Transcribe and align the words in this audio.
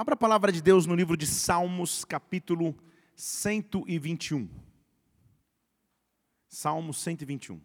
Abra 0.00 0.14
a 0.14 0.16
palavra 0.16 0.50
de 0.50 0.62
Deus 0.62 0.86
no 0.86 0.94
livro 0.94 1.14
de 1.14 1.26
Salmos, 1.26 2.06
capítulo 2.06 2.74
121. 3.14 4.48
Salmos 6.48 6.96
121. 7.02 7.60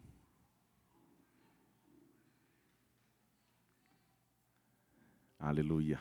Aleluia. 5.38 5.98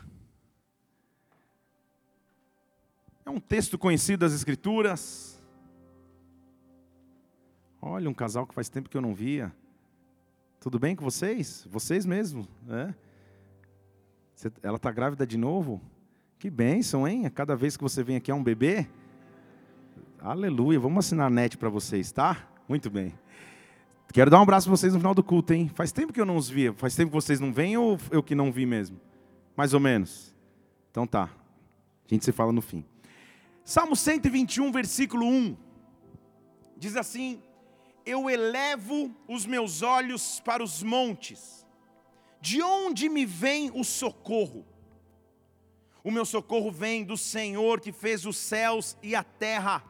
É 3.26 3.30
um 3.30 3.40
texto 3.40 3.78
conhecido 3.78 4.20
das 4.20 4.34
Escrituras. 4.34 5.42
Olha, 7.82 8.10
um 8.10 8.14
casal 8.14 8.46
que 8.46 8.54
faz 8.54 8.68
tempo 8.68 8.90
que 8.90 8.98
eu 8.98 9.02
não 9.02 9.16
via. 9.16 9.56
Tudo 10.60 10.78
bem 10.80 10.98
com 10.98 11.06
vocês? 11.06 11.66
Vocês 11.72 12.06
mesmos, 12.06 12.46
né? 12.64 12.94
Ela 14.62 14.76
está 14.76 14.92
grávida 14.92 15.26
de 15.26 15.38
novo? 15.38 15.95
Que 16.38 16.50
bênção, 16.50 17.08
hein? 17.08 17.30
Cada 17.30 17.56
vez 17.56 17.78
que 17.78 17.84
você 17.84 18.04
vem 18.04 18.18
aqui 18.18 18.30
é 18.30 18.36
um 18.36 18.44
bebê. 18.44 18.88
Aleluia. 20.20 20.80
Vamos 20.80 21.06
assinar 21.06 21.28
a 21.28 21.30
net 21.30 21.58
para 21.58 21.70
vocês, 21.70 22.12
tá? 22.12 22.48
Muito 22.68 22.90
bem. 22.90 23.14
Quero 24.14 24.30
dar 24.32 24.40
um 24.40 24.44
abraço 24.44 24.68
para 24.68 24.78
vocês 24.78 24.94
no 24.94 25.00
final 25.00 25.14
do 25.14 25.24
culto, 25.24 25.54
hein? 25.54 25.70
Faz 25.74 25.92
tempo 25.92 26.14
que 26.14 26.20
eu 26.20 26.26
não 26.26 26.38
os 26.38 26.50
via. 26.50 26.74
Faz 26.74 26.96
tempo 26.96 27.10
que 27.10 27.16
vocês 27.16 27.40
não 27.40 27.54
vêm 27.54 27.78
ou 27.78 27.98
eu 28.12 28.22
que 28.22 28.36
não 28.36 28.52
vi 28.52 28.66
mesmo? 28.66 29.00
Mais 29.56 29.74
ou 29.74 29.80
menos. 29.80 30.36
Então 30.92 31.08
tá. 31.08 31.24
A 31.24 32.14
gente 32.14 32.24
se 32.24 32.32
fala 32.32 32.52
no 32.52 32.62
fim. 32.62 32.86
Salmo 33.64 33.96
121, 33.96 34.72
versículo 34.72 35.26
1. 35.26 35.58
Diz 36.78 36.96
assim: 36.96 37.42
Eu 38.06 38.30
elevo 38.30 39.14
os 39.28 39.46
meus 39.46 39.82
olhos 39.82 40.40
para 40.42 40.64
os 40.64 40.84
montes. 40.84 41.66
De 42.40 42.62
onde 42.62 43.10
me 43.10 43.26
vem 43.26 43.72
o 43.74 43.84
socorro? 43.84 44.66
O 46.06 46.12
meu 46.12 46.24
socorro 46.24 46.70
vem 46.72 47.04
do 47.04 47.18
Senhor 47.18 47.82
que 47.82 47.92
fez 47.92 48.28
os 48.28 48.38
céus 48.38 48.96
e 49.02 49.16
a 49.16 49.24
terra. 49.24 49.84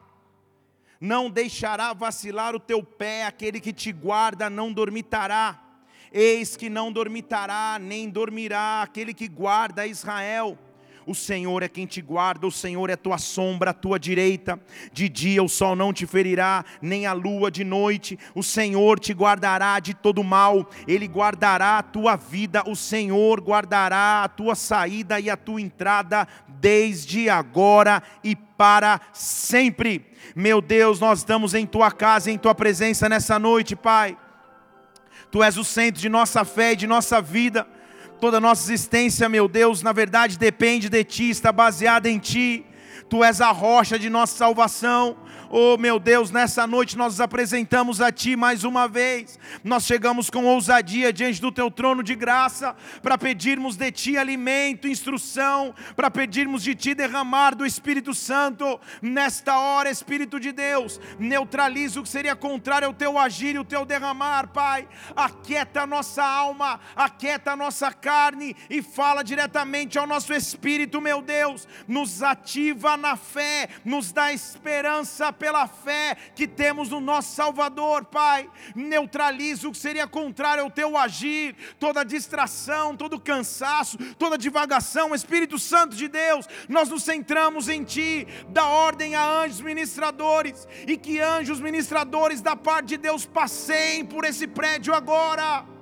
Não 0.98 1.28
deixará 1.28 1.92
vacilar 1.92 2.54
o 2.54 2.58
teu 2.58 2.82
pé, 2.82 3.26
aquele 3.26 3.60
que 3.60 3.70
te 3.70 3.92
guarda 3.92 4.48
não 4.48 4.72
dormitará. 4.72 5.62
Eis 6.10 6.56
que 6.56 6.70
não 6.70 6.90
dormitará, 6.90 7.78
nem 7.78 8.08
dormirá 8.08 8.80
aquele 8.80 9.12
que 9.12 9.28
guarda 9.28 9.86
Israel. 9.86 10.58
O 11.06 11.14
Senhor 11.14 11.62
é 11.62 11.68
quem 11.68 11.86
te 11.86 12.02
guarda, 12.02 12.48
o 12.48 12.50
Senhor 12.50 12.90
é 12.90 12.96
tua 12.96 13.16
sombra, 13.16 13.70
a 13.70 13.74
tua 13.74 13.96
direita. 13.96 14.60
De 14.92 15.08
dia 15.08 15.40
o 15.40 15.48
sol 15.48 15.76
não 15.76 15.92
te 15.92 16.04
ferirá, 16.04 16.64
nem 16.82 17.06
a 17.06 17.12
lua 17.12 17.48
de 17.48 17.62
noite. 17.62 18.18
O 18.34 18.42
Senhor 18.42 18.98
te 18.98 19.12
guardará 19.12 19.78
de 19.78 19.94
todo 19.94 20.24
mal, 20.24 20.68
ele 20.88 21.06
guardará 21.06 21.78
a 21.78 21.82
tua 21.82 22.16
vida. 22.16 22.64
O 22.66 22.74
Senhor 22.74 23.40
guardará 23.40 24.24
a 24.24 24.28
tua 24.28 24.56
saída 24.56 25.20
e 25.20 25.30
a 25.30 25.36
tua 25.36 25.60
entrada, 25.60 26.26
desde 26.48 27.30
agora 27.30 28.02
e 28.24 28.34
para 28.34 29.00
sempre. 29.12 30.04
Meu 30.34 30.60
Deus, 30.60 30.98
nós 30.98 31.20
estamos 31.20 31.54
em 31.54 31.66
tua 31.66 31.92
casa, 31.92 32.32
em 32.32 32.38
tua 32.38 32.54
presença 32.54 33.08
nessa 33.08 33.38
noite, 33.38 33.76
Pai. 33.76 34.18
Tu 35.30 35.40
és 35.42 35.56
o 35.56 35.62
centro 35.62 36.00
de 36.00 36.08
nossa 36.08 36.44
fé 36.44 36.72
e 36.72 36.76
de 36.76 36.86
nossa 36.86 37.20
vida. 37.20 37.66
Toda 38.20 38.38
a 38.38 38.40
nossa 38.40 38.72
existência, 38.72 39.28
meu 39.28 39.46
Deus, 39.46 39.82
na 39.82 39.92
verdade 39.92 40.38
depende 40.38 40.88
de 40.88 41.04
Ti, 41.04 41.28
está 41.28 41.52
baseada 41.52 42.08
em 42.08 42.18
Ti. 42.18 42.64
Tu 43.08 43.22
és 43.22 43.40
a 43.40 43.50
rocha 43.50 43.98
de 43.98 44.08
nossa 44.08 44.36
salvação. 44.36 45.16
Oh 45.48 45.76
meu 45.76 46.00
Deus, 46.00 46.32
nessa 46.32 46.66
noite 46.66 46.96
nós 46.96 47.14
nos 47.14 47.20
apresentamos 47.20 48.00
a 48.00 48.10
Ti 48.10 48.34
mais 48.34 48.64
uma 48.64 48.88
vez. 48.88 49.38
Nós 49.62 49.84
chegamos 49.84 50.28
com 50.28 50.44
ousadia 50.44 51.12
diante 51.12 51.40
do 51.40 51.52
Teu 51.52 51.70
trono 51.70 52.02
de 52.02 52.16
graça 52.16 52.74
para 53.00 53.16
pedirmos 53.16 53.76
de 53.76 53.92
Ti 53.92 54.18
alimento, 54.18 54.88
instrução, 54.88 55.72
para 55.94 56.10
pedirmos 56.10 56.64
de 56.64 56.74
Ti 56.74 56.94
derramar 56.94 57.54
do 57.54 57.64
Espírito 57.64 58.12
Santo. 58.12 58.80
Nesta 59.00 59.58
hora, 59.58 59.88
Espírito 59.88 60.40
de 60.40 60.50
Deus, 60.50 61.00
neutraliza 61.16 62.00
o 62.00 62.02
que 62.02 62.08
seria 62.08 62.34
contrário 62.34 62.88
ao 62.88 62.94
Teu 62.94 63.16
agir 63.16 63.54
e 63.54 63.60
o 63.60 63.64
Teu 63.64 63.84
derramar, 63.84 64.48
Pai. 64.48 64.88
Aquieta 65.14 65.82
a 65.82 65.86
nossa 65.86 66.24
alma, 66.24 66.80
aquieta 66.96 67.52
a 67.52 67.56
nossa 67.56 67.92
carne 67.92 68.56
e 68.68 68.82
fala 68.82 69.22
diretamente 69.22 69.96
ao 69.96 70.08
nosso 70.08 70.34
espírito, 70.34 71.00
meu 71.00 71.22
Deus. 71.22 71.68
Nos 71.86 72.20
ativa 72.20 72.96
na 72.96 73.16
fé, 73.16 73.68
nos 73.84 74.10
dá 74.10 74.32
esperança 74.32 75.35
pela 75.38 75.66
fé 75.66 76.16
que 76.34 76.46
temos 76.46 76.88
no 76.88 77.00
nosso 77.00 77.34
Salvador, 77.34 78.04
Pai. 78.04 78.50
Neutraliza 78.74 79.68
o 79.68 79.72
que 79.72 79.78
seria 79.78 80.06
contrário 80.06 80.64
ao 80.64 80.70
teu 80.70 80.96
agir, 80.96 81.54
toda 81.78 82.04
distração, 82.04 82.96
todo 82.96 83.20
cansaço, 83.20 83.98
toda 84.14 84.38
divagação, 84.38 85.14
Espírito 85.14 85.58
Santo 85.58 85.96
de 85.96 86.08
Deus, 86.08 86.46
nós 86.68 86.88
nos 86.88 87.02
centramos 87.02 87.68
em 87.68 87.84
Ti, 87.84 88.26
dá 88.48 88.66
ordem 88.66 89.14
a 89.14 89.24
anjos 89.24 89.60
ministradores, 89.60 90.66
e 90.86 90.96
que 90.96 91.20
anjos 91.20 91.60
ministradores 91.60 92.40
da 92.40 92.56
parte 92.56 92.88
de 92.88 92.96
Deus 92.96 93.24
passeiem 93.24 94.04
por 94.04 94.24
esse 94.24 94.46
prédio 94.46 94.94
agora 94.94 95.75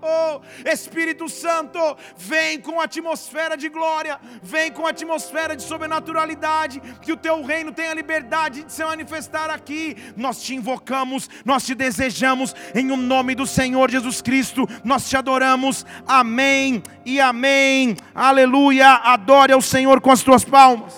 Espírito 0.64 1.28
Santo, 1.28 1.78
vem 2.16 2.60
com 2.60 2.80
atmosfera 2.80 3.56
de 3.56 3.68
glória, 3.68 4.18
vem 4.42 4.70
com 4.72 4.86
atmosfera 4.86 5.56
de 5.56 5.62
sobrenaturalidade, 5.62 6.80
que 7.00 7.12
o 7.12 7.16
teu 7.16 7.42
reino 7.42 7.72
tenha 7.72 7.94
liberdade 7.94 8.64
de 8.64 8.72
se 8.72 8.84
manifestar 8.84 9.50
aqui. 9.50 9.96
Nós 10.16 10.42
te 10.42 10.54
invocamos, 10.54 11.28
nós 11.44 11.64
te 11.64 11.74
desejamos, 11.74 12.54
em 12.74 12.90
o 12.90 12.96
nome 12.96 13.34
do 13.34 13.46
Senhor 13.46 13.90
Jesus 13.90 14.20
Cristo, 14.20 14.66
nós 14.84 15.08
te 15.08 15.16
adoramos. 15.16 15.84
Amém 16.06 16.82
e 17.04 17.20
amém. 17.20 17.96
Aleluia. 18.14 18.94
Adore 18.94 19.52
ao 19.52 19.62
Senhor 19.62 20.00
com 20.00 20.10
as 20.10 20.22
tuas 20.22 20.44
palmas. 20.44 20.94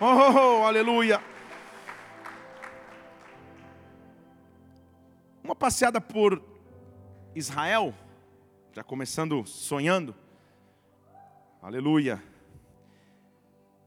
Oh, 0.00 0.06
oh, 0.06 0.60
oh 0.60 0.66
aleluia. 0.66 1.20
Uma 5.44 5.56
passeada 5.56 6.00
por 6.00 6.51
Israel, 7.34 7.94
já 8.72 8.84
começando 8.84 9.46
sonhando, 9.46 10.14
aleluia, 11.62 12.22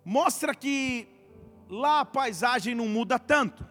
mostra 0.03 0.56
que 0.56 1.07
lá 1.69 2.00
a 2.00 2.06
paisagem 2.06 2.73
não 2.73 2.88
muda 2.88 3.19
tanto. 3.19 3.67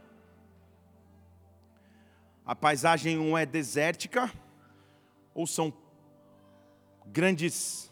A 2.46 2.54
paisagem 2.54 3.16
não 3.16 3.36
é 3.36 3.44
desértica, 3.44 4.30
ou 5.34 5.46
são 5.46 5.72
grandes 7.06 7.90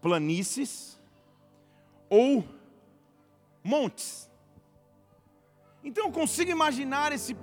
planícies, 0.00 1.00
ou 2.08 2.44
montes. 3.62 4.28
Então 5.84 6.06
eu 6.06 6.12
consigo 6.12 6.50
imaginar 6.50 7.12
esse 7.12 7.36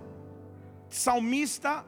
salmista 0.90 1.86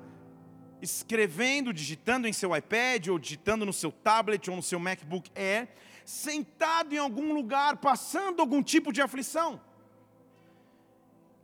escrevendo, 0.85 1.73
digitando 1.73 2.27
em 2.27 2.33
seu 2.33 2.55
iPad, 2.55 3.07
ou 3.07 3.19
digitando 3.19 3.65
no 3.65 3.73
seu 3.73 3.91
tablet, 3.91 4.49
ou 4.49 4.55
no 4.55 4.63
seu 4.63 4.79
MacBook 4.79 5.29
Air, 5.35 5.67
sentado 6.05 6.93
em 6.93 6.97
algum 6.97 7.33
lugar, 7.33 7.77
passando 7.77 8.39
algum 8.39 8.61
tipo 8.63 8.93
de 8.93 9.01
aflição. 9.01 9.59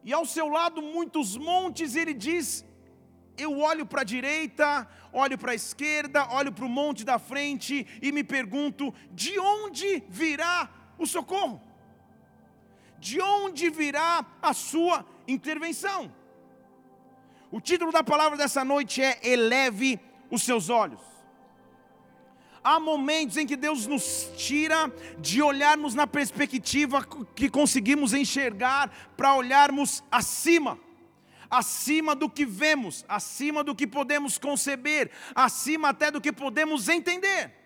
E 0.04 0.14
ao 0.14 0.26
seu 0.26 0.48
lado 0.48 0.82
muitos 0.82 1.36
montes, 1.38 1.96
ele 1.96 2.14
diz: 2.14 2.66
Eu 3.38 3.60
olho 3.60 3.86
para 3.86 4.02
a 4.02 4.10
direita, 4.16 4.88
olho 5.12 5.38
para 5.38 5.52
a 5.52 5.56
esquerda, 5.56 6.28
olho 6.40 6.52
para 6.52 6.66
o 6.66 6.70
monte 6.70 7.04
da 7.04 7.20
frente 7.20 7.86
e 8.02 8.12
me 8.12 8.24
pergunto: 8.24 8.94
de 9.12 9.38
onde 9.40 10.04
virá 10.08 10.70
o 10.98 11.06
socorro? 11.06 11.62
De 13.00 13.20
onde 13.20 13.70
virá 13.70 14.26
a 14.42 14.54
sua 14.54 15.06
intervenção? 15.28 16.21
O 17.52 17.60
título 17.60 17.92
da 17.92 18.02
palavra 18.04 18.38
dessa 18.38 18.64
noite 18.64 19.02
é 19.02 19.20
Eleve 19.22 20.00
os 20.30 20.42
seus 20.42 20.70
olhos. 20.70 21.02
Há 22.64 22.80
momentos 22.80 23.36
em 23.36 23.46
que 23.46 23.58
Deus 23.58 23.86
nos 23.88 24.32
tira 24.38 24.90
de 25.20 25.42
olharmos 25.42 25.94
na 25.94 26.08
perspectiva 26.08 27.06
que 27.36 27.50
conseguimos 27.50 28.14
enxergar 28.14 28.90
para 29.18 29.36
olharmos 29.36 30.04
acima 30.12 30.80
acima 31.50 32.16
do 32.16 32.30
que 32.30 32.46
vemos, 32.46 33.04
acima 33.10 33.62
do 33.62 33.76
que 33.76 33.86
podemos 33.86 34.38
conceber, 34.38 35.12
acima 35.36 35.90
até 35.90 36.10
do 36.10 36.22
que 36.22 36.32
podemos 36.32 36.88
entender 36.88 37.61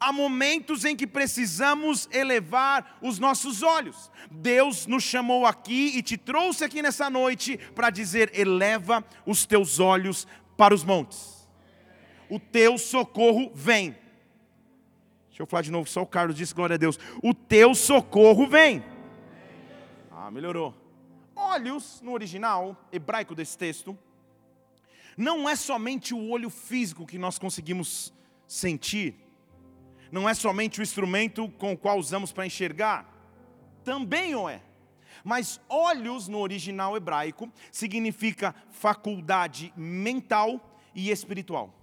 há 0.00 0.12
momentos 0.12 0.84
em 0.84 0.96
que 0.96 1.06
precisamos 1.06 2.08
elevar 2.12 2.98
os 3.00 3.18
nossos 3.18 3.62
olhos. 3.62 4.10
Deus 4.30 4.86
nos 4.86 5.02
chamou 5.02 5.46
aqui 5.46 5.96
e 5.96 6.02
te 6.02 6.16
trouxe 6.16 6.64
aqui 6.64 6.82
nessa 6.82 7.08
noite 7.10 7.56
para 7.74 7.90
dizer: 7.90 8.30
eleva 8.38 9.04
os 9.26 9.46
teus 9.46 9.80
olhos 9.80 10.26
para 10.56 10.74
os 10.74 10.84
montes. 10.84 11.48
O 12.28 12.38
teu 12.38 12.78
socorro 12.78 13.50
vem. 13.54 13.96
Deixa 15.28 15.42
eu 15.42 15.46
falar 15.46 15.62
de 15.62 15.70
novo, 15.70 15.88
só 15.88 16.02
o 16.02 16.06
Carlos 16.06 16.36
disse 16.36 16.54
glória 16.54 16.74
a 16.74 16.78
Deus. 16.78 16.98
O 17.22 17.34
teu 17.34 17.74
socorro 17.74 18.46
vem. 18.46 18.84
Ah, 20.10 20.30
melhorou. 20.30 20.74
Olhos, 21.34 22.00
no 22.02 22.12
original 22.12 22.76
hebraico 22.92 23.34
desse 23.34 23.58
texto, 23.58 23.98
não 25.16 25.48
é 25.48 25.56
somente 25.56 26.14
o 26.14 26.30
olho 26.30 26.50
físico 26.50 27.06
que 27.06 27.18
nós 27.18 27.38
conseguimos 27.38 28.12
sentir, 28.46 29.16
não 30.14 30.28
é 30.28 30.32
somente 30.32 30.78
o 30.78 30.82
instrumento 30.82 31.48
com 31.58 31.72
o 31.72 31.76
qual 31.76 31.98
usamos 31.98 32.30
para 32.30 32.46
enxergar, 32.46 33.04
também 33.82 34.32
o 34.36 34.48
é. 34.48 34.62
Mas 35.24 35.60
olhos 35.68 36.28
no 36.28 36.38
original 36.38 36.96
hebraico 36.96 37.50
significa 37.72 38.54
faculdade 38.70 39.72
mental 39.76 40.78
e 40.94 41.10
espiritual. 41.10 41.74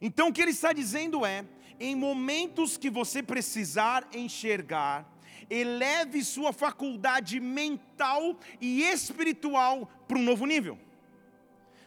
Então 0.00 0.28
o 0.28 0.32
que 0.32 0.40
ele 0.40 0.52
está 0.52 0.72
dizendo 0.72 1.26
é: 1.26 1.44
em 1.78 1.94
momentos 1.94 2.78
que 2.78 2.88
você 2.88 3.22
precisar 3.22 4.08
enxergar, 4.14 5.06
eleve 5.50 6.24
sua 6.24 6.54
faculdade 6.54 7.38
mental 7.38 8.34
e 8.58 8.82
espiritual 8.82 9.90
para 10.08 10.16
um 10.16 10.22
novo 10.22 10.46
nível. 10.46 10.78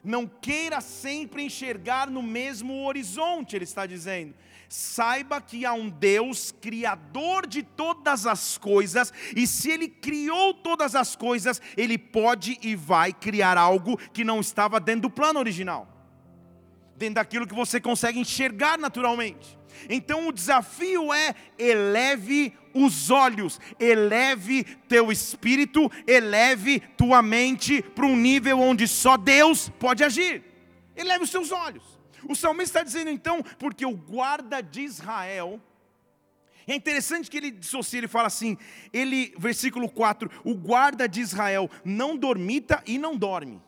Não 0.04 0.28
queira 0.28 0.80
sempre 0.80 1.42
enxergar 1.42 2.08
no 2.08 2.22
mesmo 2.22 2.86
horizonte, 2.86 3.56
ele 3.56 3.64
está 3.64 3.88
dizendo. 3.88 4.36
Saiba 4.76 5.40
que 5.40 5.68
há 5.68 5.74
um 5.74 5.88
Deus 5.88 6.52
criador 6.60 7.46
de 7.46 7.62
todas 7.62 8.26
as 8.26 8.58
coisas, 8.58 9.14
e 9.36 9.46
se 9.46 9.70
Ele 9.70 9.88
criou 9.88 10.52
todas 10.52 10.96
as 10.96 11.16
coisas, 11.16 11.62
Ele 11.78 11.96
pode 11.96 12.58
e 12.60 12.76
vai 12.76 13.14
criar 13.14 13.56
algo 13.56 13.96
que 14.12 14.24
não 14.24 14.40
estava 14.40 14.80
dentro 14.80 15.04
do 15.04 15.10
plano 15.12 15.38
original, 15.38 15.88
dentro 16.98 17.14
daquilo 17.14 17.46
que 17.46 17.54
você 17.54 17.80
consegue 17.80 18.18
enxergar 18.18 18.80
naturalmente. 18.80 19.60
Então 19.88 20.28
o 20.28 20.34
desafio 20.34 21.14
é: 21.14 21.36
eleve 21.60 22.58
os 22.74 23.12
olhos, 23.12 23.60
eleve 23.80 24.64
teu 24.90 25.12
espírito, 25.12 25.88
eleve 26.08 26.80
tua 26.98 27.22
mente 27.22 27.80
para 27.80 28.08
um 28.08 28.18
nível 28.18 28.60
onde 28.60 28.88
só 28.88 29.18
Deus 29.18 29.70
pode 29.80 30.04
agir. 30.04 30.44
Eleve 30.96 31.26
os 31.26 31.30
seus 31.30 31.52
olhos. 31.52 31.93
O 32.28 32.36
salmista 32.36 32.80
está 32.80 32.84
dizendo 32.84 33.10
então, 33.10 33.44
porque 33.58 33.86
o 33.86 33.96
guarda 33.96 34.62
de 34.62 34.82
Israel, 34.82 35.62
é 36.68 36.76
interessante 36.76 37.30
que 37.30 37.38
ele 37.38 37.52
dissocia, 37.52 38.00
ele 38.00 38.08
fala 38.08 38.28
assim, 38.28 38.58
ele, 38.92 39.34
versículo 39.38 39.90
4, 39.90 40.30
o 40.44 40.56
guarda 40.56 41.08
de 41.08 41.22
Israel 41.22 41.70
não 41.84 42.16
dormita 42.16 42.82
e 42.86 42.98
não 42.98 43.18
dorme. 43.18 43.62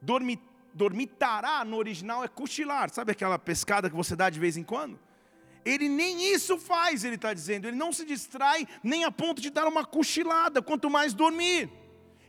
Dormi, 0.00 0.40
dormitará 0.72 1.64
no 1.64 1.76
original 1.76 2.24
é 2.24 2.28
cochilar, 2.28 2.88
sabe 2.90 3.12
aquela 3.12 3.38
pescada 3.38 3.90
que 3.90 3.96
você 3.96 4.16
dá 4.16 4.30
de 4.30 4.40
vez 4.40 4.56
em 4.56 4.62
quando? 4.62 4.98
Ele 5.64 5.88
nem 5.88 6.32
isso 6.32 6.56
faz, 6.56 7.04
ele 7.04 7.16
está 7.16 7.34
dizendo, 7.34 7.66
ele 7.66 7.76
não 7.76 7.92
se 7.92 8.04
distrai 8.04 8.66
nem 8.82 9.04
a 9.04 9.10
ponto 9.10 9.42
de 9.42 9.50
dar 9.50 9.66
uma 9.66 9.84
cochilada, 9.84 10.62
quanto 10.62 10.88
mais 10.88 11.12
dormir. 11.12 11.70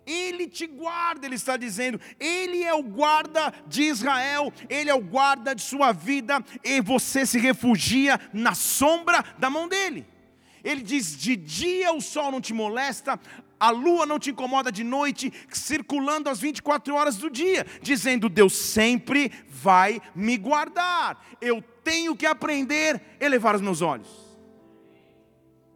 Ele 0.09 0.47
te 0.47 0.65
guarda, 0.65 1.27
ele 1.27 1.35
está 1.35 1.55
dizendo, 1.55 2.01
Ele 2.19 2.63
é 2.63 2.73
o 2.73 2.81
guarda 2.81 3.53
de 3.67 3.83
Israel, 3.83 4.51
Ele 4.67 4.89
é 4.89 4.95
o 4.95 5.01
guarda 5.01 5.53
de 5.53 5.61
sua 5.61 5.91
vida, 5.91 6.43
e 6.63 6.81
você 6.81 7.27
se 7.27 7.37
refugia 7.37 8.19
na 8.33 8.55
sombra 8.55 9.23
da 9.37 9.51
mão 9.51 9.67
dele. 9.67 10.07
Ele 10.63 10.81
diz: 10.81 11.15
de 11.15 11.35
dia 11.35 11.93
o 11.93 12.01
sol 12.01 12.31
não 12.31 12.41
te 12.41 12.53
molesta, 12.55 13.19
a 13.59 13.69
lua 13.69 14.07
não 14.07 14.17
te 14.17 14.31
incomoda 14.31 14.71
de 14.71 14.83
noite, 14.83 15.31
circulando 15.51 16.27
às 16.27 16.39
24 16.39 16.95
horas 16.95 17.17
do 17.17 17.29
dia, 17.29 17.63
dizendo: 17.79 18.27
Deus 18.27 18.53
sempre 18.53 19.31
vai 19.47 20.01
me 20.15 20.37
guardar. 20.37 21.23
Eu 21.39 21.61
tenho 21.83 22.15
que 22.15 22.25
aprender 22.25 22.99
a 23.21 23.25
elevar 23.25 23.55
os 23.55 23.61
meus 23.61 23.83
olhos. 23.83 24.09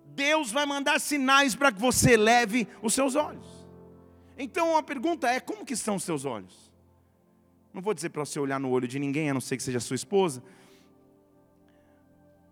Deus 0.07 0.51
vai 0.51 0.65
mandar 0.65 0.99
sinais 0.99 1.53
para 1.53 1.71
que 1.71 1.79
você 1.79 2.13
eleve 2.13 2.67
os 2.81 2.95
seus 2.95 3.15
olhos. 3.15 3.52
Então 4.37 4.75
a 4.77 4.83
pergunta 4.83 5.27
é: 5.27 5.39
como 5.39 5.65
que 5.65 5.73
estão 5.73 5.95
os 5.95 6.03
seus 6.03 6.25
olhos? 6.25 6.71
Não 7.73 7.81
vou 7.81 7.93
dizer 7.93 8.09
para 8.09 8.25
você 8.25 8.39
olhar 8.39 8.59
no 8.59 8.69
olho 8.69 8.87
de 8.87 8.99
ninguém, 8.99 9.29
a 9.29 9.33
não 9.33 9.41
ser 9.41 9.57
que 9.57 9.63
seja 9.63 9.79
sua 9.79 9.95
esposa, 9.95 10.43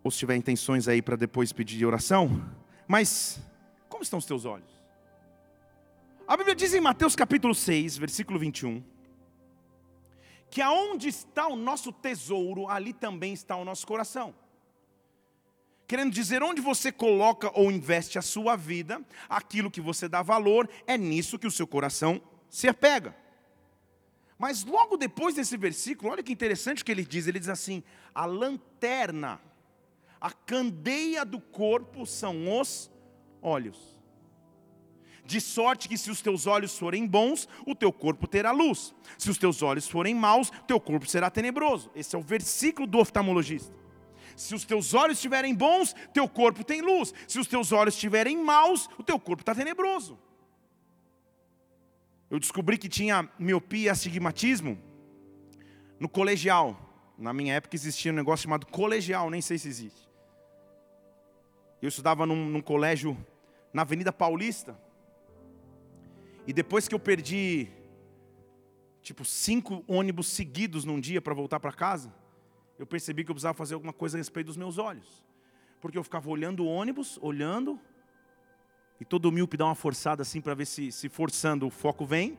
ou 0.02 0.10
se 0.10 0.18
tiver 0.18 0.34
intenções 0.36 0.88
aí 0.88 1.00
para 1.00 1.16
depois 1.16 1.52
pedir 1.52 1.86
oração, 1.86 2.44
mas 2.88 3.40
como 3.88 4.02
estão 4.02 4.18
os 4.18 4.26
teus 4.26 4.44
olhos? 4.44 4.70
A 6.26 6.36
Bíblia 6.36 6.54
diz 6.54 6.74
em 6.74 6.80
Mateus 6.80 7.14
capítulo 7.14 7.54
6, 7.54 7.98
versículo 7.98 8.38
21, 8.38 8.82
que 10.50 10.60
aonde 10.60 11.08
está 11.08 11.46
o 11.46 11.54
nosso 11.54 11.92
tesouro, 11.92 12.68
ali 12.68 12.92
também 12.92 13.32
está 13.32 13.56
o 13.56 13.64
nosso 13.64 13.86
coração 13.86 14.34
querendo 15.92 16.14
dizer 16.14 16.42
onde 16.42 16.58
você 16.58 16.90
coloca 16.90 17.50
ou 17.52 17.70
investe 17.70 18.18
a 18.18 18.22
sua 18.22 18.56
vida, 18.56 18.98
aquilo 19.28 19.70
que 19.70 19.78
você 19.78 20.08
dá 20.08 20.22
valor, 20.22 20.66
é 20.86 20.96
nisso 20.96 21.38
que 21.38 21.46
o 21.46 21.50
seu 21.50 21.66
coração 21.66 22.18
se 22.48 22.66
apega. 22.66 23.14
Mas 24.38 24.64
logo 24.64 24.96
depois 24.96 25.34
desse 25.34 25.54
versículo, 25.54 26.10
olha 26.10 26.22
que 26.22 26.32
interessante 26.32 26.80
o 26.80 26.84
que 26.86 26.90
ele 26.90 27.04
diz: 27.04 27.26
ele 27.26 27.38
diz 27.38 27.50
assim: 27.50 27.82
a 28.14 28.24
lanterna, 28.24 29.38
a 30.18 30.30
candeia 30.30 31.26
do 31.26 31.38
corpo 31.38 32.06
são 32.06 32.58
os 32.58 32.90
olhos. 33.42 33.94
De 35.26 35.42
sorte 35.42 35.90
que 35.90 35.98
se 35.98 36.10
os 36.10 36.22
teus 36.22 36.46
olhos 36.46 36.78
forem 36.78 37.06
bons, 37.06 37.46
o 37.66 37.74
teu 37.74 37.92
corpo 37.92 38.26
terá 38.26 38.50
luz. 38.50 38.94
Se 39.18 39.28
os 39.28 39.36
teus 39.36 39.60
olhos 39.60 39.86
forem 39.86 40.14
maus, 40.14 40.50
teu 40.66 40.80
corpo 40.80 41.06
será 41.06 41.30
tenebroso. 41.30 41.90
Esse 41.94 42.16
é 42.16 42.18
o 42.18 42.22
versículo 42.22 42.86
do 42.86 42.98
oftalmologista. 42.98 43.81
Se 44.36 44.54
os 44.54 44.64
teus 44.64 44.94
olhos 44.94 45.18
estiverem 45.18 45.54
bons, 45.54 45.94
teu 46.12 46.28
corpo 46.28 46.64
tem 46.64 46.80
luz. 46.80 47.12
Se 47.26 47.38
os 47.38 47.46
teus 47.46 47.72
olhos 47.72 47.94
estiverem 47.94 48.36
maus, 48.36 48.88
o 48.98 49.02
teu 49.02 49.18
corpo 49.18 49.42
está 49.42 49.54
tenebroso. 49.54 50.18
Eu 52.30 52.38
descobri 52.38 52.78
que 52.78 52.88
tinha 52.88 53.28
miopia 53.38 53.86
e 53.86 53.88
astigmatismo 53.90 54.78
no 56.00 56.08
colegial. 56.08 57.14
Na 57.18 57.32
minha 57.32 57.54
época 57.54 57.76
existia 57.76 58.10
um 58.10 58.14
negócio 58.14 58.44
chamado 58.44 58.66
colegial, 58.66 59.28
nem 59.28 59.42
sei 59.42 59.58
se 59.58 59.68
existe. 59.68 60.08
Eu 61.80 61.88
estudava 61.88 62.24
num, 62.24 62.46
num 62.46 62.62
colégio 62.62 63.16
na 63.72 63.82
Avenida 63.82 64.12
Paulista. 64.12 64.78
E 66.46 66.52
depois 66.52 66.88
que 66.88 66.94
eu 66.94 66.98
perdi, 66.98 67.68
tipo, 69.02 69.24
cinco 69.24 69.84
ônibus 69.86 70.28
seguidos 70.28 70.84
num 70.84 70.98
dia 70.98 71.20
para 71.20 71.34
voltar 71.34 71.60
para 71.60 71.72
casa, 71.72 72.12
eu 72.82 72.86
percebi 72.86 73.22
que 73.22 73.30
eu 73.30 73.34
precisava 73.36 73.54
fazer 73.54 73.74
alguma 73.74 73.92
coisa 73.92 74.16
a 74.16 74.18
respeito 74.18 74.48
dos 74.48 74.56
meus 74.56 74.76
olhos. 74.76 75.24
Porque 75.80 75.96
eu 75.96 76.02
ficava 76.02 76.28
olhando 76.28 76.64
o 76.64 76.66
ônibus, 76.66 77.16
olhando, 77.22 77.78
e 79.00 79.04
todo 79.04 79.30
míope 79.30 79.56
dá 79.56 79.66
uma 79.66 79.76
forçada 79.76 80.22
assim 80.22 80.40
para 80.40 80.52
ver 80.52 80.66
se, 80.66 80.90
se 80.90 81.08
forçando 81.08 81.64
o 81.64 81.70
foco 81.70 82.04
vem. 82.04 82.36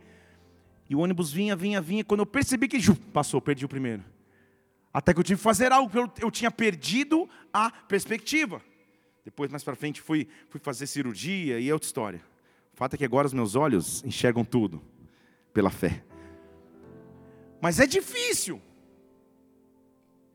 E 0.90 0.98
o 0.98 1.00
ônibus 1.00 1.32
vinha, 1.32 1.56
vinha, 1.56 1.80
vinha. 1.80 2.04
Quando 2.04 2.20
eu 2.20 2.26
percebi 2.26 2.68
que 2.68 2.78
passou, 3.14 3.40
perdi 3.40 3.64
o 3.64 3.70
primeiro. 3.70 4.04
Até 4.94 5.14
que 5.14 5.20
eu 5.22 5.24
tive 5.24 5.38
que 5.38 5.44
fazer 5.44 5.72
algo, 5.72 5.98
eu, 5.98 6.12
eu 6.20 6.30
tinha 6.30 6.52
perdido 6.52 7.30
a 7.54 7.72
perspectiva. 7.72 8.62
Depois, 9.24 9.50
mais 9.50 9.64
para 9.64 9.78
frente, 9.78 10.02
fui, 10.02 10.28
fui 10.50 10.60
fazer 10.60 10.88
cirurgia 10.88 11.58
e 11.58 11.70
é 11.70 11.74
outra 11.74 11.86
história. 11.86 12.22
O 12.74 12.76
fato 12.76 12.96
é 12.96 12.98
que 12.98 13.06
agora 13.06 13.28
os 13.28 13.34
meus 13.34 13.56
olhos 13.56 14.04
enxergam 14.04 14.44
tudo 14.44 14.84
pela 15.54 15.70
fé. 15.70 16.04
Mas 17.62 17.80
é 17.80 17.88
difícil. 17.88 18.62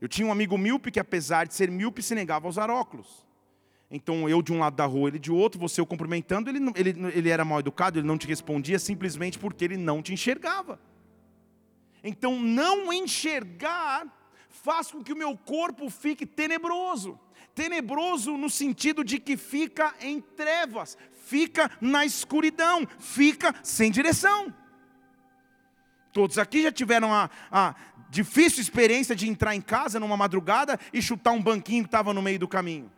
Eu 0.01 0.07
tinha 0.07 0.27
um 0.27 0.31
amigo 0.31 0.57
míope 0.57 0.91
que, 0.91 0.99
apesar 0.99 1.45
de 1.45 1.53
ser 1.53 1.69
míope, 1.69 2.01
se 2.01 2.15
negava 2.15 2.47
a 2.47 2.49
usar 2.49 2.69
óculos. 2.69 3.25
Então, 3.91 4.29
eu 4.29 4.41
de 4.41 4.53
um 4.53 4.59
lado 4.59 4.75
da 4.75 4.85
rua, 4.85 5.09
ele 5.09 5.19
de 5.19 5.31
outro, 5.31 5.59
você 5.59 5.81
o 5.81 5.85
cumprimentando, 5.85 6.49
ele, 6.49 6.59
ele, 6.75 6.95
ele 7.13 7.29
era 7.29 7.43
mal 7.43 7.59
educado, 7.59 7.97
ele 7.97 8.07
não 8.07 8.17
te 8.17 8.27
respondia 8.27 8.77
simplesmente 8.77 9.39
porque 9.39 9.65
ele 9.65 9.77
não 9.77 10.01
te 10.01 10.13
enxergava. 10.13 10.79
Então, 12.03 12.39
não 12.39 12.93
enxergar 12.93 14.07
faz 14.49 14.91
com 14.91 15.03
que 15.03 15.13
o 15.13 15.17
meu 15.17 15.35
corpo 15.37 15.89
fique 15.89 16.25
tenebroso. 16.25 17.19
Tenebroso 17.55 18.37
no 18.37 18.49
sentido 18.49 19.03
de 19.03 19.19
que 19.19 19.35
fica 19.35 19.93
em 20.01 20.21
trevas, 20.21 20.97
fica 21.25 21.69
na 21.81 22.05
escuridão, 22.05 22.87
fica 22.99 23.53
sem 23.63 23.91
direção. 23.91 24.53
Todos 26.11 26.37
aqui 26.37 26.63
já 26.63 26.71
tiveram 26.71 27.13
a, 27.13 27.29
a 27.51 27.75
difícil 28.09 28.61
experiência 28.61 29.15
de 29.15 29.29
entrar 29.29 29.55
em 29.55 29.61
casa 29.61 29.99
numa 29.99 30.17
madrugada 30.17 30.79
e 30.91 31.01
chutar 31.01 31.31
um 31.31 31.41
banquinho 31.41 31.83
que 31.83 31.87
estava 31.87 32.13
no 32.13 32.21
meio 32.21 32.39
do 32.39 32.47
caminho. 32.47 32.91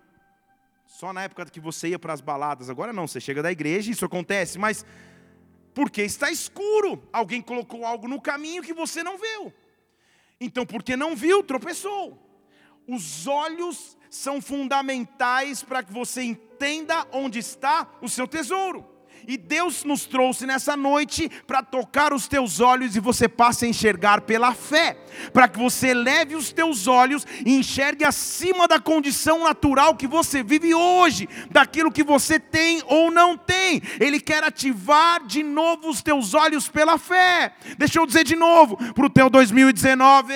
Só 0.88 1.12
na 1.13 1.24
época 1.24 1.46
que 1.46 1.60
você 1.60 1.89
ia 1.89 2.00
para 2.00 2.13
as 2.13 2.22
baladas, 2.22 2.70
agora 2.70 2.94
não, 2.94 3.08
você 3.08 3.20
chega 3.20 3.41
da 3.41 3.51
igreja 3.51 3.89
e 3.89 3.94
isso 3.94 4.06
acontece, 4.06 4.58
mas 4.58 4.86
porque 5.74 6.01
está 6.01 6.30
escuro, 6.30 7.08
alguém 7.13 7.41
colocou 7.41 7.86
algo 7.86 8.08
no 8.08 8.22
caminho 8.22 8.62
que 8.62 8.74
você 8.74 9.03
não 9.03 9.18
viu. 9.18 9.53
Então, 10.39 10.65
porque 10.65 10.98
não 10.98 11.15
viu, 11.15 11.44
tropeçou. 11.44 12.20
Os 12.88 13.27
olhos 13.27 13.98
são 14.10 14.41
fundamentais 14.41 15.63
para 15.63 15.84
que 15.84 15.94
você 15.94 16.24
entenda 16.24 17.08
onde 17.12 17.39
está 17.39 17.88
o 18.01 18.10
seu 18.10 18.27
tesouro. 18.27 18.90
E 19.28 19.38
Deus 19.38 19.84
nos 19.84 20.06
trouxe 20.06 20.46
nessa 20.46 20.75
noite 20.75 21.30
para 21.46 21.62
tocar 21.62 22.13
os 22.13 22.28
teus 22.28 22.60
olhos 22.60 22.96
e 22.96 23.00
você 23.00 23.28
passe 23.28 23.66
a 23.66 23.68
enxergar 23.68 24.22
pela 24.22 24.54
fé, 24.54 24.98
para 25.34 25.48
que 25.48 25.60
você 25.60 25.94
leve 25.94 26.36
os 26.36 26.51
teus 26.51 26.88
olhos 26.88 27.25
e 27.46 27.56
enxergue 27.56 28.04
acima 28.04 28.68
da 28.68 28.80
condição 28.80 29.44
natural 29.44 29.96
que 29.96 30.08
você 30.08 30.44
vive 30.44 30.74
hoje, 30.74 31.28
daquilo 31.50 31.92
que 31.92 32.04
você 32.04 32.40
tem 32.40 32.82
ou 32.88 33.12
não 33.12 33.38
tem. 33.38 33.82
Ele 34.00 34.20
quer 34.20 34.44
ativar 34.44 35.25
de 35.25 35.44
novo 35.44 35.90
os 35.90 36.01
teus 36.01 36.34
olhos 36.34 36.68
pela 36.68 36.98
fé. 36.98 37.54
Deixa 37.78 38.00
eu 38.00 38.06
dizer 38.06 38.24
de 38.24 38.36
novo 38.36 38.78
para 38.94 39.06
o 39.06 39.10
teu 39.10 39.30
2019 39.30 40.34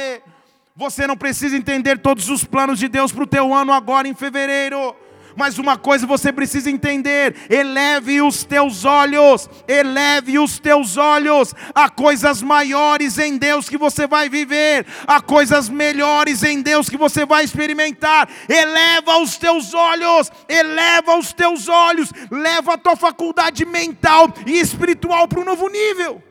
Você 0.76 1.08
não 1.08 1.16
precisa 1.16 1.56
entender 1.56 2.00
todos 2.00 2.30
os 2.30 2.44
planos 2.44 2.80
de 2.80 2.90
Deus 2.90 3.12
para 3.12 3.24
o 3.24 3.28
teu 3.28 3.54
ano 3.54 3.72
agora 3.72 4.08
em 4.08 4.14
fevereiro. 4.14 4.94
Mas 5.36 5.58
uma 5.58 5.78
coisa 5.78 6.08
você 6.08 6.32
precisa 6.32 6.70
entender: 6.70 7.36
eleve 7.50 8.22
os 8.22 8.44
teus 8.44 8.86
olhos, 8.86 9.50
eleve 9.68 10.40
os 10.40 10.60
teus 10.60 10.98
olhos 10.98 11.54
a 11.74 11.90
coisas 11.90 12.42
maiores 12.42 13.18
em 13.18 13.38
Deus 13.38 13.68
que 13.68 13.78
você 13.78 14.08
vai 14.08 14.30
viver, 14.30 14.86
a 15.06 15.22
coisas 15.22 15.68
melhores 15.68 16.44
em 16.44 16.62
Deus 16.62 16.90
que 16.90 16.98
você 16.98 17.26
vai 17.26 17.44
experimentar. 17.44 18.30
Eleva 18.48 19.18
os 19.18 19.38
teus 19.38 19.74
olhos, 19.74 20.32
eleva 20.48 21.18
os 21.18 21.34
teus 21.34 21.68
olhos, 21.68 22.12
leva 22.32 22.74
a 22.74 22.78
tua 22.78 22.96
faculdade 22.96 23.66
mental 23.66 24.34
e 24.46 24.60
espiritual 24.60 25.28
para 25.28 25.42
um 25.42 25.46
novo 25.46 25.68
nível. 25.68 26.24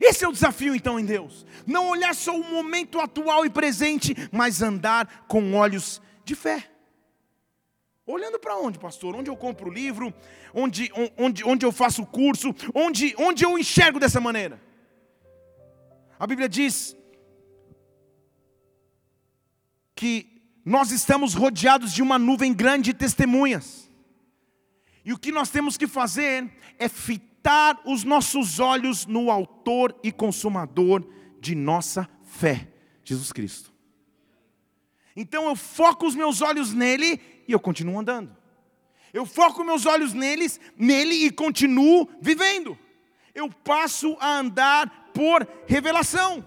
Esse 0.00 0.24
é 0.24 0.28
o 0.28 0.32
desafio 0.32 0.74
então 0.74 1.00
em 1.00 1.04
Deus. 1.04 1.46
Não 1.66 1.88
olhar 1.88 2.14
só 2.14 2.34
o 2.34 2.44
momento 2.44 3.00
atual 3.00 3.44
e 3.44 3.50
presente, 3.50 4.14
mas 4.30 4.62
andar 4.62 5.24
com 5.26 5.54
olhos 5.54 6.00
de 6.24 6.34
fé. 6.34 6.77
Olhando 8.08 8.38
para 8.38 8.56
onde, 8.56 8.78
pastor? 8.78 9.14
Onde 9.14 9.28
eu 9.28 9.36
compro 9.36 9.68
o 9.68 9.72
livro? 9.72 10.14
Onde, 10.54 10.90
onde, 11.18 11.44
onde 11.44 11.66
eu 11.66 11.70
faço 11.70 12.00
o 12.00 12.06
curso? 12.06 12.54
Onde, 12.74 13.14
onde 13.18 13.44
eu 13.44 13.58
enxergo 13.58 14.00
dessa 14.00 14.18
maneira? 14.18 14.58
A 16.18 16.26
Bíblia 16.26 16.48
diz 16.48 16.96
que 19.94 20.42
nós 20.64 20.90
estamos 20.90 21.34
rodeados 21.34 21.92
de 21.92 22.00
uma 22.00 22.18
nuvem 22.18 22.54
grande 22.54 22.92
de 22.92 22.94
testemunhas. 22.94 23.90
E 25.04 25.12
o 25.12 25.18
que 25.18 25.30
nós 25.30 25.50
temos 25.50 25.76
que 25.76 25.86
fazer 25.86 26.50
é 26.78 26.88
fitar 26.88 27.78
os 27.84 28.04
nossos 28.04 28.58
olhos 28.58 29.04
no 29.04 29.30
Autor 29.30 29.94
e 30.02 30.10
Consumador 30.10 31.06
de 31.38 31.54
nossa 31.54 32.08
fé, 32.22 32.68
Jesus 33.04 33.32
Cristo. 33.32 33.70
Então 35.14 35.44
eu 35.46 35.54
foco 35.54 36.06
os 36.06 36.14
meus 36.14 36.40
olhos 36.40 36.72
nele 36.72 37.20
e 37.48 37.52
eu 37.52 37.58
continuo 37.58 37.98
andando. 37.98 38.36
Eu 39.12 39.24
foco 39.24 39.64
meus 39.64 39.86
olhos 39.86 40.12
neles, 40.12 40.60
nele 40.76 41.14
e 41.14 41.30
continuo 41.30 42.06
vivendo. 42.20 42.78
Eu 43.34 43.50
passo 43.50 44.16
a 44.20 44.38
andar 44.38 45.10
por 45.14 45.48
revelação. 45.66 46.46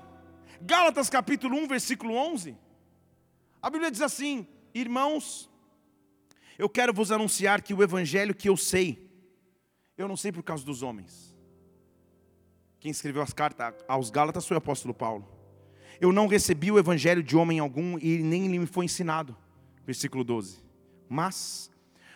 Gálatas 0.62 1.10
capítulo 1.10 1.58
1, 1.58 1.68
versículo 1.68 2.14
11. 2.14 2.56
A 3.60 3.70
Bíblia 3.70 3.90
diz 3.90 4.02
assim: 4.02 4.48
Irmãos, 4.76 5.50
eu 6.58 6.70
quero 6.70 6.94
vos 6.94 7.12
anunciar 7.12 7.64
que 7.64 7.74
o 7.74 7.82
evangelho 7.82 8.36
que 8.36 8.48
eu 8.48 8.56
sei, 8.56 9.10
eu 9.98 10.08
não 10.08 10.16
sei 10.16 10.32
por 10.32 10.44
causa 10.44 10.64
dos 10.64 10.84
homens. 10.84 11.36
Quem 12.80 12.92
escreveu 12.92 13.24
as 13.24 13.34
cartas 13.34 13.74
aos 13.88 14.12
Gálatas 14.12 14.48
foi 14.48 14.56
o 14.56 14.60
apóstolo 14.60 14.94
Paulo. 14.94 15.28
Eu 16.00 16.12
não 16.12 16.28
recebi 16.28 16.72
o 16.72 16.80
evangelho 16.80 17.22
de 17.24 17.36
homem 17.36 17.60
algum 17.60 17.98
e 18.00 18.20
nem 18.20 18.50
me 18.50 18.66
foi 18.66 18.86
ensinado. 18.86 19.36
Versículo 19.86 20.24
12. 20.24 20.71
Mas 21.12 21.70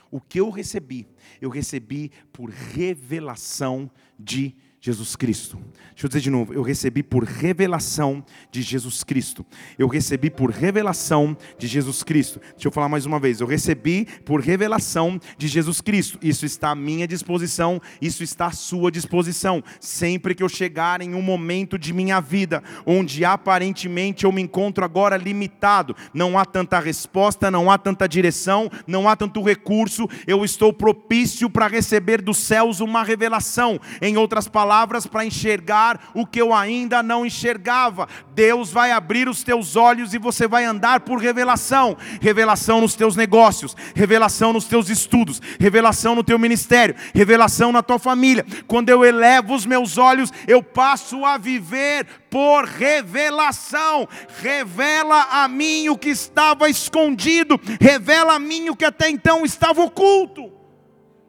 o 0.09 0.21
que 0.21 0.39
eu 0.39 0.49
recebi, 0.49 1.05
eu 1.41 1.49
recebi 1.49 2.13
por 2.31 2.49
revelação 2.49 3.91
de 4.17 4.55
Jesus 4.85 5.15
Cristo. 5.15 5.57
Deixa 5.89 6.05
eu 6.05 6.07
dizer 6.09 6.21
de 6.21 6.29
novo, 6.29 6.53
eu 6.53 6.61
recebi 6.61 7.01
por 7.01 7.23
revelação 7.23 8.23
de 8.51 8.61
Jesus 8.61 9.03
Cristo. 9.03 9.43
Eu 9.79 9.87
recebi 9.87 10.29
por 10.29 10.51
revelação 10.51 11.35
de 11.57 11.65
Jesus 11.65 12.03
Cristo. 12.03 12.39
Deixa 12.51 12.67
eu 12.67 12.71
falar 12.71 12.87
mais 12.87 13.03
uma 13.03 13.19
vez, 13.19 13.41
eu 13.41 13.47
recebi 13.47 14.05
por 14.23 14.41
revelação 14.41 15.19
de 15.39 15.47
Jesus 15.47 15.81
Cristo. 15.81 16.19
Isso 16.21 16.45
está 16.45 16.69
à 16.69 16.75
minha 16.75 17.07
disposição, 17.07 17.81
isso 17.99 18.23
está 18.23 18.45
à 18.45 18.51
sua 18.51 18.91
disposição. 18.91 19.63
Sempre 19.79 20.35
que 20.35 20.43
eu 20.43 20.49
chegar 20.49 21.01
em 21.01 21.15
um 21.15 21.21
momento 21.21 21.79
de 21.79 21.91
minha 21.91 22.19
vida 22.19 22.61
onde 22.85 23.25
aparentemente 23.25 24.25
eu 24.25 24.31
me 24.31 24.41
encontro 24.43 24.85
agora 24.85 25.17
limitado, 25.17 25.95
não 26.13 26.37
há 26.37 26.45
tanta 26.45 26.79
resposta, 26.79 27.49
não 27.49 27.71
há 27.71 27.79
tanta 27.79 28.07
direção, 28.07 28.69
não 28.85 29.09
há 29.09 29.15
tanto 29.15 29.41
recurso, 29.41 30.07
eu 30.27 30.45
estou 30.45 30.71
propício 30.71 31.49
para 31.49 31.65
receber 31.67 32.21
dos 32.21 32.37
céus 32.37 32.81
uma 32.81 33.01
revelação. 33.01 33.79
Em 33.99 34.15
outras 34.15 34.47
palavras, 34.47 34.75
palavras 34.75 35.08
para 35.08 35.25
enxergar 35.25 36.12
o 36.13 36.25
que 36.25 36.41
eu 36.41 36.53
ainda 36.53 37.01
não 37.01 37.25
enxergava. 37.25 38.10
Deus 38.34 38.72
vai 38.72 38.91
abrir 38.91 39.29
os 39.29 39.41
teus 39.41 39.77
olhos 39.77 40.13
e 40.13 40.17
você 40.17 40.50
vai 40.50 40.65
andar 40.65 41.00
por 41.01 41.17
revelação 41.17 41.96
revelação 42.20 42.82
nos 42.82 42.94
teus 42.94 43.15
negócios, 43.15 43.75
revelação 43.96 44.51
nos 44.51 44.65
teus 44.65 44.89
estudos, 44.89 45.41
revelação 45.58 46.13
no 46.13 46.24
teu 46.24 46.38
ministério, 46.38 46.96
revelação 47.13 47.72
na 47.72 47.82
tua 47.82 47.98
família. 47.98 48.46
Quando 48.67 48.89
eu 48.89 49.05
elevo 49.05 49.55
os 49.55 49.65
meus 49.65 49.98
olhos, 49.98 50.32
eu 50.46 50.62
passo 50.62 51.24
a 51.24 51.38
viver 51.38 52.05
por 52.29 52.65
revelação. 52.65 54.08
Revela 54.41 55.27
a 55.32 55.48
mim 55.48 55.88
o 55.88 55.98
que 55.98 56.10
estava 56.10 56.70
escondido, 56.70 57.60
revela 57.79 58.36
a 58.36 58.39
mim 58.39 58.70
o 58.70 58.75
que 58.75 58.86
até 58.86 59.10
então 59.10 59.46
estava 59.46 59.82
oculto. 59.82 60.51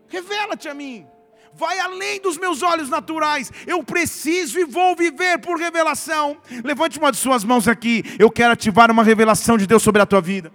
Revela-te 0.09 0.69
a 0.69 0.75
mim 0.75 1.07
vai 1.57 1.79
além 1.79 2.21
dos 2.21 2.37
meus 2.37 2.63
olhos 2.63 2.89
naturais. 2.89 3.51
Eu 3.67 3.83
preciso 3.83 4.59
e 4.59 4.65
vou 4.65 4.95
viver 4.95 5.39
por 5.39 5.59
revelação. 5.59 6.37
Levante 6.63 6.99
uma 6.99 7.11
de 7.11 7.17
suas 7.17 7.43
mãos 7.45 7.67
aqui. 7.67 8.05
Eu 8.19 8.31
quero 8.31 8.53
ativar 8.53 8.91
uma 8.91 9.03
revelação 9.03 9.57
de 9.57 9.67
Deus 9.67 9.83
sobre 9.83 10.03
a 10.03 10.07
tua 10.07 10.21
vida 10.21 10.53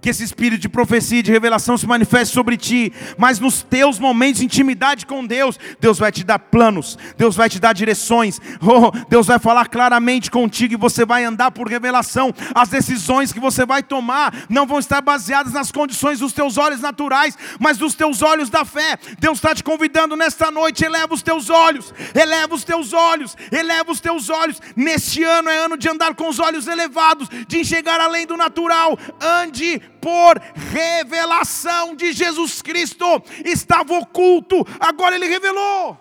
que 0.00 0.10
esse 0.10 0.24
espírito 0.24 0.60
de 0.60 0.68
profecia 0.68 1.20
e 1.20 1.22
de 1.22 1.32
revelação 1.32 1.76
se 1.76 1.86
manifeste 1.86 2.34
sobre 2.34 2.56
ti, 2.56 2.92
mas 3.16 3.38
nos 3.38 3.62
teus 3.62 3.98
momentos 3.98 4.40
de 4.40 4.46
intimidade 4.46 5.06
com 5.06 5.26
Deus, 5.26 5.58
Deus 5.80 5.98
vai 5.98 6.10
te 6.10 6.24
dar 6.24 6.38
planos, 6.38 6.98
Deus 7.16 7.36
vai 7.36 7.48
te 7.48 7.58
dar 7.58 7.72
direções, 7.72 8.40
oh, 8.60 8.90
Deus 9.08 9.26
vai 9.26 9.38
falar 9.38 9.68
claramente 9.68 10.30
contigo 10.30 10.74
e 10.74 10.76
você 10.76 11.04
vai 11.04 11.24
andar 11.24 11.50
por 11.50 11.68
revelação. 11.68 12.32
As 12.54 12.68
decisões 12.68 13.32
que 13.32 13.40
você 13.40 13.66
vai 13.66 13.82
tomar 13.82 14.32
não 14.48 14.66
vão 14.66 14.78
estar 14.78 15.00
baseadas 15.00 15.52
nas 15.52 15.70
condições 15.70 16.20
dos 16.20 16.32
teus 16.32 16.56
olhos 16.56 16.80
naturais, 16.80 17.36
mas 17.58 17.78
dos 17.78 17.94
teus 17.94 18.22
olhos 18.22 18.48
da 18.48 18.64
fé. 18.64 18.98
Deus 19.18 19.38
está 19.38 19.54
te 19.54 19.62
convidando 19.62 20.16
nesta 20.16 20.50
noite, 20.50 20.84
eleva 20.84 21.14
os 21.14 21.22
teus 21.22 21.50
olhos, 21.50 21.92
eleva 22.14 22.54
os 22.54 22.64
teus 22.64 22.92
olhos, 22.92 23.36
eleva 23.50 23.90
os 23.90 24.00
teus 24.00 24.30
olhos. 24.30 24.60
Neste 24.76 25.22
ano 25.24 25.48
é 25.48 25.58
ano 25.58 25.76
de 25.76 25.88
andar 25.88 26.14
com 26.14 26.28
os 26.28 26.38
olhos 26.38 26.66
elevados, 26.66 27.28
de 27.46 27.58
enxergar 27.58 28.00
além 28.00 28.26
do 28.26 28.36
natural. 28.36 28.98
Ande 29.20 29.81
por 30.00 30.38
revelação 30.70 31.94
de 31.94 32.12
Jesus 32.12 32.62
Cristo. 32.62 33.04
Estava 33.44 33.94
oculto, 33.98 34.56
agora 34.80 35.14
ele 35.14 35.26
revelou. 35.26 35.98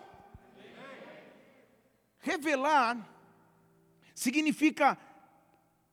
Revelar 2.19 3.09
significa 4.13 4.97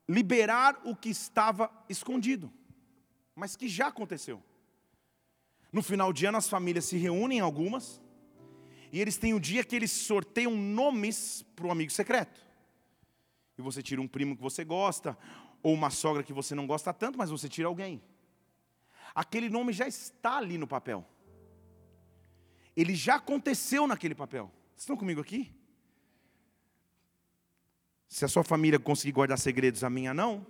liberar 0.08 0.80
o 0.84 0.94
que 0.94 1.08
estava 1.08 1.70
escondido, 1.88 2.52
mas 3.34 3.56
que 3.56 3.68
já 3.68 3.88
aconteceu. 3.88 4.42
No 5.72 5.82
final 5.82 6.12
de 6.12 6.26
ano, 6.26 6.38
as 6.38 6.48
famílias 6.48 6.86
se 6.86 6.96
reúnem, 6.96 7.40
algumas, 7.40 8.00
e 8.90 9.00
eles 9.00 9.18
têm 9.18 9.34
o 9.34 9.36
um 9.36 9.40
dia 9.40 9.64
que 9.64 9.76
eles 9.76 9.90
sorteiam 9.90 10.56
nomes 10.56 11.44
para 11.54 11.66
o 11.66 11.70
amigo 11.70 11.92
secreto. 11.92 12.40
E 13.58 13.62
você 13.62 13.82
tira 13.82 14.00
um 14.00 14.08
primo 14.08 14.36
que 14.36 14.42
você 14.42 14.64
gosta, 14.64 15.18
ou 15.62 15.74
uma 15.74 15.90
sogra 15.90 16.22
que 16.22 16.32
você 16.32 16.54
não 16.54 16.66
gosta 16.66 16.92
tanto, 16.92 17.18
mas 17.18 17.30
você 17.30 17.48
tira 17.48 17.68
alguém. 17.68 18.02
Aquele 19.14 19.48
nome 19.48 19.72
já 19.72 19.86
está 19.86 20.36
ali 20.36 20.58
no 20.58 20.66
papel. 20.66 21.04
Ele 22.76 22.94
já 22.94 23.16
aconteceu 23.16 23.86
naquele 23.86 24.14
papel. 24.14 24.50
Estão 24.76 24.96
comigo 24.96 25.20
aqui? 25.20 25.52
Se 28.06 28.24
a 28.24 28.28
sua 28.28 28.44
família 28.44 28.78
conseguir 28.78 29.12
guardar 29.12 29.38
segredos, 29.38 29.82
a 29.82 29.90
minha 29.90 30.14
não. 30.14 30.46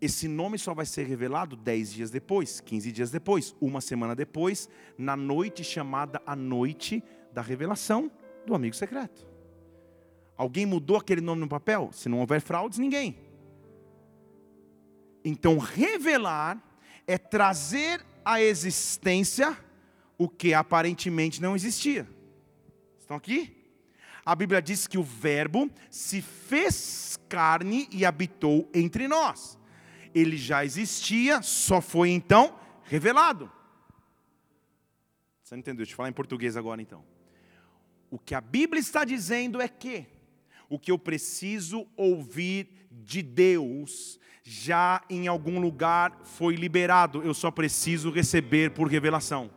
Esse 0.00 0.28
nome 0.28 0.58
só 0.58 0.74
vai 0.74 0.84
ser 0.84 1.06
revelado 1.06 1.56
dez 1.56 1.92
dias 1.92 2.10
depois, 2.10 2.60
15 2.60 2.92
dias 2.92 3.10
depois, 3.10 3.54
uma 3.60 3.80
semana 3.80 4.14
depois, 4.14 4.68
na 4.98 5.16
noite 5.16 5.64
chamada 5.64 6.20
a 6.26 6.36
noite 6.36 7.02
da 7.32 7.40
revelação 7.40 8.10
do 8.44 8.54
amigo 8.54 8.74
secreto. 8.74 9.26
Alguém 10.36 10.66
mudou 10.66 10.96
aquele 10.96 11.20
nome 11.20 11.40
no 11.40 11.48
papel? 11.48 11.90
Se 11.92 12.08
não 12.08 12.20
houver 12.20 12.40
fraudes, 12.40 12.78
ninguém. 12.78 13.16
Então, 15.24 15.58
revelar 15.58 16.62
é 17.06 17.16
trazer 17.16 18.04
à 18.24 18.40
existência 18.40 19.56
o 20.18 20.28
que 20.28 20.52
aparentemente 20.52 21.40
não 21.40 21.56
existia. 21.56 22.08
Estão 22.98 23.16
aqui? 23.16 23.64
A 24.24 24.34
Bíblia 24.34 24.62
diz 24.62 24.86
que 24.86 24.96
o 24.96 25.02
Verbo 25.02 25.70
se 25.90 26.22
fez 26.22 27.18
carne 27.28 27.88
e 27.90 28.04
habitou 28.04 28.70
entre 28.72 29.06
nós. 29.06 29.58
Ele 30.14 30.36
já 30.36 30.64
existia, 30.64 31.42
só 31.42 31.80
foi 31.80 32.10
então 32.10 32.58
revelado. 32.84 33.50
Você 35.42 35.54
não 35.54 35.60
entendeu? 35.60 35.78
Deixa 35.78 35.92
eu 35.92 35.96
falar 35.96 36.08
em 36.08 36.12
português 36.12 36.56
agora 36.56 36.80
então. 36.80 37.04
O 38.10 38.18
que 38.18 38.34
a 38.34 38.40
Bíblia 38.40 38.80
está 38.80 39.04
dizendo 39.04 39.60
é 39.60 39.68
que 39.68 40.06
o 40.74 40.78
que 40.78 40.90
eu 40.90 40.98
preciso 40.98 41.86
ouvir 41.96 42.68
de 42.90 43.22
Deus 43.22 44.18
já 44.42 45.02
em 45.08 45.26
algum 45.26 45.58
lugar 45.58 46.20
foi 46.24 46.54
liberado, 46.54 47.22
eu 47.22 47.32
só 47.32 47.50
preciso 47.50 48.10
receber 48.10 48.72
por 48.72 48.88
revelação. 48.88 49.50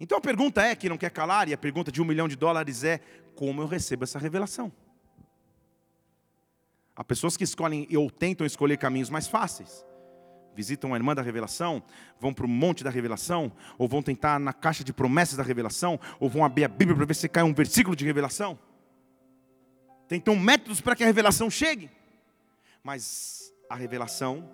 Então 0.00 0.16
a 0.16 0.20
pergunta 0.20 0.62
é, 0.62 0.74
que 0.74 0.88
não 0.88 0.96
quer 0.96 1.10
calar, 1.10 1.48
e 1.48 1.52
a 1.52 1.58
pergunta 1.58 1.92
de 1.92 2.00
um 2.00 2.04
milhão 2.04 2.28
de 2.28 2.36
dólares 2.36 2.84
é: 2.84 3.00
como 3.34 3.60
eu 3.60 3.66
recebo 3.66 4.04
essa 4.04 4.18
revelação? 4.18 4.72
Há 6.96 7.04
pessoas 7.04 7.36
que 7.36 7.44
escolhem 7.44 7.86
ou 7.96 8.10
tentam 8.10 8.46
escolher 8.46 8.76
caminhos 8.78 9.10
mais 9.10 9.26
fáceis. 9.26 9.84
Visitam 10.54 10.94
a 10.94 10.96
irmã 10.96 11.14
da 11.14 11.22
revelação, 11.22 11.82
vão 12.18 12.32
para 12.32 12.46
o 12.46 12.48
monte 12.48 12.82
da 12.82 12.90
revelação, 12.90 13.52
ou 13.76 13.86
vão 13.86 14.02
tentar 14.02 14.40
na 14.40 14.52
caixa 14.52 14.82
de 14.82 14.92
promessas 14.92 15.36
da 15.36 15.42
revelação, 15.42 16.00
ou 16.18 16.28
vão 16.28 16.44
abrir 16.44 16.64
a 16.64 16.68
Bíblia 16.68 16.96
para 16.96 17.04
ver 17.04 17.14
se 17.14 17.28
cai 17.28 17.42
um 17.42 17.54
versículo 17.54 17.94
de 17.94 18.04
revelação. 18.04 18.58
Tentam 20.08 20.34
métodos 20.34 20.80
para 20.80 20.96
que 20.96 21.04
a 21.04 21.06
revelação 21.06 21.50
chegue. 21.50 21.90
Mas 22.82 23.52
a 23.68 23.76
revelação 23.76 24.48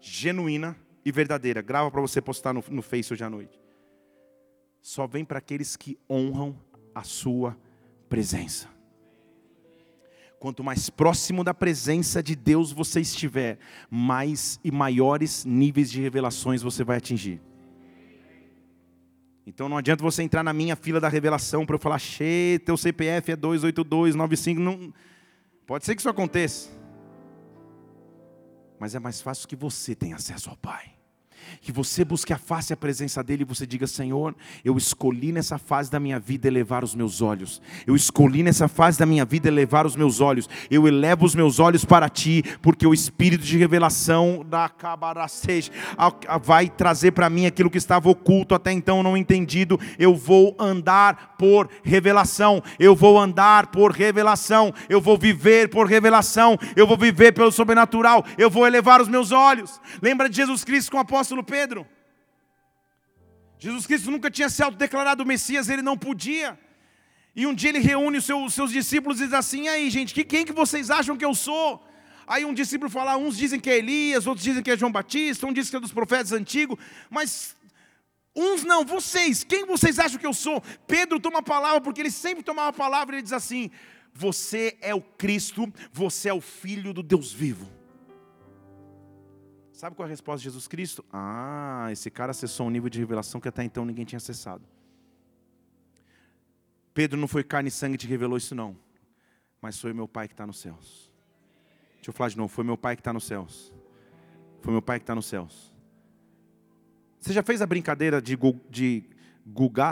genuína 0.00 0.76
e 1.04 1.10
verdadeira, 1.10 1.60
grava 1.60 1.90
para 1.90 2.00
você 2.00 2.20
postar 2.20 2.52
no, 2.52 2.62
no 2.68 2.82
Face 2.82 3.12
hoje 3.12 3.24
à 3.24 3.28
noite, 3.28 3.58
só 4.80 5.06
vem 5.06 5.24
para 5.24 5.38
aqueles 5.38 5.76
que 5.76 5.98
honram 6.08 6.56
a 6.94 7.02
sua 7.02 7.56
presença. 8.08 8.68
Quanto 10.38 10.64
mais 10.64 10.88
próximo 10.88 11.44
da 11.44 11.52
presença 11.52 12.22
de 12.22 12.34
Deus 12.34 12.72
você 12.72 13.00
estiver, 13.00 13.58
mais 13.90 14.58
e 14.64 14.70
maiores 14.70 15.44
níveis 15.44 15.90
de 15.90 16.00
revelações 16.00 16.62
você 16.62 16.82
vai 16.82 16.96
atingir. 16.96 17.42
Então 19.46 19.68
não 19.68 19.76
adianta 19.76 20.02
você 20.02 20.22
entrar 20.22 20.42
na 20.42 20.52
minha 20.52 20.76
fila 20.76 21.00
da 21.00 21.08
revelação 21.08 21.64
para 21.66 21.74
eu 21.74 21.80
falar, 21.80 21.98
che, 21.98 22.60
teu 22.64 22.76
CPF 22.76 23.32
é 23.32 23.36
28295, 23.36 24.60
não 24.60 24.92
pode 25.66 25.84
ser 25.84 25.94
que 25.94 26.00
isso 26.00 26.08
aconteça. 26.08 26.70
Mas 28.78 28.94
é 28.94 28.98
mais 28.98 29.20
fácil 29.20 29.48
que 29.48 29.56
você 29.56 29.94
tenha 29.94 30.16
acesso 30.16 30.50
ao 30.50 30.56
Pai 30.56 30.99
que 31.60 31.72
você 31.72 32.04
busque 32.04 32.32
a 32.32 32.38
face 32.38 32.72
e 32.72 32.74
a 32.74 32.76
presença 32.76 33.22
dele 33.22 33.42
e 33.42 33.46
você 33.46 33.66
diga: 33.66 33.86
Senhor, 33.86 34.34
eu 34.64 34.76
escolhi 34.76 35.32
nessa 35.32 35.58
fase 35.58 35.90
da 35.90 36.00
minha 36.00 36.18
vida 36.18 36.48
elevar 36.48 36.84
os 36.84 36.94
meus 36.94 37.20
olhos. 37.20 37.60
Eu 37.86 37.94
escolhi 37.96 38.42
nessa 38.42 38.68
fase 38.68 38.98
da 38.98 39.06
minha 39.06 39.24
vida 39.24 39.48
elevar 39.48 39.86
os 39.86 39.96
meus 39.96 40.20
olhos. 40.20 40.48
Eu 40.70 40.86
elevo 40.86 41.24
os 41.24 41.34
meus 41.34 41.58
olhos 41.58 41.84
para 41.84 42.08
ti, 42.08 42.42
porque 42.62 42.86
o 42.86 42.94
espírito 42.94 43.44
de 43.44 43.58
revelação 43.58 44.44
da 44.48 44.68
Cabaracej 44.68 45.70
vai 46.42 46.68
trazer 46.68 47.12
para 47.12 47.30
mim 47.30 47.46
aquilo 47.46 47.70
que 47.70 47.78
estava 47.78 48.08
oculto 48.08 48.54
até 48.54 48.72
então 48.72 49.02
não 49.02 49.16
entendido. 49.16 49.78
Eu 49.98 50.14
vou 50.14 50.56
andar 50.58 51.34
por 51.38 51.68
revelação. 51.82 52.62
Eu 52.78 52.94
vou 52.94 53.18
andar 53.18 53.68
por 53.68 53.92
revelação. 53.92 54.72
Eu 54.88 55.00
vou 55.00 55.16
viver 55.16 55.68
por 55.68 55.86
revelação. 55.86 56.58
Eu 56.76 56.86
vou 56.86 56.96
viver 56.96 57.32
pelo 57.32 57.52
sobrenatural. 57.52 58.24
Eu 58.36 58.50
vou 58.50 58.66
elevar 58.66 59.00
os 59.00 59.08
meus 59.08 59.32
olhos. 59.32 59.80
Lembra 60.02 60.28
de 60.28 60.36
Jesus 60.36 60.64
Cristo 60.64 60.90
com 60.92 60.98
o 60.98 61.00
apóstolo 61.00 61.39
Pedro. 61.42 61.86
Jesus 63.58 63.86
Cristo 63.86 64.10
nunca 64.10 64.30
tinha 64.30 64.48
se 64.48 64.62
autodeclarado 64.62 65.26
Messias, 65.26 65.68
ele 65.68 65.82
não 65.82 65.96
podia. 65.96 66.58
E 67.36 67.46
um 67.46 67.54
dia 67.54 67.68
ele 67.68 67.78
reúne 67.78 68.18
os 68.18 68.24
seus, 68.24 68.54
seus 68.54 68.72
discípulos 68.72 69.20
e 69.20 69.24
diz 69.24 69.34
assim: 69.34 69.68
aí, 69.68 69.88
gente, 69.90 70.14
que, 70.14 70.24
quem 70.24 70.44
que 70.44 70.52
vocês 70.52 70.90
acham 70.90 71.16
que 71.16 71.24
eu 71.24 71.34
sou? 71.34 71.86
Aí 72.26 72.44
um 72.44 72.54
discípulo 72.54 72.90
fala: 72.90 73.16
uns 73.16 73.36
dizem 73.36 73.60
que 73.60 73.68
é 73.68 73.78
Elias, 73.78 74.26
outros 74.26 74.44
dizem 74.44 74.62
que 74.62 74.70
é 74.70 74.76
João 74.76 74.90
Batista, 74.90 75.46
um 75.46 75.52
diz 75.52 75.68
que 75.68 75.76
é 75.76 75.80
dos 75.80 75.92
profetas 75.92 76.32
antigos, 76.32 76.78
mas 77.10 77.54
uns 78.34 78.64
não, 78.64 78.84
vocês, 78.84 79.44
quem 79.44 79.66
vocês 79.66 79.98
acham 79.98 80.18
que 80.18 80.26
eu 80.26 80.34
sou? 80.34 80.62
Pedro 80.86 81.20
toma 81.20 81.40
a 81.40 81.42
palavra, 81.42 81.80
porque 81.80 82.00
ele 82.00 82.10
sempre 82.10 82.42
tomava 82.42 82.68
a 82.70 82.72
palavra 82.72 83.14
e 83.14 83.18
ele 83.18 83.22
diz 83.22 83.32
assim: 83.32 83.70
Você 84.14 84.78
é 84.80 84.94
o 84.94 85.02
Cristo, 85.02 85.70
você 85.92 86.30
é 86.30 86.34
o 86.34 86.40
Filho 86.40 86.94
do 86.94 87.02
Deus 87.02 87.32
vivo. 87.32 87.79
Sabe 89.80 89.96
qual 89.96 90.04
é 90.04 90.10
a 90.10 90.10
resposta 90.10 90.40
de 90.40 90.44
Jesus 90.44 90.68
Cristo? 90.68 91.02
Ah, 91.10 91.88
esse 91.90 92.10
cara 92.10 92.32
acessou 92.32 92.66
um 92.66 92.70
nível 92.70 92.90
de 92.90 92.98
revelação 92.98 93.40
que 93.40 93.48
até 93.48 93.64
então 93.64 93.82
ninguém 93.82 94.04
tinha 94.04 94.18
acessado. 94.18 94.62
Pedro 96.92 97.18
não 97.18 97.26
foi 97.26 97.42
carne 97.42 97.70
e 97.70 97.72
sangue 97.72 97.96
que 97.96 98.04
te 98.04 98.06
revelou 98.06 98.36
isso, 98.36 98.54
não. 98.54 98.76
Mas 99.58 99.80
foi 99.80 99.94
meu 99.94 100.06
Pai 100.06 100.28
que 100.28 100.34
está 100.34 100.46
nos 100.46 100.60
céus. 100.60 101.10
Deixa 101.94 102.10
eu 102.10 102.12
falar 102.12 102.28
de 102.28 102.36
novo. 102.36 102.52
Foi 102.52 102.62
meu 102.62 102.76
Pai 102.76 102.94
que 102.94 103.00
está 103.00 103.10
nos 103.10 103.24
céus. 103.24 103.72
Foi 104.60 104.70
meu 104.70 104.82
Pai 104.82 104.98
que 104.98 105.04
está 105.04 105.14
nos 105.14 105.24
céus. 105.24 105.72
Você 107.18 107.32
já 107.32 107.42
fez 107.42 107.62
a 107.62 107.66
brincadeira 107.66 108.20
de, 108.20 108.36
de 108.68 109.02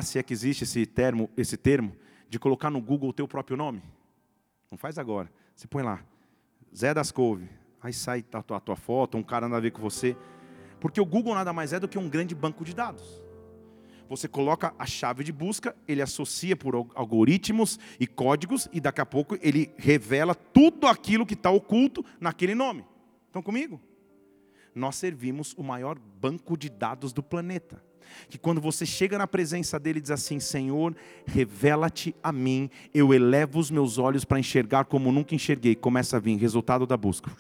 se 0.02 0.18
é 0.18 0.22
que 0.22 0.34
existe 0.34 0.64
esse 0.64 0.84
termo, 0.84 1.30
esse 1.34 1.56
termo, 1.56 1.96
de 2.28 2.38
colocar 2.38 2.68
no 2.68 2.82
Google 2.82 3.08
o 3.08 3.12
teu 3.14 3.26
próprio 3.26 3.56
nome? 3.56 3.82
Não 4.70 4.76
faz 4.76 4.98
agora. 4.98 5.32
Você 5.56 5.66
põe 5.66 5.82
lá, 5.82 6.04
Zé 6.76 6.92
das 6.92 7.10
Couve. 7.10 7.48
Aí 7.82 7.92
sai 7.92 8.24
a 8.32 8.42
tua, 8.42 8.56
a 8.56 8.60
tua 8.60 8.76
foto, 8.76 9.16
um 9.16 9.22
cara 9.22 9.48
nada 9.48 9.58
a 9.58 9.60
ver 9.60 9.70
com 9.70 9.80
você. 9.80 10.16
Porque 10.80 11.00
o 11.00 11.06
Google 11.06 11.34
nada 11.34 11.52
mais 11.52 11.72
é 11.72 11.80
do 11.80 11.88
que 11.88 11.98
um 11.98 12.08
grande 12.08 12.34
banco 12.34 12.64
de 12.64 12.74
dados. 12.74 13.22
Você 14.08 14.26
coloca 14.26 14.74
a 14.78 14.86
chave 14.86 15.22
de 15.22 15.32
busca, 15.32 15.76
ele 15.86 16.00
associa 16.00 16.56
por 16.56 16.74
algoritmos 16.94 17.78
e 18.00 18.06
códigos, 18.06 18.66
e 18.72 18.80
daqui 18.80 19.02
a 19.02 19.06
pouco 19.06 19.36
ele 19.42 19.70
revela 19.76 20.34
tudo 20.34 20.86
aquilo 20.86 21.26
que 21.26 21.34
está 21.34 21.50
oculto 21.50 22.04
naquele 22.18 22.54
nome. 22.54 22.84
Estão 23.26 23.42
comigo? 23.42 23.80
Nós 24.74 24.96
servimos 24.96 25.54
o 25.56 25.62
maior 25.62 25.98
banco 25.98 26.56
de 26.56 26.68
dados 26.68 27.12
do 27.12 27.22
planeta 27.22 27.82
que 28.28 28.38
quando 28.38 28.60
você 28.60 28.86
chega 28.86 29.18
na 29.18 29.26
presença 29.26 29.78
dele 29.78 29.98
e 29.98 30.02
diz 30.02 30.10
assim: 30.10 30.40
Senhor, 30.40 30.96
revela-te 31.26 32.14
a 32.22 32.32
mim, 32.32 32.70
eu 32.92 33.12
elevo 33.12 33.58
os 33.58 33.70
meus 33.70 33.98
olhos 33.98 34.24
para 34.24 34.38
enxergar 34.38 34.84
como 34.84 35.12
nunca 35.12 35.34
enxerguei. 35.34 35.74
Começa 35.74 36.16
a 36.16 36.20
vir 36.20 36.36
resultado 36.36 36.86
da 36.86 36.96
busca. 36.96 37.30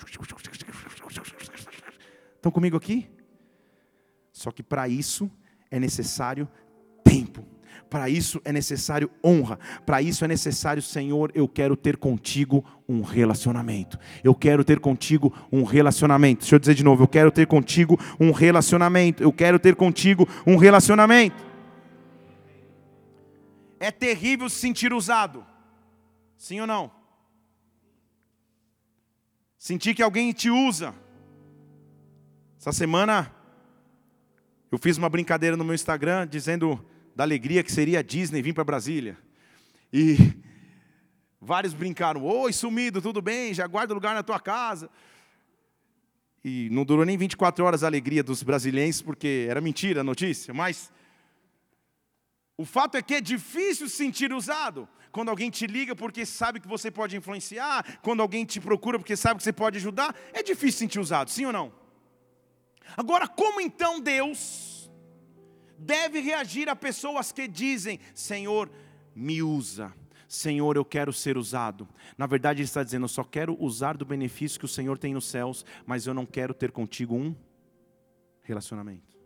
Estão 2.36 2.52
comigo 2.52 2.76
aqui? 2.76 3.08
Só 4.32 4.50
que 4.50 4.62
para 4.62 4.88
isso 4.88 5.30
é 5.70 5.78
necessário 5.80 6.48
tempo. 7.02 7.44
Para 7.88 8.08
isso 8.08 8.40
é 8.44 8.52
necessário 8.52 9.10
honra. 9.24 9.58
Para 9.86 10.02
isso 10.02 10.24
é 10.24 10.28
necessário, 10.28 10.82
Senhor, 10.82 11.32
eu 11.34 11.48
quero 11.48 11.76
ter 11.76 11.96
contigo 11.96 12.64
um 12.88 13.00
relacionamento. 13.00 13.98
Eu 14.22 14.34
quero 14.34 14.62
ter 14.64 14.78
contigo 14.78 15.34
um 15.50 15.62
relacionamento. 15.62 16.40
Deixa 16.40 16.54
eu 16.54 16.58
dizer 16.58 16.74
de 16.74 16.84
novo, 16.84 17.04
eu 17.04 17.08
quero 17.08 17.30
ter 17.30 17.46
contigo 17.46 17.98
um 18.20 18.30
relacionamento. 18.30 19.22
Eu 19.22 19.32
quero 19.32 19.58
ter 19.58 19.74
contigo 19.74 20.28
um 20.46 20.56
relacionamento. 20.56 21.36
É 23.80 23.90
terrível 23.90 24.48
se 24.48 24.56
sentir 24.56 24.92
usado. 24.92 25.46
Sim 26.36 26.60
ou 26.60 26.66
não? 26.66 26.90
Sentir 29.58 29.94
que 29.94 30.02
alguém 30.02 30.32
te 30.32 30.50
usa. 30.50 30.94
Essa 32.60 32.72
semana 32.72 33.32
eu 34.70 34.78
fiz 34.78 34.98
uma 34.98 35.08
brincadeira 35.08 35.56
no 35.56 35.64
meu 35.64 35.74
Instagram 35.74 36.26
dizendo 36.26 36.84
da 37.18 37.24
alegria 37.24 37.64
que 37.64 37.72
seria 37.72 37.98
a 37.98 38.02
Disney 38.02 38.40
vir 38.40 38.54
para 38.54 38.62
Brasília. 38.62 39.18
E 39.92 40.16
vários 41.40 41.74
brincaram: 41.74 42.22
Oi, 42.22 42.52
sumido, 42.52 43.02
tudo 43.02 43.20
bem? 43.20 43.52
Já 43.52 43.66
guarda 43.66 43.92
lugar 43.92 44.14
na 44.14 44.22
tua 44.22 44.38
casa. 44.38 44.88
E 46.44 46.68
não 46.70 46.84
durou 46.84 47.04
nem 47.04 47.18
24 47.18 47.64
horas 47.64 47.82
a 47.82 47.88
alegria 47.88 48.22
dos 48.22 48.44
brasileiros, 48.44 49.02
porque 49.02 49.48
era 49.50 49.60
mentira 49.60 50.02
a 50.02 50.04
notícia, 50.04 50.54
mas 50.54 50.92
o 52.56 52.64
fato 52.64 52.96
é 52.96 53.02
que 53.02 53.14
é 53.14 53.20
difícil 53.20 53.88
se 53.88 53.96
sentir 53.96 54.32
usado. 54.32 54.88
Quando 55.10 55.30
alguém 55.30 55.50
te 55.50 55.66
liga 55.66 55.96
porque 55.96 56.24
sabe 56.24 56.60
que 56.60 56.68
você 56.68 56.88
pode 56.88 57.16
influenciar, 57.16 57.98
quando 58.00 58.20
alguém 58.20 58.44
te 58.44 58.60
procura 58.60 58.96
porque 58.96 59.16
sabe 59.16 59.38
que 59.38 59.42
você 59.42 59.52
pode 59.52 59.78
ajudar, 59.78 60.14
é 60.32 60.40
difícil 60.40 60.70
se 60.70 60.78
sentir 60.78 61.00
usado, 61.00 61.30
sim 61.32 61.46
ou 61.46 61.52
não? 61.52 61.72
Agora, 62.96 63.26
como 63.26 63.60
então 63.60 63.98
Deus 63.98 64.77
deve 65.78 66.20
reagir 66.20 66.68
a 66.68 66.76
pessoas 66.76 67.32
que 67.32 67.46
dizem: 67.46 68.00
Senhor, 68.14 68.70
me 69.14 69.42
usa. 69.42 69.92
Senhor, 70.28 70.76
eu 70.76 70.84
quero 70.84 71.10
ser 71.12 71.38
usado. 71.38 71.88
Na 72.16 72.26
verdade, 72.26 72.60
ele 72.60 72.66
está 72.66 72.82
dizendo: 72.82 73.04
Eu 73.04 73.08
só 73.08 73.24
quero 73.24 73.56
usar 73.58 73.96
do 73.96 74.04
benefício 74.04 74.58
que 74.58 74.66
o 74.66 74.68
Senhor 74.68 74.98
tem 74.98 75.14
nos 75.14 75.26
céus, 75.26 75.64
mas 75.86 76.06
eu 76.06 76.12
não 76.12 76.26
quero 76.26 76.52
ter 76.52 76.70
contigo 76.70 77.14
um 77.14 77.34
relacionamento. 78.42 79.16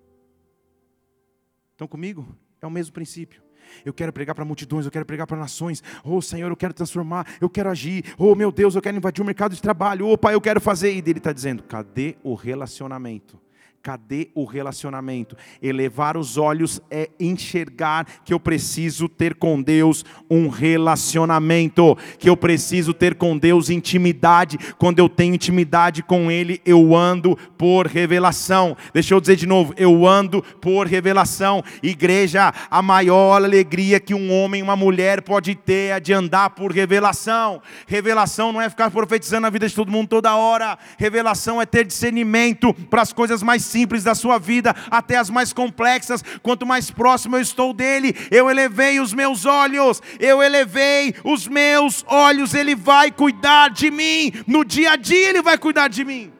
Estão 1.72 1.88
comigo? 1.88 2.36
É 2.60 2.66
o 2.66 2.70
mesmo 2.70 2.92
princípio. 2.92 3.42
Eu 3.84 3.92
quero 3.92 4.12
pregar 4.12 4.34
para 4.34 4.44
multidões, 4.44 4.84
eu 4.84 4.90
quero 4.92 5.06
pregar 5.06 5.26
para 5.26 5.36
nações. 5.36 5.82
Oh 6.04 6.20
Senhor, 6.20 6.50
eu 6.50 6.56
quero 6.56 6.74
transformar, 6.74 7.26
eu 7.40 7.48
quero 7.48 7.70
agir. 7.70 8.14
Oh 8.18 8.34
meu 8.34 8.52
Deus, 8.52 8.74
eu 8.74 8.82
quero 8.82 8.96
invadir 8.96 9.22
o 9.22 9.24
mercado 9.24 9.54
de 9.54 9.62
trabalho. 9.62 10.08
Oh 10.08 10.18
Pai, 10.18 10.34
eu 10.34 10.40
quero 10.40 10.60
fazer. 10.60 10.92
E 10.92 10.98
ele 10.98 11.18
está 11.18 11.32
dizendo: 11.32 11.62
cadê 11.62 12.16
o 12.22 12.34
relacionamento? 12.34 13.40
Cadê 13.82 14.28
o 14.32 14.44
relacionamento? 14.44 15.36
Elevar 15.60 16.16
os 16.16 16.38
olhos 16.38 16.80
é 16.88 17.10
enxergar 17.18 18.06
que 18.24 18.32
eu 18.32 18.38
preciso 18.38 19.08
ter 19.08 19.34
com 19.34 19.60
Deus 19.60 20.04
um 20.30 20.48
relacionamento, 20.48 21.98
que 22.16 22.30
eu 22.30 22.36
preciso 22.36 22.94
ter 22.94 23.16
com 23.16 23.36
Deus 23.36 23.70
intimidade. 23.70 24.56
Quando 24.78 25.00
eu 25.00 25.08
tenho 25.08 25.34
intimidade 25.34 26.00
com 26.00 26.30
Ele, 26.30 26.62
eu 26.64 26.94
ando 26.94 27.36
por 27.58 27.88
revelação. 27.88 28.76
Deixa 28.94 29.14
eu 29.14 29.20
dizer 29.20 29.34
de 29.34 29.46
novo: 29.46 29.74
eu 29.76 30.06
ando 30.06 30.42
por 30.60 30.86
revelação. 30.86 31.60
Igreja, 31.82 32.54
a 32.70 32.82
maior 32.82 33.42
alegria 33.42 33.98
que 33.98 34.14
um 34.14 34.32
homem 34.32 34.60
e 34.60 34.62
uma 34.62 34.76
mulher 34.76 35.22
pode 35.22 35.56
ter 35.56 35.96
é 35.96 35.98
de 35.98 36.12
andar 36.12 36.50
por 36.50 36.70
revelação. 36.70 37.60
Revelação 37.88 38.52
não 38.52 38.60
é 38.60 38.70
ficar 38.70 38.92
profetizando 38.92 39.48
a 39.48 39.50
vida 39.50 39.68
de 39.68 39.74
todo 39.74 39.90
mundo 39.90 40.06
toda 40.06 40.36
hora. 40.36 40.78
Revelação 40.96 41.60
é 41.60 41.66
ter 41.66 41.84
discernimento 41.84 42.72
para 42.88 43.02
as 43.02 43.12
coisas 43.12 43.42
mais 43.42 43.71
simples 43.72 44.04
da 44.04 44.14
sua 44.14 44.38
vida 44.38 44.74
até 44.90 45.16
as 45.16 45.30
mais 45.30 45.52
complexas. 45.52 46.22
Quanto 46.42 46.66
mais 46.66 46.90
próximo 46.90 47.36
eu 47.36 47.40
estou 47.40 47.72
dele, 47.72 48.14
eu 48.30 48.50
elevei 48.50 49.00
os 49.00 49.12
meus 49.14 49.46
olhos, 49.46 50.00
eu 50.20 50.42
elevei 50.42 51.14
os 51.24 51.48
meus 51.48 52.04
olhos. 52.06 52.54
Ele 52.54 52.74
vai 52.74 53.10
cuidar 53.10 53.70
de 53.70 53.90
mim, 53.90 54.32
no 54.46 54.64
dia 54.64 54.92
a 54.92 54.96
dia 54.96 55.30
ele 55.30 55.42
vai 55.42 55.56
cuidar 55.56 55.88
de 55.88 56.04
mim. 56.04 56.32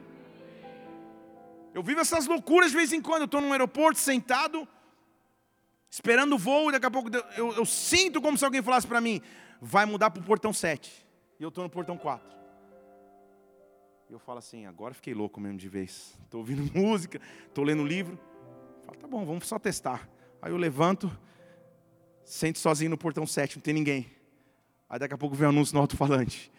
Eu 1.73 1.81
vivo 1.81 1.99
essas 1.99 2.27
loucuras 2.27 2.69
de 2.69 2.77
vez 2.77 2.93
em 2.93 3.01
quando. 3.01 3.21
Eu 3.21 3.25
estou 3.25 3.41
num 3.41 3.51
aeroporto 3.51 3.99
sentado, 3.99 4.67
esperando 5.89 6.35
o 6.35 6.37
voo, 6.37 6.69
e 6.69 6.73
daqui 6.73 6.85
a 6.85 6.91
pouco 6.91 7.09
eu, 7.35 7.53
eu 7.53 7.65
sinto 7.65 8.21
como 8.21 8.37
se 8.37 8.45
alguém 8.45 8.61
falasse 8.61 8.85
para 8.85 9.01
mim: 9.01 9.19
vai 9.59 9.85
mudar 9.85 10.11
para 10.11 10.21
o 10.21 10.25
portão 10.25 10.53
7. 10.53 10.91
E 11.39 11.43
eu 11.43 11.49
estou 11.49 11.63
no 11.63 11.69
portão 11.69 11.97
4. 11.97 12.42
Eu 14.13 14.19
falo 14.19 14.37
assim: 14.37 14.67
agora 14.67 14.93
fiquei 14.93 15.11
louco 15.11 15.41
mesmo 15.41 15.57
de 15.57 15.67
vez. 15.67 16.15
Estou 16.23 16.41
ouvindo 16.41 16.69
música, 16.79 17.19
estou 17.47 17.63
lendo 17.63 17.83
livro. 17.83 18.19
Falo, 18.85 18.95
tá 18.99 19.07
bom, 19.07 19.25
vamos 19.25 19.47
só 19.47 19.57
testar. 19.57 20.07
Aí 20.39 20.51
eu 20.51 20.57
levanto, 20.57 21.11
sento 22.23 22.59
sozinho 22.59 22.91
no 22.91 22.97
portão 22.97 23.25
7, 23.25 23.55
não 23.55 23.63
tem 23.63 23.73
ninguém. 23.73 24.05
Aí 24.87 24.99
daqui 24.99 25.15
a 25.15 25.17
pouco 25.17 25.35
vem 25.35 25.47
um 25.47 25.49
anúncio 25.49 25.73
no 25.73 25.81
alto-falante. 25.81 26.51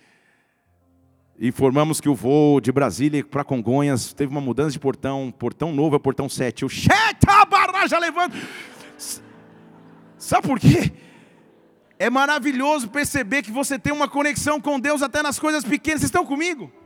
Informamos 1.38 2.00
que 2.00 2.08
o 2.08 2.14
voo 2.14 2.60
de 2.60 2.72
Brasília 2.72 3.24
para 3.24 3.44
Congonhas 3.44 4.12
teve 4.12 4.32
uma 4.32 4.40
mudança 4.40 4.72
de 4.72 4.80
portão, 4.80 5.30
portão 5.30 5.72
novo 5.72 5.94
é 5.94 5.98
portão 6.00 6.28
7. 6.28 6.64
Eu 6.64 6.68
já 6.68 8.00
levanto. 8.00 8.34
Sabe 10.18 10.48
por 10.48 10.58
quê? 10.58 10.92
É 12.00 12.10
maravilhoso 12.10 12.88
perceber 12.88 13.42
que 13.42 13.52
você 13.52 13.78
tem 13.78 13.92
uma 13.92 14.08
conexão 14.08 14.60
com 14.60 14.80
Deus 14.80 15.02
até 15.02 15.22
nas 15.22 15.38
coisas 15.38 15.62
pequenas. 15.62 16.00
Vocês 16.00 16.08
estão 16.08 16.26
comigo? 16.26 16.82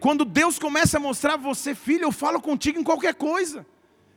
Quando 0.00 0.24
Deus 0.24 0.58
começa 0.58 0.98
a 0.98 1.00
mostrar 1.00 1.36
você, 1.36 1.74
filho, 1.74 2.04
eu 2.04 2.12
falo 2.12 2.40
contigo 2.40 2.78
em 2.78 2.84
qualquer 2.84 3.14
coisa. 3.14 3.66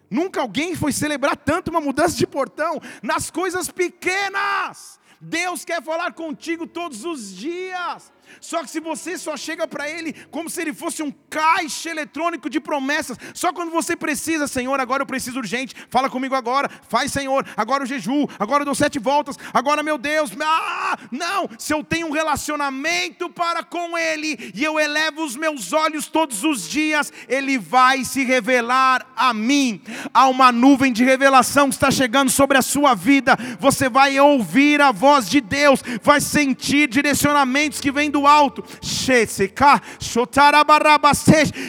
Nunca 0.10 0.42
alguém 0.42 0.76
foi 0.76 0.92
celebrar 0.92 1.38
tanto 1.38 1.72
uma 1.72 1.82
mudança 1.82 2.18
de 2.18 2.28
portão 2.28 2.82
nas 3.02 3.32
coisas 3.32 3.70
pequenas. 3.70 5.00
Deus 5.20 5.64
quer 5.64 5.82
falar 5.82 6.14
contigo 6.14 6.68
todos 6.68 7.06
os 7.06 7.34
dias. 7.36 8.12
Só 8.40 8.64
que 8.64 8.70
se 8.70 8.80
você 8.80 9.18
só 9.18 9.36
chega 9.36 9.68
para 9.68 9.90
Ele 9.90 10.14
como 10.30 10.50
se 10.50 10.62
Ele 10.62 10.74
fosse 10.74 11.04
um 11.04 11.12
caixa 11.30 11.90
eletrônico 11.90 12.50
de 12.50 12.60
promessas, 12.60 13.18
só 13.34 13.52
quando 13.52 13.72
você 13.72 13.96
precisa, 13.96 14.48
Senhor, 14.48 14.80
agora 14.80 15.04
eu 15.04 15.08
preciso 15.08 15.40
urgente, 15.40 15.76
fala 15.90 16.10
comigo 16.10 16.36
agora, 16.36 16.70
faz, 16.88 17.12
Senhor, 17.12 17.46
agora 17.56 17.84
o 17.84 17.88
jejum, 17.88 18.26
agora 18.40 18.62
eu 18.62 18.66
dou 18.66 18.76
sete 18.76 19.00
voltas, 19.00 19.38
agora, 19.54 19.84
meu 19.84 19.98
Deus, 19.98 20.32
ah, 20.42 20.98
não, 21.12 21.50
se 21.58 21.74
eu 21.74 21.84
tenho 21.84 22.08
um 22.08 22.12
relacionamento 22.12 23.30
para 23.30 23.64
com 23.64 23.98
Ele 23.98 24.52
e 24.54 24.64
eu 24.64 24.80
elevo 24.80 25.24
os 25.24 25.36
meus 25.36 25.74
olhos 25.74 26.08
todos 26.08 26.44
os 26.44 26.70
dias, 26.70 27.12
Ele 27.28 27.58
vai 27.58 28.04
se 28.04 28.24
revelar 28.24 29.06
a 29.16 29.34
mim. 29.34 29.82
Há 30.14 30.28
uma 30.28 30.52
nuvem 30.52 30.92
de 30.92 31.04
revelação 31.04 31.70
que 31.70 31.76
está 31.76 31.92
chegando 31.92 32.30
sobre 32.30 32.58
a 32.58 32.62
sua 32.62 32.94
vida, 32.94 33.38
você 33.60 33.90
vai 33.90 34.20
ouvir 34.20 34.82
a 34.82 34.92
voz 34.92 35.30
de 35.30 35.42
Deus, 35.42 35.82
vai 36.02 36.22
sentir 36.22 36.88
direcionamentos 36.88 37.80
que 37.80 37.92
vêm 37.92 38.10
do 38.22 38.28
alto. 38.28 38.64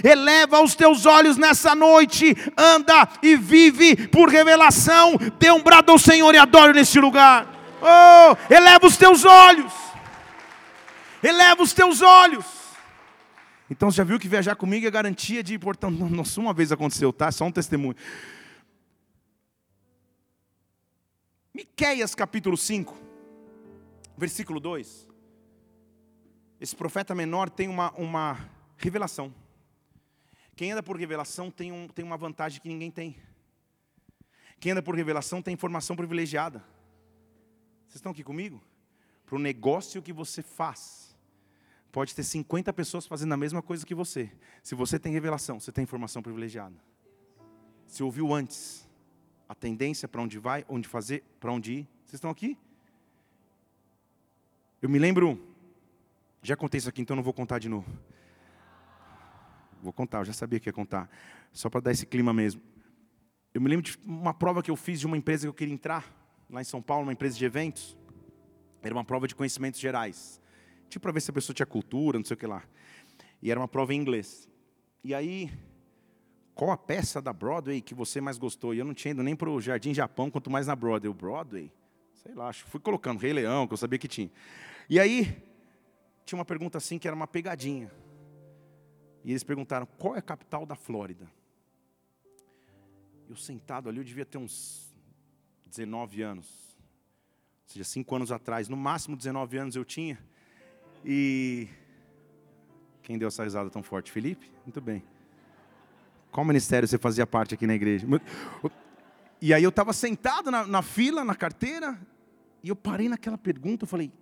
Eleva 0.04 0.60
os 0.60 0.74
teus 0.74 1.06
olhos 1.06 1.36
nessa 1.36 1.74
noite, 1.74 2.36
anda 2.56 3.08
e 3.22 3.36
vive 3.36 4.08
por 4.08 4.28
revelação. 4.28 5.16
Dê 5.38 5.50
um 5.50 5.62
brado 5.62 5.92
ao 5.92 5.98
Senhor 5.98 6.34
e 6.34 6.38
adore 6.38 6.72
neste 6.72 7.00
lugar. 7.00 7.48
Oh, 7.80 8.52
eleva 8.52 8.86
os 8.86 8.96
teus 8.96 9.24
olhos. 9.24 9.72
Eleva 11.22 11.62
os 11.62 11.72
teus 11.72 12.02
olhos. 12.02 12.44
Então 13.70 13.90
você 13.90 13.96
já 13.96 14.04
viu 14.04 14.18
que 14.18 14.28
viajar 14.28 14.54
comigo 14.54 14.86
é 14.86 14.90
garantia 14.90 15.42
de 15.42 15.58
portanto, 15.58 15.98
nossa, 15.98 16.40
uma 16.40 16.52
vez 16.52 16.70
aconteceu, 16.70 17.12
tá? 17.12 17.32
Só 17.32 17.44
um 17.46 17.52
testemunho. 17.52 17.96
Miqueias 21.54 22.14
capítulo 22.14 22.56
5, 22.56 22.96
versículo 24.16 24.58
2. 24.58 25.11
Esse 26.62 26.76
profeta 26.76 27.12
menor 27.12 27.50
tem 27.50 27.66
uma, 27.66 27.90
uma 27.94 28.48
revelação. 28.76 29.34
Quem 30.54 30.70
anda 30.70 30.80
por 30.80 30.96
revelação 30.96 31.50
tem, 31.50 31.72
um, 31.72 31.88
tem 31.88 32.04
uma 32.04 32.16
vantagem 32.16 32.60
que 32.60 32.68
ninguém 32.68 32.88
tem. 32.88 33.16
Quem 34.60 34.70
anda 34.70 34.80
por 34.80 34.94
revelação 34.94 35.42
tem 35.42 35.54
informação 35.54 35.96
privilegiada. 35.96 36.60
Vocês 37.88 37.96
estão 37.96 38.12
aqui 38.12 38.22
comigo? 38.22 38.62
Para 39.26 39.34
o 39.34 39.40
negócio 39.40 40.00
que 40.00 40.12
você 40.12 40.40
faz, 40.40 41.18
pode 41.90 42.14
ter 42.14 42.22
50 42.22 42.72
pessoas 42.72 43.06
fazendo 43.08 43.32
a 43.32 43.36
mesma 43.36 43.60
coisa 43.60 43.84
que 43.84 43.92
você. 43.92 44.30
Se 44.62 44.76
você 44.76 45.00
tem 45.00 45.12
revelação, 45.12 45.58
você 45.58 45.72
tem 45.72 45.82
informação 45.82 46.22
privilegiada. 46.22 46.76
Se 47.88 48.04
ouviu 48.04 48.32
antes 48.32 48.88
a 49.48 49.54
tendência 49.56 50.06
para 50.06 50.22
onde 50.22 50.38
vai, 50.38 50.64
onde 50.68 50.86
fazer, 50.86 51.24
para 51.40 51.50
onde 51.50 51.72
ir. 51.72 51.88
Vocês 52.04 52.14
estão 52.14 52.30
aqui? 52.30 52.56
Eu 54.80 54.88
me 54.88 55.00
lembro 55.00 55.51
já 56.42 56.56
contei 56.56 56.78
isso 56.78 56.88
aqui, 56.88 57.00
então 57.00 57.14
não 57.14 57.22
vou 57.22 57.32
contar 57.32 57.58
de 57.58 57.68
novo. 57.68 57.86
Vou 59.80 59.92
contar, 59.92 60.18
eu 60.18 60.24
já 60.24 60.32
sabia 60.32 60.58
que 60.58 60.68
ia 60.68 60.72
contar. 60.72 61.08
Só 61.52 61.70
para 61.70 61.80
dar 61.80 61.92
esse 61.92 62.04
clima 62.04 62.32
mesmo. 62.32 62.60
Eu 63.54 63.60
me 63.60 63.68
lembro 63.68 63.84
de 63.84 63.98
uma 64.04 64.34
prova 64.34 64.62
que 64.62 64.70
eu 64.70 64.76
fiz 64.76 65.00
de 65.00 65.06
uma 65.06 65.16
empresa 65.16 65.42
que 65.42 65.48
eu 65.48 65.54
queria 65.54 65.74
entrar, 65.74 66.12
lá 66.50 66.60
em 66.60 66.64
São 66.64 66.80
Paulo, 66.82 67.04
uma 67.04 67.12
empresa 67.12 67.36
de 67.36 67.44
eventos. 67.44 67.96
Era 68.82 68.94
uma 68.94 69.04
prova 69.04 69.28
de 69.28 69.34
conhecimentos 69.34 69.78
gerais. 69.78 70.40
Tipo 70.88 71.02
para 71.02 71.12
ver 71.12 71.20
se 71.20 71.30
a 71.30 71.34
pessoa 71.34 71.54
tinha 71.54 71.66
cultura, 71.66 72.18
não 72.18 72.24
sei 72.24 72.34
o 72.34 72.38
que 72.38 72.46
lá. 72.46 72.62
E 73.40 73.50
era 73.50 73.60
uma 73.60 73.68
prova 73.68 73.94
em 73.94 73.98
inglês. 73.98 74.48
E 75.04 75.14
aí, 75.14 75.50
qual 76.54 76.70
a 76.70 76.76
peça 76.76 77.20
da 77.20 77.32
Broadway 77.32 77.80
que 77.80 77.94
você 77.94 78.20
mais 78.20 78.38
gostou? 78.38 78.74
E 78.74 78.78
eu 78.78 78.84
não 78.84 78.94
tinha 78.94 79.12
ido 79.12 79.22
nem 79.22 79.34
para 79.34 79.50
o 79.50 79.60
Jardim 79.60 79.94
Japão, 79.94 80.30
quanto 80.30 80.50
mais 80.50 80.66
na 80.66 80.76
Broadway. 80.76 81.10
O 81.10 81.14
Broadway? 81.14 81.72
Sei 82.14 82.34
lá, 82.34 82.52
fui 82.52 82.80
colocando 82.80 83.18
Rei 83.18 83.32
Leão, 83.32 83.66
que 83.66 83.72
eu 83.72 83.76
sabia 83.76 83.98
que 83.98 84.08
tinha. 84.08 84.30
E 84.88 85.00
aí, 85.00 85.42
tinha 86.24 86.38
uma 86.38 86.44
pergunta 86.44 86.78
assim 86.78 86.98
que 86.98 87.06
era 87.06 87.14
uma 87.14 87.26
pegadinha. 87.26 87.90
E 89.24 89.30
eles 89.30 89.44
perguntaram: 89.44 89.86
qual 89.98 90.14
é 90.14 90.18
a 90.18 90.22
capital 90.22 90.66
da 90.66 90.74
Flórida? 90.74 91.30
Eu 93.28 93.36
sentado 93.36 93.88
ali, 93.88 93.98
eu 93.98 94.04
devia 94.04 94.26
ter 94.26 94.38
uns 94.38 94.92
19 95.66 96.22
anos. 96.22 96.76
Ou 97.64 97.68
seja, 97.68 97.84
5 97.84 98.16
anos 98.16 98.32
atrás. 98.32 98.68
No 98.68 98.76
máximo 98.76 99.16
19 99.16 99.56
anos 99.56 99.76
eu 99.76 99.84
tinha. 99.84 100.18
E. 101.04 101.68
Quem 103.02 103.18
deu 103.18 103.28
essa 103.28 103.42
risada 103.42 103.70
tão 103.70 103.82
forte? 103.82 104.12
Felipe? 104.12 104.50
Muito 104.64 104.80
bem. 104.80 105.02
Qual 106.30 106.46
ministério 106.46 106.86
você 106.86 106.98
fazia 106.98 107.26
parte 107.26 107.54
aqui 107.54 107.66
na 107.66 107.74
igreja? 107.74 108.06
E 109.40 109.52
aí 109.52 109.62
eu 109.62 109.70
estava 109.70 109.92
sentado 109.92 110.50
na, 110.50 110.66
na 110.66 110.82
fila, 110.82 111.24
na 111.24 111.34
carteira, 111.34 111.98
e 112.62 112.68
eu 112.68 112.76
parei 112.76 113.08
naquela 113.08 113.36
pergunta, 113.36 113.82
eu 113.84 113.88
falei, 113.88 114.12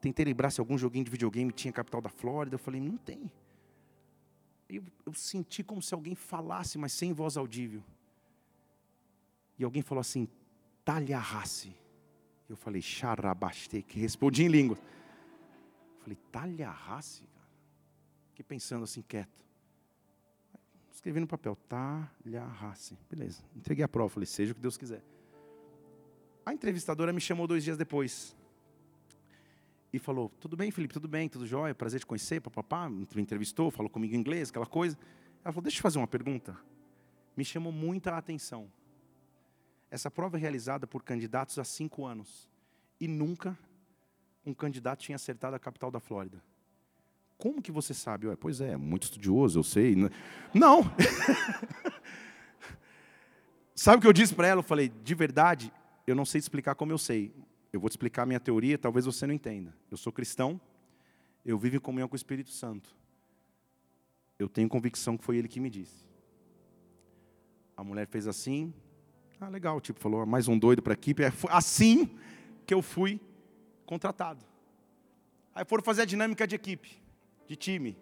Tentei 0.00 0.24
lembrar 0.24 0.50
se 0.50 0.60
algum 0.60 0.76
joguinho 0.76 1.04
de 1.04 1.10
videogame 1.10 1.52
tinha 1.52 1.72
capital 1.72 2.00
da 2.00 2.08
Flórida. 2.08 2.54
Eu 2.54 2.58
falei, 2.58 2.80
não 2.80 2.96
tem. 2.96 3.30
Eu, 4.68 4.82
eu 5.04 5.14
senti 5.14 5.62
como 5.62 5.80
se 5.80 5.94
alguém 5.94 6.14
falasse, 6.14 6.76
mas 6.78 6.92
sem 6.92 7.12
voz 7.12 7.36
audível. 7.36 7.82
E 9.58 9.64
alguém 9.64 9.82
falou 9.82 10.00
assim, 10.00 10.28
Talharrace. 10.84 11.74
Eu 12.48 12.56
falei, 12.56 12.80
Xarabaste, 12.80 13.82
que 13.82 13.98
respondi 13.98 14.44
em 14.44 14.48
língua. 14.48 14.76
Eu 14.76 16.02
falei, 16.02 16.18
Talharrace, 16.30 17.26
cara. 17.26 17.48
Fiquei 18.28 18.44
pensando 18.44 18.84
assim, 18.84 19.02
quieto. 19.02 19.44
Escrevi 20.92 21.20
no 21.20 21.26
papel, 21.26 21.56
Talharrace. 21.68 22.98
Beleza, 23.10 23.42
entreguei 23.54 23.84
a 23.84 23.88
prova. 23.88 24.10
Falei, 24.10 24.26
seja 24.26 24.52
o 24.52 24.54
que 24.54 24.60
Deus 24.60 24.76
quiser. 24.76 25.02
A 26.44 26.54
entrevistadora 26.54 27.12
me 27.12 27.20
chamou 27.20 27.46
dois 27.46 27.64
dias 27.64 27.76
depois 27.76 28.36
e 29.96 29.98
falou: 29.98 30.30
Tudo 30.40 30.56
bem, 30.56 30.70
Felipe, 30.70 30.94
tudo 30.94 31.08
bem, 31.08 31.28
tudo 31.28 31.46
jóia, 31.46 31.74
prazer 31.74 32.00
te 32.00 32.06
conhecer, 32.06 32.40
papapá. 32.40 32.88
Me 32.88 33.06
entrevistou, 33.16 33.70
falou 33.70 33.90
comigo 33.90 34.14
em 34.14 34.18
inglês, 34.18 34.50
aquela 34.50 34.66
coisa. 34.66 34.96
Ela 35.44 35.52
falou: 35.52 35.62
Deixa 35.62 35.78
eu 35.78 35.82
fazer 35.82 35.98
uma 35.98 36.06
pergunta. 36.06 36.56
Me 37.36 37.44
chamou 37.44 37.72
muita 37.72 38.16
atenção. 38.16 38.70
Essa 39.90 40.10
prova 40.10 40.36
é 40.36 40.40
realizada 40.40 40.86
por 40.86 41.02
candidatos 41.02 41.58
há 41.58 41.64
cinco 41.64 42.04
anos 42.04 42.48
e 43.00 43.06
nunca 43.06 43.56
um 44.44 44.54
candidato 44.54 45.00
tinha 45.00 45.16
acertado 45.16 45.56
a 45.56 45.58
capital 45.58 45.90
da 45.90 46.00
Flórida. 46.00 46.42
Como 47.38 47.60
que 47.60 47.70
você 47.70 47.92
sabe? 47.92 48.26
Ué, 48.26 48.36
pois 48.36 48.60
é, 48.60 48.76
muito 48.76 49.04
estudioso, 49.04 49.58
eu 49.58 49.62
sei. 49.62 49.94
Não! 50.54 50.82
sabe 53.74 53.98
o 53.98 54.00
que 54.00 54.06
eu 54.06 54.12
disse 54.12 54.34
para 54.34 54.48
ela? 54.48 54.60
Eu 54.60 54.64
falei: 54.64 54.88
De 54.88 55.14
verdade, 55.14 55.72
eu 56.06 56.14
não 56.14 56.24
sei 56.24 56.38
explicar 56.38 56.74
como 56.74 56.92
eu 56.92 56.98
sei, 56.98 57.34
eu 57.72 57.80
vou 57.80 57.88
te 57.88 57.92
explicar 57.92 58.22
a 58.22 58.26
minha 58.26 58.40
teoria, 58.40 58.78
talvez 58.78 59.04
você 59.04 59.26
não 59.26 59.34
entenda. 59.34 59.74
Eu 59.90 59.96
sou 59.96 60.12
cristão, 60.12 60.60
eu 61.44 61.58
vivo 61.58 61.76
em 61.76 61.80
comunhão 61.80 62.08
com 62.08 62.14
o 62.14 62.16
Espírito 62.16 62.50
Santo. 62.50 62.94
Eu 64.38 64.48
tenho 64.48 64.68
convicção 64.68 65.16
que 65.16 65.24
foi 65.24 65.36
ele 65.36 65.48
que 65.48 65.60
me 65.60 65.70
disse. 65.70 66.06
A 67.76 67.84
mulher 67.84 68.06
fez 68.06 68.26
assim, 68.26 68.72
ah, 69.40 69.48
legal, 69.48 69.80
tipo, 69.80 70.00
falou, 70.00 70.24
mais 70.24 70.48
um 70.48 70.58
doido 70.58 70.82
para 70.82 70.92
a 70.92 70.94
equipe. 70.94 71.22
É 71.22 71.32
assim 71.50 72.10
que 72.66 72.72
eu 72.72 72.80
fui 72.80 73.20
contratado. 73.84 74.44
Aí 75.54 75.64
foram 75.64 75.82
fazer 75.82 76.02
a 76.02 76.04
dinâmica 76.04 76.46
de 76.46 76.54
equipe, 76.54 77.00
de 77.46 77.56
time. 77.56 77.96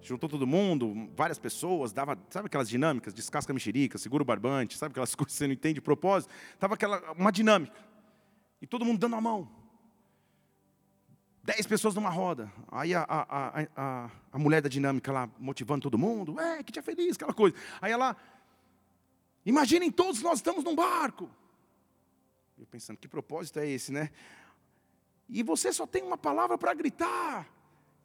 Juntou 0.00 0.28
todo 0.28 0.46
mundo, 0.46 1.10
várias 1.16 1.38
pessoas, 1.38 1.92
dava, 1.92 2.16
sabe 2.30 2.46
aquelas 2.46 2.68
dinâmicas, 2.68 3.12
descasca 3.12 3.52
mexerica, 3.52 3.98
segura 3.98 4.22
o 4.22 4.26
barbante, 4.26 4.76
sabe 4.76 4.92
aquelas 4.92 5.12
coisas 5.16 5.32
que 5.32 5.38
você 5.38 5.46
não 5.46 5.54
entende 5.54 5.74
de 5.74 5.80
propósito? 5.80 6.32
Tava 6.58 6.74
aquela 6.74 7.12
uma 7.12 7.32
dinâmica. 7.32 7.87
E 8.60 8.66
todo 8.66 8.84
mundo 8.84 8.98
dando 8.98 9.16
a 9.16 9.20
mão. 9.20 9.48
Dez 11.42 11.66
pessoas 11.66 11.94
numa 11.94 12.10
roda. 12.10 12.52
Aí 12.70 12.94
a, 12.94 13.06
a, 13.08 13.62
a, 13.74 14.10
a, 14.32 14.38
mulher 14.38 14.60
da 14.60 14.68
dinâmica 14.68 15.10
lá 15.10 15.30
motivando 15.38 15.82
todo 15.82 15.96
mundo. 15.96 16.38
É, 16.38 16.62
que 16.62 16.70
dia 16.70 16.82
feliz, 16.82 17.16
aquela 17.16 17.32
coisa. 17.32 17.56
Aí 17.80 17.90
ela, 17.90 18.16
imaginem 19.46 19.90
todos 19.90 20.20
nós 20.20 20.40
estamos 20.40 20.62
num 20.62 20.74
barco. 20.74 21.30
Eu 22.58 22.66
pensando, 22.66 22.98
que 22.98 23.08
propósito 23.08 23.60
é 23.60 23.66
esse, 23.66 23.92
né? 23.92 24.10
E 25.28 25.42
você 25.42 25.72
só 25.72 25.86
tem 25.86 26.02
uma 26.02 26.18
palavra 26.18 26.58
para 26.58 26.74
gritar. 26.74 27.48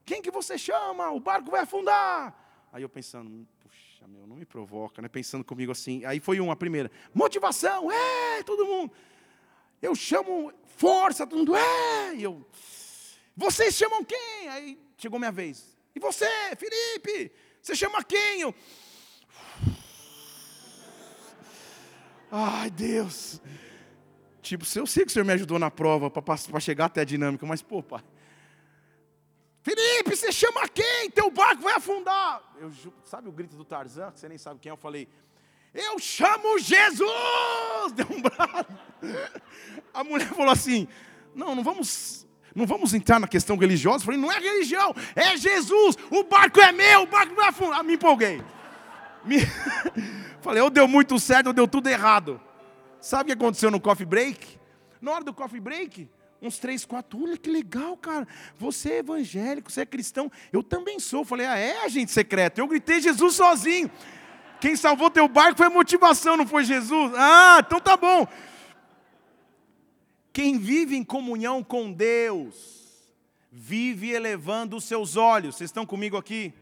Quem 0.05 0.21
que 0.21 0.31
você 0.31 0.57
chama? 0.57 1.11
O 1.11 1.19
barco 1.19 1.51
vai 1.51 1.61
afundar. 1.61 2.33
Aí 2.71 2.81
eu 2.81 2.89
pensando, 2.89 3.47
puxa, 3.59 4.07
meu, 4.07 4.25
não 4.25 4.35
me 4.35 4.45
provoca, 4.45 5.01
né? 5.01 5.07
Pensando 5.07 5.43
comigo 5.43 5.71
assim. 5.71 6.05
Aí 6.05 6.19
foi 6.19 6.39
uma 6.39 6.55
primeira. 6.55 6.89
Motivação, 7.13 7.91
é, 7.91 8.43
todo 8.43 8.65
mundo. 8.65 8.93
Eu 9.83 9.93
chamo 9.93 10.53
força, 10.77 11.27
todo 11.27 11.39
mundo, 11.39 11.57
é. 11.57 12.15
E 12.15 12.23
eu, 12.23 12.47
vocês 13.35 13.75
chamam 13.75 14.01
quem? 14.01 14.47
Aí 14.47 14.79
chegou 14.95 15.19
minha 15.19 15.31
vez. 15.31 15.77
E 15.93 15.99
você, 15.99 16.25
Felipe? 16.55 17.33
Você 17.61 17.75
chama 17.75 18.01
quem? 18.01 18.39
Eu... 18.39 18.55
Ai, 22.31 22.71
Deus. 22.71 23.41
Tipo, 24.41 24.63
eu 24.73 24.87
sei 24.87 25.03
que 25.03 25.09
o 25.09 25.13
Senhor 25.13 25.25
me 25.25 25.33
ajudou 25.33 25.59
na 25.59 25.69
prova 25.69 26.09
para 26.09 26.59
chegar 26.61 26.85
até 26.85 27.01
a 27.01 27.05
dinâmica, 27.05 27.45
mas, 27.45 27.61
pô, 27.61 27.83
pai. 27.83 28.01
Felipe, 29.61 30.15
você 30.15 30.31
chama 30.31 30.65
quem? 30.69 31.11
Teu 31.11 31.29
barco 31.29 31.61
vai 31.61 31.73
afundar. 31.73 32.41
Eu, 32.57 32.71
sabe 33.03 33.27
o 33.27 33.33
grito 33.33 33.57
do 33.57 33.65
Tarzan, 33.65 34.11
que 34.11 34.19
você 34.19 34.29
nem 34.29 34.37
sabe 34.37 34.61
quem 34.61 34.69
é? 34.69 34.73
Eu 34.73 34.77
falei, 34.77 35.09
eu 35.73 35.97
chamo 35.99 36.59
Jesus! 36.59 37.91
Deu 37.95 38.07
um 38.09 38.21
braço. 38.21 38.65
A 39.93 40.03
mulher 40.03 40.27
falou 40.29 40.51
assim: 40.51 40.87
não, 41.35 41.55
não 41.55 41.63
vamos 41.63 42.23
não 42.55 42.65
vamos 42.67 42.93
entrar 42.93 43.19
na 43.19 43.27
questão 43.27 43.57
religiosa. 43.57 44.03
Eu 44.03 44.05
falei, 44.05 44.19
não 44.19 44.31
é 44.31 44.39
religião, 44.39 44.93
é 45.15 45.35
Jesus. 45.35 45.97
O 46.11 46.23
barco 46.23 46.61
é 46.61 46.71
meu, 46.71 47.01
o 47.01 47.07
barco 47.07 47.33
vai 47.33 47.49
afundar. 47.49 47.79
Ah, 47.79 47.83
me 47.83 47.93
empolguei. 47.93 48.41
Me... 49.25 49.39
falei, 50.41 50.61
ou 50.61 50.69
deu 50.69 50.87
muito 50.87 51.19
certo 51.19 51.47
ou 51.47 51.53
deu 51.53 51.67
tudo 51.67 51.87
errado. 51.87 52.39
Sabe 53.01 53.23
o 53.23 53.25
que 53.27 53.43
aconteceu 53.43 53.71
no 53.71 53.79
coffee 53.79 54.05
break? 54.05 54.59
Na 55.01 55.11
hora 55.11 55.23
do 55.23 55.33
coffee 55.33 55.59
break, 55.59 56.07
uns 56.41 56.59
três, 56.59 56.85
quatro, 56.85 57.21
olha 57.23 57.37
que 57.37 57.49
legal, 57.49 57.97
cara. 57.97 58.27
Você 58.57 58.91
é 58.91 58.97
evangélico, 58.99 59.71
você 59.71 59.81
é 59.81 59.85
cristão. 59.85 60.31
Eu 60.51 60.61
também 60.61 60.99
sou. 60.99 61.25
Falei, 61.25 61.45
ah, 61.45 61.57
é 61.57 61.83
agente 61.83 62.11
secreto. 62.11 62.59
Eu 62.59 62.67
gritei 62.67 63.01
Jesus 63.01 63.35
sozinho. 63.35 63.89
Quem 64.63 64.77
salvou 64.77 65.11
teu 65.11 65.27
barco 65.27 65.57
foi 65.57 65.67
a 65.67 65.69
motivação, 65.69 66.37
não 66.37 66.47
foi 66.47 66.63
Jesus. 66.63 67.11
Ah, 67.17 67.57
então 67.59 67.81
tá 67.81 67.97
bom. 67.97 68.25
Quem 70.31 70.57
vive 70.57 70.95
em 70.95 71.03
comunhão 71.03 71.61
com 71.61 71.91
Deus, 71.91 73.11
vive 73.51 74.11
elevando 74.11 74.77
os 74.77 74.85
seus 74.85 75.17
olhos. 75.17 75.57
Vocês 75.57 75.67
estão 75.67 75.85
comigo 75.85 76.15
aqui? 76.15 76.53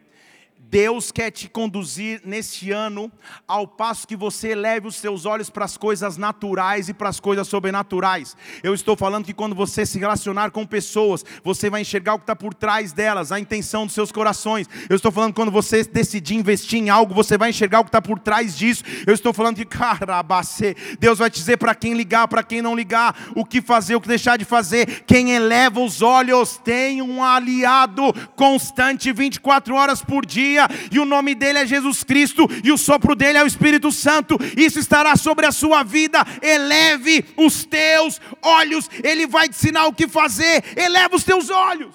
Deus 0.64 1.10
quer 1.10 1.30
te 1.30 1.48
conduzir 1.48 2.22
neste 2.24 2.70
ano 2.70 3.10
ao 3.48 3.66
passo 3.66 4.06
que 4.06 4.16
você 4.16 4.54
leve 4.54 4.86
os 4.86 4.96
seus 4.96 5.26
olhos 5.26 5.50
para 5.50 5.64
as 5.64 5.76
coisas 5.76 6.16
naturais 6.16 6.88
e 6.88 6.94
para 6.94 7.08
as 7.08 7.18
coisas 7.18 7.48
sobrenaturais. 7.48 8.36
Eu 8.62 8.72
estou 8.72 8.96
falando 8.96 9.24
que 9.24 9.34
quando 9.34 9.54
você 9.54 9.84
se 9.84 9.98
relacionar 9.98 10.50
com 10.50 10.64
pessoas, 10.64 11.24
você 11.42 11.68
vai 11.68 11.82
enxergar 11.82 12.14
o 12.14 12.18
que 12.18 12.22
está 12.22 12.36
por 12.36 12.54
trás 12.54 12.92
delas, 12.92 13.32
a 13.32 13.40
intenção 13.40 13.86
dos 13.86 13.94
seus 13.94 14.12
corações. 14.12 14.68
Eu 14.88 14.96
estou 14.96 15.10
falando 15.10 15.32
que 15.32 15.40
quando 15.40 15.50
você 15.50 15.82
decidir 15.84 16.36
investir 16.36 16.78
em 16.78 16.90
algo, 16.90 17.12
você 17.12 17.36
vai 17.36 17.50
enxergar 17.50 17.80
o 17.80 17.84
que 17.84 17.88
está 17.88 18.00
por 18.00 18.18
trás 18.18 18.56
disso. 18.56 18.84
Eu 19.06 19.14
estou 19.14 19.32
falando 19.32 19.56
que, 19.56 19.64
carabacê, 19.66 20.76
Deus 20.98 21.18
vai 21.18 21.28
te 21.28 21.40
dizer 21.40 21.56
para 21.56 21.74
quem 21.74 21.94
ligar, 21.94 22.28
para 22.28 22.42
quem 22.42 22.62
não 22.62 22.76
ligar, 22.76 23.32
o 23.34 23.44
que 23.44 23.60
fazer, 23.60 23.96
o 23.96 24.00
que 24.00 24.08
deixar 24.08 24.38
de 24.38 24.44
fazer. 24.44 25.02
Quem 25.06 25.32
eleva 25.32 25.80
os 25.80 26.02
olhos 26.02 26.56
tem 26.64 27.02
um 27.02 27.22
aliado 27.22 28.12
constante 28.36 29.12
24 29.12 29.74
horas 29.74 30.02
por 30.02 30.24
dia 30.24 30.51
dia, 30.52 30.68
e 30.90 30.98
o 30.98 31.04
nome 31.04 31.34
dele 31.34 31.58
é 31.60 31.66
Jesus 31.66 32.04
Cristo, 32.04 32.46
e 32.62 32.70
o 32.70 32.78
sopro 32.78 33.14
dele 33.14 33.38
é 33.38 33.42
o 33.42 33.46
Espírito 33.46 33.90
Santo. 33.90 34.36
Isso 34.56 34.78
estará 34.78 35.16
sobre 35.16 35.46
a 35.46 35.52
sua 35.52 35.82
vida. 35.82 36.24
Eleve 36.40 37.24
os 37.36 37.64
teus 37.64 38.20
olhos, 38.42 38.88
ele 39.02 39.26
vai 39.26 39.48
te 39.48 39.56
ensinar 39.56 39.86
o 39.86 39.94
que 39.94 40.06
fazer. 40.06 40.62
Eleva 40.76 41.16
os 41.16 41.24
teus 41.24 41.50
olhos. 41.50 41.94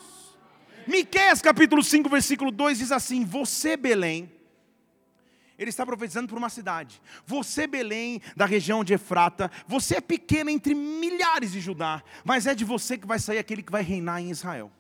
Miqueias 0.87 1.41
capítulo 1.41 1.83
5, 1.83 2.09
versículo 2.09 2.51
2 2.51 2.79
diz 2.79 2.91
assim: 2.91 3.25
Você, 3.25 3.75
Belém, 3.75 4.31
ele 5.59 5.69
está 5.69 5.85
profetizando 5.85 6.27
para 6.27 6.37
uma 6.37 6.49
cidade. 6.49 7.01
Você, 7.25 7.67
Belém, 7.67 8.21
da 8.35 8.45
região 8.45 8.83
de 8.83 8.93
Efrata, 8.93 9.51
você 9.67 9.95
é 9.95 10.01
pequena 10.01 10.51
entre 10.51 10.73
milhares 10.73 11.51
de 11.51 11.59
Judá, 11.59 12.01
mas 12.23 12.47
é 12.47 12.55
de 12.55 12.63
você 12.63 12.97
que 12.97 13.07
vai 13.07 13.19
sair 13.19 13.37
aquele 13.37 13.61
que 13.61 13.71
vai 13.71 13.83
reinar 13.83 14.21
em 14.21 14.31
Israel 14.31 14.71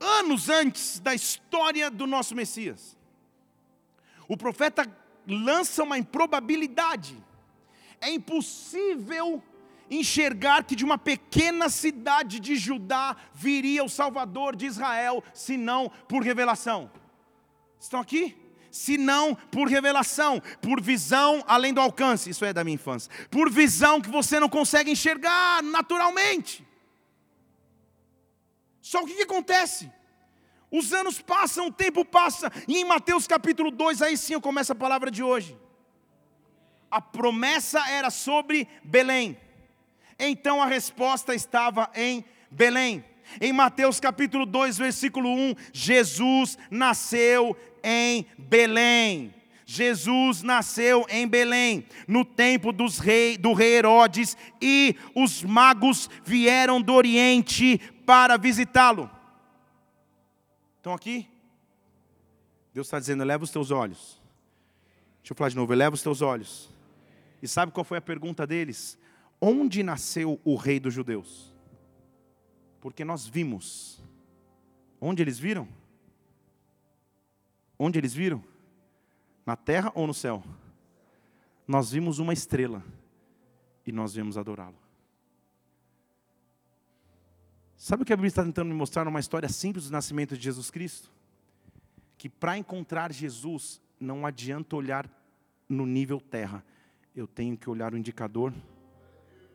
anos 0.00 0.48
antes 0.48 0.98
da 0.98 1.14
história 1.14 1.90
do 1.90 2.06
nosso 2.06 2.34
Messias. 2.34 2.96
O 4.26 4.36
profeta 4.36 4.86
lança 5.26 5.82
uma 5.82 5.98
improbabilidade. 5.98 7.16
É 8.00 8.10
impossível 8.10 9.42
enxergar 9.90 10.64
que 10.64 10.76
de 10.76 10.84
uma 10.84 10.96
pequena 10.96 11.68
cidade 11.68 12.38
de 12.38 12.56
Judá 12.56 13.16
viria 13.34 13.84
o 13.84 13.88
Salvador 13.88 14.54
de 14.54 14.66
Israel, 14.66 15.22
senão 15.34 15.90
por 16.08 16.22
revelação. 16.22 16.90
Estão 17.78 18.00
aqui? 18.00 18.36
Se 18.70 18.96
não 18.96 19.34
por 19.34 19.66
revelação, 19.68 20.40
por 20.62 20.80
visão 20.80 21.42
além 21.46 21.74
do 21.74 21.80
alcance, 21.80 22.30
isso 22.30 22.44
é 22.44 22.52
da 22.52 22.62
minha 22.62 22.76
infância, 22.76 23.10
por 23.28 23.50
visão 23.50 24.00
que 24.00 24.08
você 24.08 24.38
não 24.38 24.48
consegue 24.48 24.92
enxergar 24.92 25.60
naturalmente. 25.62 26.64
Só 28.90 29.02
o 29.02 29.06
que, 29.06 29.14
que 29.14 29.22
acontece? 29.22 29.88
Os 30.68 30.92
anos 30.92 31.20
passam, 31.20 31.68
o 31.68 31.72
tempo 31.72 32.04
passa, 32.04 32.50
e 32.66 32.76
em 32.76 32.84
Mateus 32.84 33.24
capítulo 33.24 33.70
2, 33.70 34.02
aí 34.02 34.16
sim 34.16 34.40
começa 34.40 34.72
a 34.72 34.74
palavra 34.74 35.12
de 35.12 35.22
hoje. 35.22 35.56
A 36.90 37.00
promessa 37.00 37.88
era 37.88 38.10
sobre 38.10 38.66
Belém. 38.82 39.38
Então 40.18 40.60
a 40.60 40.66
resposta 40.66 41.36
estava 41.36 41.88
em 41.94 42.24
Belém. 42.50 43.04
Em 43.40 43.52
Mateus 43.52 44.00
capítulo 44.00 44.44
2, 44.44 44.78
versículo 44.78 45.28
1, 45.28 45.54
Jesus 45.72 46.58
nasceu 46.68 47.56
em 47.84 48.26
Belém. 48.36 49.32
Jesus 49.64 50.42
nasceu 50.42 51.06
em 51.08 51.28
Belém, 51.28 51.86
no 52.08 52.24
tempo 52.24 52.72
dos 52.72 52.98
rei, 52.98 53.38
do 53.38 53.52
rei 53.52 53.76
Herodes, 53.76 54.36
e 54.60 54.96
os 55.14 55.44
magos 55.44 56.10
vieram 56.24 56.82
do 56.82 56.92
Oriente 56.92 57.80
para 58.10 58.36
visitá-lo. 58.36 59.08
Estão 60.78 60.92
aqui? 60.92 61.30
Deus 62.74 62.88
está 62.88 62.98
dizendo: 62.98 63.22
eleva 63.22 63.44
os 63.44 63.52
teus 63.52 63.70
olhos. 63.70 64.20
Deixa 65.20 65.30
eu 65.32 65.36
falar 65.36 65.50
de 65.50 65.54
novo: 65.54 65.72
eleva 65.72 65.94
os 65.94 66.02
teus 66.02 66.20
olhos. 66.20 66.68
E 67.40 67.46
sabe 67.46 67.70
qual 67.70 67.84
foi 67.84 67.98
a 67.98 68.00
pergunta 68.00 68.44
deles? 68.44 68.98
Onde 69.40 69.84
nasceu 69.84 70.40
o 70.44 70.56
rei 70.56 70.80
dos 70.80 70.92
judeus? 70.92 71.54
Porque 72.80 73.04
nós 73.04 73.28
vimos. 73.28 74.02
Onde 75.00 75.22
eles 75.22 75.38
viram? 75.38 75.68
Onde 77.78 77.96
eles 77.96 78.12
viram? 78.12 78.42
Na 79.46 79.54
terra 79.54 79.92
ou 79.94 80.08
no 80.08 80.14
céu? 80.14 80.42
Nós 81.64 81.92
vimos 81.92 82.18
uma 82.18 82.32
estrela 82.32 82.82
e 83.86 83.92
nós 83.92 84.14
viemos 84.14 84.36
adorá-lo. 84.36 84.89
Sabe 87.82 88.02
o 88.02 88.04
que 88.04 88.12
a 88.12 88.16
Bíblia 88.16 88.28
está 88.28 88.44
tentando 88.44 88.68
me 88.68 88.74
mostrar 88.74 89.06
numa 89.06 89.20
história 89.20 89.48
simples 89.48 89.86
do 89.86 89.90
nascimento 89.90 90.36
de 90.36 90.44
Jesus 90.44 90.70
Cristo? 90.70 91.10
Que 92.18 92.28
para 92.28 92.58
encontrar 92.58 93.10
Jesus, 93.10 93.80
não 93.98 94.26
adianta 94.26 94.76
olhar 94.76 95.08
no 95.66 95.86
nível 95.86 96.20
terra, 96.20 96.62
eu 97.16 97.26
tenho 97.26 97.56
que 97.56 97.70
olhar 97.70 97.94
o 97.94 97.96
indicador 97.96 98.52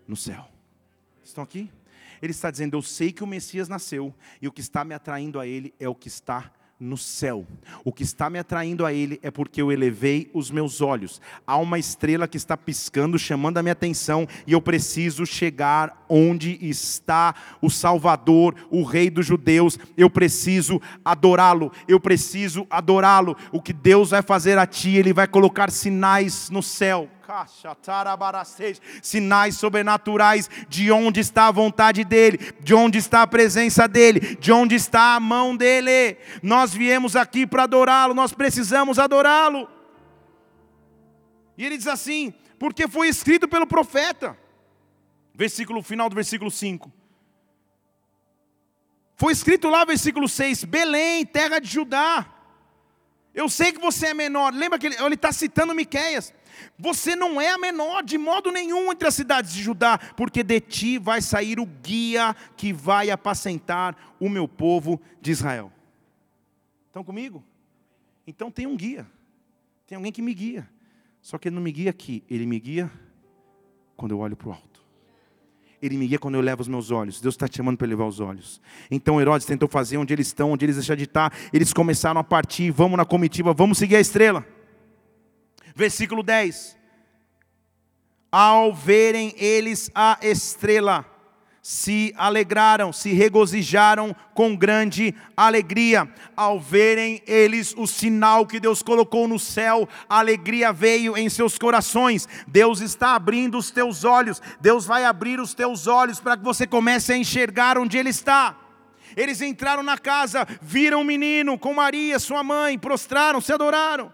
no 0.07 0.15
céu. 0.15 0.49
Estão 1.23 1.43
aqui? 1.43 1.71
Ele 2.19 2.31
está 2.31 2.49
dizendo: 2.49 2.75
Eu 2.75 2.81
sei 2.81 3.11
que 3.11 3.23
o 3.23 3.27
Messias 3.27 3.69
nasceu, 3.69 4.11
e 4.41 4.47
o 4.47 4.51
que 4.51 4.59
está 4.59 4.83
me 4.83 4.95
atraindo 4.95 5.39
a 5.39 5.45
ele 5.45 5.71
é 5.79 5.88
o 5.88 5.93
que 5.93 6.07
está 6.07 6.51
no 6.79 6.97
céu. 6.97 7.45
O 7.83 7.91
que 7.91 8.03
está 8.03 8.29
me 8.29 8.38
atraindo 8.38 8.85
a 8.85 8.91
Ele 8.91 9.19
é 9.23 9.31
porque 9.31 9.61
eu 9.61 9.71
elevei 9.71 10.29
os 10.33 10.51
meus 10.51 10.81
olhos. 10.81 11.21
Há 11.47 11.57
uma 11.57 11.79
estrela 11.79 12.27
que 12.27 12.38
está 12.38 12.57
piscando, 12.57 13.17
chamando 13.17 13.57
a 13.57 13.63
minha 13.63 13.71
atenção, 13.71 14.27
e 14.45 14.51
eu 14.51 14.61
preciso 14.61 15.25
chegar 15.25 16.05
onde 16.09 16.57
está 16.61 17.33
o 17.61 17.69
Salvador, 17.69 18.55
o 18.69 18.83
Rei 18.83 19.09
dos 19.09 19.25
Judeus. 19.25 19.79
Eu 19.95 20.09
preciso 20.09 20.81
adorá-lo. 21.03 21.71
Eu 21.88 21.99
preciso 21.99 22.67
adorá-lo. 22.69 23.38
O 23.51 23.61
que 23.61 23.73
Deus 23.73 24.09
vai 24.09 24.21
fazer 24.21 24.57
a 24.57 24.65
ti, 24.65 24.95
Ele 24.95 25.13
vai 25.13 25.27
colocar 25.27 25.71
sinais 25.71 26.49
no 26.49 26.61
céu. 26.61 27.09
Sinais 29.01 29.57
sobrenaturais 29.57 30.49
de 30.69 30.91
onde 30.91 31.19
está 31.19 31.47
a 31.47 31.51
vontade 31.51 32.03
dEle, 32.03 32.38
de 32.59 32.73
onde 32.73 32.97
está 32.97 33.21
a 33.21 33.27
presença 33.27 33.88
dEle, 33.88 34.35
de 34.35 34.51
onde 34.51 34.75
está 34.75 35.15
a 35.15 35.19
mão 35.19 35.55
dEle. 35.55 36.17
Nós 36.41 36.73
viemos 36.73 37.15
aqui 37.15 37.45
para 37.47 37.63
adorá-lo, 37.63 38.13
nós 38.13 38.33
precisamos 38.33 38.99
adorá-lo. 38.99 39.67
E 41.57 41.65
ele 41.65 41.77
diz 41.77 41.88
assim: 41.88 42.33
porque 42.59 42.88
foi 42.88 43.07
escrito 43.07 43.47
pelo 43.47 43.67
profeta. 43.67 44.38
Versículo 45.33 45.81
final 45.81 46.09
do 46.09 46.15
versículo 46.15 46.49
5. 46.49 46.91
Foi 49.17 49.31
escrito 49.31 49.69
lá, 49.69 49.85
versículo 49.85 50.27
6, 50.27 50.63
Belém, 50.65 51.25
terra 51.25 51.59
de 51.59 51.67
Judá. 51.67 52.25
Eu 53.33 53.49
sei 53.49 53.71
que 53.71 53.79
você 53.79 54.07
é 54.07 54.13
menor. 54.13 54.53
Lembra 54.53 54.79
que 54.79 54.88
ele 54.88 55.15
está 55.15 55.31
citando 55.31 55.75
Miquéias. 55.75 56.33
Você 56.77 57.15
não 57.15 57.39
é 57.39 57.49
a 57.51 57.57
menor 57.57 58.03
de 58.03 58.17
modo 58.17 58.51
nenhum 58.51 58.91
entre 58.91 59.07
as 59.07 59.15
cidades 59.15 59.53
de 59.53 59.61
Judá, 59.61 59.97
porque 60.15 60.43
de 60.43 60.59
ti 60.59 60.97
vai 60.97 61.21
sair 61.21 61.59
o 61.59 61.65
guia 61.65 62.35
que 62.55 62.73
vai 62.73 63.09
apacentar 63.09 63.95
o 64.19 64.29
meu 64.29 64.47
povo 64.47 64.99
de 65.21 65.31
Israel. 65.31 65.71
Estão 66.87 67.03
comigo? 67.03 67.43
Então 68.25 68.49
tem 68.49 68.65
um 68.65 68.75
guia. 68.75 69.05
Tem 69.85 69.95
alguém 69.95 70.11
que 70.11 70.21
me 70.21 70.33
guia. 70.33 70.67
Só 71.21 71.37
que 71.37 71.47
ele 71.47 71.55
não 71.55 71.61
me 71.63 71.71
guia 71.71 71.89
aqui, 71.89 72.23
ele 72.29 72.45
me 72.45 72.59
guia 72.59 72.91
quando 73.97 74.11
eu 74.11 74.19
olho 74.19 74.35
para 74.35 74.49
o 74.49 74.51
alto. 74.51 74.75
Ele 75.81 75.97
me 75.97 76.07
guia 76.07 76.17
quando 76.17 76.35
eu 76.35 76.41
levo 76.41 76.61
os 76.61 76.67
meus 76.67 76.89
olhos. 76.89 77.19
Deus 77.19 77.35
está 77.35 77.47
te 77.47 77.57
chamando 77.57 77.77
para 77.77 77.87
levar 77.87 78.05
os 78.05 78.19
olhos. 78.19 78.61
Então 78.89 79.19
Herodes 79.19 79.45
tentou 79.45 79.67
fazer 79.67 79.97
onde 79.97 80.13
eles 80.13 80.27
estão, 80.27 80.51
onde 80.51 80.65
eles 80.65 80.75
deixaram 80.77 80.97
de 80.97 81.03
estar. 81.03 81.33
Eles 81.51 81.73
começaram 81.73 82.19
a 82.19 82.23
partir, 82.23 82.71
vamos 82.71 82.97
na 82.97 83.05
comitiva, 83.05 83.53
vamos 83.53 83.77
seguir 83.77 83.97
a 83.97 83.99
estrela. 83.99 84.45
Versículo 85.75 86.23
10. 86.23 86.77
Ao 88.31 88.73
verem 88.73 89.33
eles 89.38 89.91
a 89.93 90.17
estrela, 90.21 91.05
se 91.61 92.13
alegraram, 92.15 92.93
se 92.93 93.11
regozijaram 93.11 94.15
com 94.33 94.55
grande 94.55 95.15
alegria. 95.35 96.07
Ao 96.35 96.59
verem 96.59 97.21
eles 97.25 97.73
o 97.75 97.88
sinal 97.88 98.45
que 98.45 98.59
Deus 98.59 98.81
colocou 98.81 99.27
no 99.27 99.39
céu, 99.39 99.89
a 100.07 100.19
alegria 100.19 100.71
veio 100.71 101.17
em 101.17 101.27
seus 101.27 101.57
corações. 101.57 102.27
Deus 102.47 102.81
está 102.81 103.15
abrindo 103.15 103.57
os 103.57 103.71
teus 103.71 104.03
olhos, 104.03 104.41
Deus 104.61 104.85
vai 104.85 105.05
abrir 105.05 105.39
os 105.39 105.53
teus 105.53 105.88
olhos 105.88 106.19
para 106.19 106.38
que 106.38 106.43
você 106.43 106.65
comece 106.67 107.11
a 107.11 107.17
enxergar 107.17 107.77
onde 107.77 107.97
Ele 107.97 108.09
está. 108.09 108.55
Eles 109.17 109.41
entraram 109.41 109.83
na 109.83 109.97
casa, 109.97 110.47
viram 110.61 111.01
o 111.01 111.05
menino 111.05 111.57
com 111.57 111.73
Maria, 111.73 112.19
sua 112.19 112.43
mãe, 112.43 112.77
prostraram, 112.77 113.41
se 113.41 113.51
adoraram, 113.51 114.13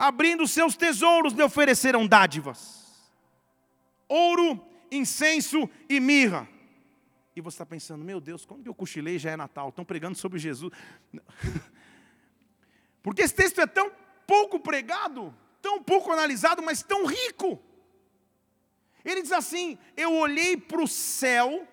abrindo 0.00 0.48
seus 0.48 0.74
tesouros, 0.74 1.34
lhe 1.34 1.42
ofereceram 1.42 2.06
dádivas: 2.06 3.12
ouro, 4.08 4.58
incenso 4.90 5.68
e 5.88 6.00
mirra. 6.00 6.48
E 7.36 7.40
você 7.42 7.56
está 7.56 7.66
pensando, 7.66 8.02
meu 8.02 8.18
Deus, 8.18 8.46
quando 8.46 8.66
eu 8.66 8.74
cochilei 8.74 9.18
já 9.18 9.30
é 9.30 9.36
Natal, 9.36 9.68
estão 9.68 9.84
pregando 9.84 10.16
sobre 10.16 10.38
Jesus. 10.38 10.72
Porque 13.02 13.22
esse 13.22 13.34
texto 13.34 13.60
é 13.60 13.66
tão 13.66 13.92
pouco 14.26 14.58
pregado, 14.58 15.34
tão 15.60 15.82
pouco 15.82 16.10
analisado, 16.10 16.62
mas 16.62 16.82
tão 16.82 17.04
rico. 17.04 17.60
Ele 19.04 19.20
diz 19.20 19.32
assim: 19.32 19.78
Eu 19.96 20.14
olhei 20.14 20.56
para 20.56 20.82
o 20.82 20.88
céu, 20.88 21.68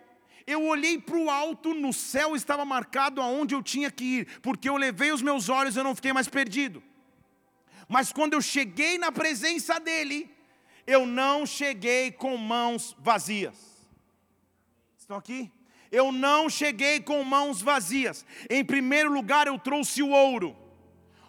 eu 0.46 0.66
olhei 0.66 1.00
para 1.00 1.18
o 1.18 1.30
alto, 1.30 1.74
no 1.74 1.94
céu 1.94 2.36
estava 2.36 2.66
marcado 2.66 3.22
aonde 3.22 3.56
eu 3.56 3.64
tinha 3.64 3.90
que 3.90 4.04
ir, 4.04 4.40
porque 4.42 4.70
eu 4.70 4.76
levei 4.76 5.14
os 5.14 5.22
meus 5.22 5.48
olhos, 5.48 5.78
eu 5.78 5.84
não 5.84 5.96
fiquei 5.96 6.12
mais 6.12 6.28
perdido. 6.28 6.84
Mas 7.88 8.12
quando 8.12 8.34
eu 8.34 8.42
cheguei 8.42 8.98
na 8.98 9.12
presença 9.12 9.80
dEle, 9.80 10.30
eu 10.86 11.06
não 11.06 11.46
cheguei 11.46 12.12
com 12.12 12.36
mãos 12.38 12.96
vazias. 13.00 13.56
Estão 14.98 15.18
aqui? 15.18 15.52
Eu 15.92 16.12
não 16.12 16.50
cheguei 16.50 17.00
com 17.00 17.24
mãos 17.24 17.62
vazias. 17.62 18.26
Em 18.50 18.64
primeiro 18.64 19.12
lugar, 19.12 19.48
eu 19.48 19.58
trouxe 19.58 20.04
o 20.04 20.10
ouro. 20.10 20.56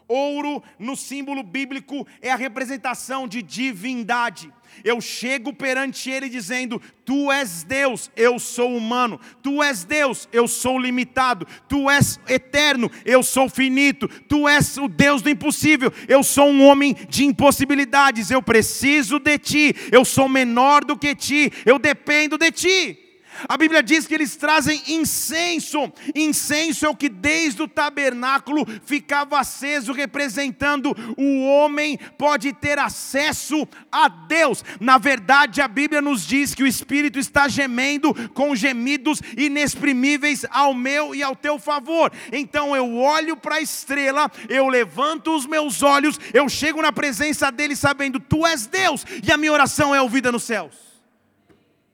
Ouro, 0.08 0.62
no 0.78 0.96
símbolo 0.96 1.42
bíblico, 1.42 2.06
é 2.22 2.30
a 2.30 2.36
representação 2.36 3.28
de 3.28 3.42
divindade. 3.42 4.50
Eu 4.82 5.00
chego 5.00 5.52
perante 5.52 6.10
Ele 6.10 6.28
dizendo: 6.28 6.80
Tu 7.04 7.30
és 7.30 7.62
Deus, 7.62 8.10
eu 8.16 8.38
sou 8.38 8.74
humano. 8.74 9.20
Tu 9.42 9.62
és 9.62 9.84
Deus, 9.84 10.28
eu 10.32 10.48
sou 10.48 10.78
limitado. 10.78 11.46
Tu 11.68 11.90
és 11.90 12.18
eterno, 12.28 12.90
eu 13.04 13.22
sou 13.22 13.48
finito. 13.48 14.08
Tu 14.08 14.48
és 14.48 14.76
o 14.78 14.88
Deus 14.88 15.20
do 15.20 15.30
impossível, 15.30 15.92
eu 16.08 16.22
sou 16.22 16.48
um 16.48 16.66
homem 16.66 16.96
de 17.08 17.24
impossibilidades. 17.24 18.30
Eu 18.30 18.42
preciso 18.42 19.18
de 19.18 19.38
Ti, 19.38 19.76
eu 19.92 20.04
sou 20.04 20.28
menor 20.28 20.84
do 20.84 20.96
que 20.96 21.14
Ti, 21.14 21.52
eu 21.66 21.78
dependo 21.78 22.38
de 22.38 22.50
Ti. 22.50 23.07
A 23.46 23.56
Bíblia 23.56 23.82
diz 23.82 24.06
que 24.06 24.14
eles 24.14 24.36
trazem 24.36 24.82
incenso. 24.88 25.92
Incenso 26.14 26.86
é 26.86 26.88
o 26.88 26.96
que 26.96 27.08
desde 27.08 27.62
o 27.62 27.68
tabernáculo 27.68 28.66
ficava 28.84 29.38
aceso, 29.38 29.92
representando 29.92 30.96
o 31.16 31.44
homem 31.44 31.98
pode 32.16 32.52
ter 32.52 32.78
acesso 32.78 33.68
a 33.92 34.08
Deus. 34.08 34.64
Na 34.80 34.98
verdade, 34.98 35.60
a 35.60 35.68
Bíblia 35.68 36.00
nos 36.00 36.26
diz 36.26 36.54
que 36.54 36.62
o 36.62 36.66
Espírito 36.66 37.18
está 37.18 37.48
gemendo 37.48 38.14
com 38.30 38.56
gemidos 38.56 39.20
inexprimíveis 39.36 40.44
ao 40.50 40.74
meu 40.74 41.14
e 41.14 41.22
ao 41.22 41.36
teu 41.36 41.58
favor. 41.58 42.12
Então 42.32 42.74
eu 42.74 42.96
olho 42.96 43.36
para 43.36 43.56
a 43.56 43.60
estrela, 43.60 44.30
eu 44.48 44.68
levanto 44.68 45.36
os 45.36 45.46
meus 45.46 45.82
olhos, 45.82 46.18
eu 46.32 46.48
chego 46.48 46.82
na 46.82 46.92
presença 46.92 47.50
dele 47.52 47.76
sabendo: 47.76 48.18
Tu 48.18 48.46
és 48.46 48.66
Deus 48.66 49.04
e 49.22 49.30
a 49.30 49.36
minha 49.36 49.52
oração 49.52 49.94
é 49.94 50.00
ouvida 50.00 50.32
nos 50.32 50.44
céus. 50.44 50.74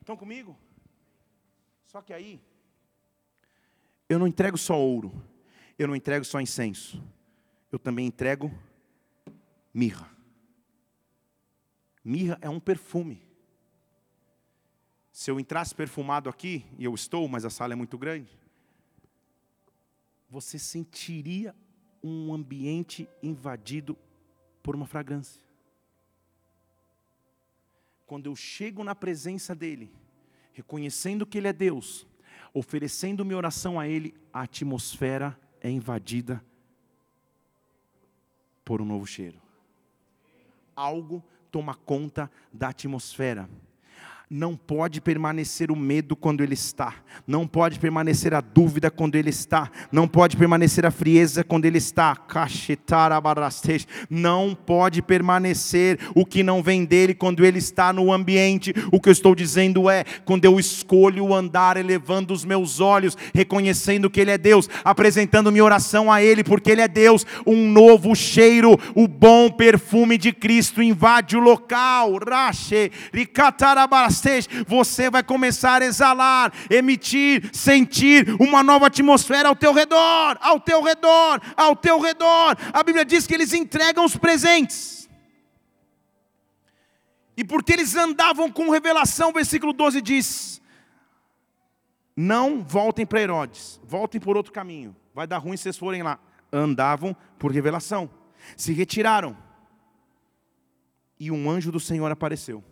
Estão 0.01 0.17
comigo? 0.17 0.64
Só 1.95 2.03
que 2.03 2.13
aí, 2.13 2.41
eu 4.09 4.19
não 4.19 4.27
entrego 4.27 4.59
só 4.59 4.77
ouro, 4.77 5.15
eu 5.79 5.87
não 5.87 5.95
entrego 5.95 6.25
só 6.25 6.41
incenso, 6.41 7.01
eu 7.71 7.79
também 7.79 8.05
entrego 8.05 8.51
mirra. 9.73 10.11
Mirra 12.05 12.37
é 12.41 12.51
um 12.51 12.59
perfume. 12.59 13.23
Se 15.13 15.31
eu 15.31 15.39
entrasse 15.39 15.73
perfumado 15.73 16.29
aqui, 16.29 16.67
e 16.77 16.85
eu 16.85 16.93
estou, 16.93 17.29
mas 17.29 17.45
a 17.45 17.51
sala 17.51 17.75
é 17.75 17.77
muito 17.77 17.97
grande, 17.97 18.37
você 20.29 20.59
sentiria 20.59 21.55
um 22.03 22.35
ambiente 22.35 23.09
invadido 23.23 23.97
por 24.65 24.75
uma 24.75 24.85
fragrância. 24.85 25.41
Quando 28.05 28.27
eu 28.27 28.35
chego 28.35 28.83
na 28.83 28.97
presença 28.97 29.55
dEle, 29.55 29.93
reconhecendo 30.55 31.27
que 31.27 31.37
Ele 31.37 31.49
é 31.49 31.53
Deus, 31.53 32.07
oferecendo 32.55 33.25
minha 33.25 33.37
oração 33.37 33.79
a 33.79 33.87
Ele, 33.87 34.15
a 34.33 34.43
atmosfera 34.43 35.39
é 35.61 35.69
invadida 35.69 36.43
por 38.65 38.81
um 38.81 38.85
novo 38.85 39.07
cheiro. 39.07 39.43
Algo 40.75 41.23
toma 41.51 41.75
conta 41.75 42.31
da 42.53 42.69
atmosfera 42.69 43.49
não 44.31 44.57
pode 44.57 45.01
permanecer 45.01 45.71
o 45.71 45.77
medo 45.77 46.17
quando 46.17 46.43
ele 46.43 46.55
está, 46.55 46.95
não 47.27 47.47
pode 47.47 47.79
permanecer 47.79 48.33
a 48.33 48.41
dúvida 48.41 48.91
quando 48.91 49.17
ele 49.17 49.29
está, 49.29 49.71
não 49.93 50.09
pode 50.09 50.37
permanecer 50.37 50.87
a 50.87 50.91
frieza 50.91 51.45
quando 51.45 51.67
ele 51.67 51.79
está, 51.79 52.17
não 54.09 54.55
pode 54.55 55.03
permanecer 55.03 55.99
o 56.15 56.25
que 56.25 56.43
não 56.43 56.63
vem 56.63 56.85
dele 56.85 57.15
quando 57.15 57.45
ele 57.45 57.59
está 57.59 57.93
no 57.93 58.13
ambiente. 58.13 58.75
O 58.91 59.01
que 59.01 59.09
eu 59.09 59.13
estou 59.13 59.35
dizendo 59.35 59.91
é, 59.91 60.05
quando 60.25 60.45
eu 60.47 60.59
escolho 60.59 61.35
andar 61.35 61.77
elevando 61.77 62.33
os 62.33 62.45
meus 62.45 62.81
olhos, 62.81 63.17
reconhecendo 63.35 64.11
que 64.11 64.21
ele 64.21 64.31
é 64.31 64.39
Deus, 64.39 64.69
apresentando 64.83 65.53
minha 65.53 65.65
oração 65.65 66.11
a 66.11 66.23
ele, 66.23 66.43
porque 66.43 66.71
ele 66.71 66.81
é 66.81 66.89
Deus, 66.89 67.27
um 67.47 67.71
novo 67.71 68.15
cheiro, 68.15 68.79
o 68.95 69.07
bom 69.07 69.51
perfume 69.51 70.17
de 70.17 70.33
Cristo 70.33 70.83
invade 70.83 71.37
o 71.37 71.41
local, 71.41 72.19
rache, 72.27 72.91
você 74.67 75.11
vai 75.11 75.23
começar 75.23 75.83
a 75.83 75.85
exalar, 75.85 76.53
emitir, 76.71 77.51
sentir 77.53 78.37
uma 78.41 78.63
nova 78.63 78.87
atmosfera 78.87 79.49
ao 79.49 79.57
teu 79.57 79.73
redor, 79.73 80.39
ao 80.41 80.61
teu 80.61 80.83
redor, 80.83 81.41
ao 81.57 81.77
teu 81.77 82.01
redor. 82.01 82.57
A 82.73 82.83
Bíblia 82.83 83.05
diz 83.05 83.27
que 83.27 83.35
eles 83.35 83.53
entregam 83.53 84.05
os 84.05 84.17
presentes. 84.17 85.09
E 87.37 87.45
porque 87.45 87.73
eles 87.73 87.97
andavam 87.97 88.51
com 88.51 88.71
revelação, 88.71 89.33
versículo 89.33 89.73
12 89.73 90.01
diz: 90.01 90.61
Não 92.17 92.63
voltem 92.63 93.05
para 93.05 93.21
Herodes, 93.21 93.81
voltem 93.85 94.21
por 94.21 94.37
outro 94.37 94.53
caminho. 94.53 94.95
Vai 95.13 95.27
dar 95.27 95.39
ruim 95.39 95.57
se 95.57 95.65
vocês 95.65 95.77
forem 95.77 96.03
lá. 96.03 96.19
Andavam 96.53 97.17
por 97.39 97.51
revelação, 97.51 98.09
se 98.57 98.73
retiraram. 98.73 99.37
E 101.19 101.31
um 101.31 101.51
anjo 101.51 101.73
do 101.73 101.81
Senhor 101.81 102.11
apareceu 102.11 102.63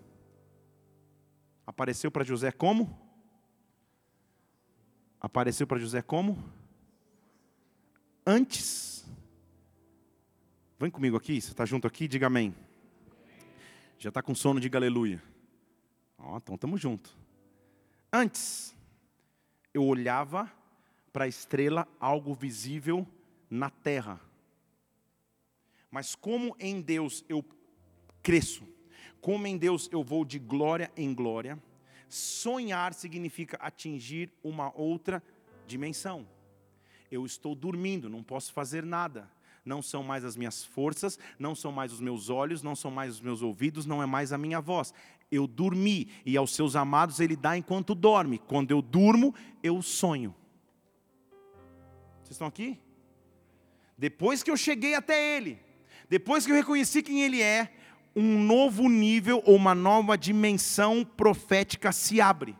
Apareceu 1.67 2.11
para 2.11 2.25
José 2.25 2.51
como? 2.51 2.99
Apareceu 5.21 5.67
para 5.67 5.79
José 5.79 6.03
como? 6.03 6.43
Antes. 8.27 9.07
Vem 10.79 10.91
comigo 10.91 11.17
aqui, 11.17 11.41
você 11.41 11.51
está 11.51 11.65
junto 11.65 11.87
aqui? 11.87 12.09
Diga 12.09 12.27
amém. 12.27 12.55
Já 13.99 14.09
está 14.09 14.21
com 14.21 14.35
sono, 14.35 14.59
diga 14.59 14.79
aleluia. 14.79 15.23
Ó, 16.19 16.37
então 16.37 16.57
estamos 16.57 16.81
juntos. 16.81 17.17
Antes, 18.13 18.75
eu 19.73 19.85
olhava 19.85 20.51
para 21.13 21.25
a 21.25 21.29
estrela, 21.29 21.87
algo 22.01 22.35
visível 22.35 23.07
na 23.49 23.71
terra. 23.71 24.21
Mas 25.91 26.15
como 26.15 26.57
em 26.59 26.81
Deus 26.81 27.25
eu 27.29 27.45
cresço, 28.23 28.67
como 29.23 29.47
em 29.47 29.57
Deus 29.57 29.89
eu 29.93 30.03
vou 30.03 30.25
de 30.25 30.39
glória 30.41 30.91
em 30.97 31.15
glória, 31.15 31.57
sonhar 32.09 32.93
significa 32.93 33.57
atingir 33.59 34.31
uma 34.43 34.77
outra 34.77 35.23
dimensão. 35.65 36.27
Eu 37.09 37.25
estou 37.25 37.55
dormindo, 37.55 38.11
não 38.11 38.23
posso 38.23 38.53
fazer 38.53 38.85
nada. 38.85 39.31
Não 39.65 39.81
são 39.81 40.03
mais 40.03 40.25
as 40.25 40.37
minhas 40.37 40.65
forças, 40.65 41.21
não 41.39 41.55
são 41.55 41.71
mais 41.71 41.93
os 41.93 42.01
meus 42.01 42.29
olhos, 42.29 42.65
não 42.65 42.75
são 42.75 42.91
mais 42.91 43.15
os 43.15 43.21
meus 43.21 43.43
ouvidos, 43.43 43.87
não 43.87 44.03
é 44.03 44.07
mais 44.07 44.33
a 44.33 44.39
minha 44.39 44.61
voz. 44.61 44.93
Eu 45.31 45.47
dormi 45.47 46.11
e 46.27 46.37
aos 46.37 46.53
seus 46.53 46.75
amados 46.75 47.21
ele 47.21 47.37
dá 47.37 47.57
enquanto 47.57 47.95
dorme. 47.95 48.39
Quando 48.39 48.73
eu 48.73 48.83
durmo, 48.83 49.33
eu 49.63 49.81
sonho. 49.81 50.35
Vocês 52.23 52.33
estão 52.33 52.49
aqui? 52.49 52.77
Depois 53.97 54.43
que 54.43 54.51
eu 54.51 54.57
cheguei 54.57 54.95
até 54.97 55.37
ele, 55.37 55.61
depois 56.09 56.45
que 56.45 56.51
eu 56.51 56.57
reconheci 56.57 57.05
quem 57.05 57.23
ele 57.23 57.41
é, 57.41 57.73
um 58.15 58.43
novo 58.43 58.89
nível 58.89 59.43
ou 59.47 59.57
uma 59.57 59.75
nova 59.75 60.17
dimensão 60.17 61.05
profética 61.05 61.93
se 61.93 62.21
abre. 62.21 62.57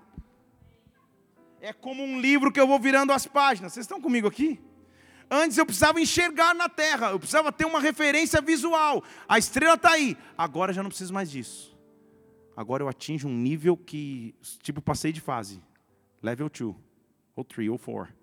É 1.61 1.73
como 1.73 2.03
um 2.03 2.21
livro 2.21 2.51
que 2.51 2.61
eu 2.61 2.67
vou 2.67 2.79
virando 2.79 3.13
as 3.13 3.27
páginas. 3.27 3.73
Vocês 3.73 3.85
estão 3.85 4.01
comigo 4.01 4.27
aqui? 4.27 4.61
Antes 5.31 5.57
eu 5.57 5.65
precisava 5.65 6.01
enxergar 6.01 6.55
na 6.55 6.69
terra, 6.69 7.11
eu 7.11 7.19
precisava 7.19 7.51
ter 7.51 7.65
uma 7.65 7.81
referência 7.81 8.41
visual. 8.43 9.03
A 9.29 9.39
estrela 9.39 9.77
está 9.77 9.93
aí. 9.93 10.17
Agora 10.37 10.73
já 10.73 10.83
não 10.83 10.91
preciso 10.91 11.15
mais 11.15 11.31
disso. 11.31 11.79
Agora 12.57 12.83
eu 12.83 12.89
atinjo 12.89 13.29
um 13.29 13.35
nível 13.35 13.77
que, 13.77 14.35
tipo, 14.61 14.83
passei 14.83 15.13
de 15.13 15.21
fase. 15.21 15.63
Level 16.23 16.51
2, 16.51 16.75
ou 17.35 17.45
3, 17.45 17.71
ou 17.71 17.79
4. 17.79 18.15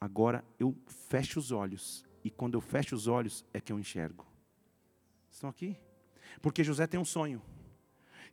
Agora 0.00 0.44
eu 0.58 0.74
fecho 1.08 1.38
os 1.38 1.52
olhos. 1.52 2.04
E 2.24 2.30
quando 2.30 2.54
eu 2.54 2.60
fecho 2.60 2.94
os 2.94 3.06
olhos 3.06 3.44
é 3.52 3.60
que 3.60 3.72
eu 3.72 3.78
enxergo. 3.78 4.26
Estão 5.34 5.50
aqui? 5.50 5.76
Porque 6.40 6.62
José 6.62 6.86
tem 6.86 6.98
um 6.98 7.04
sonho. 7.04 7.42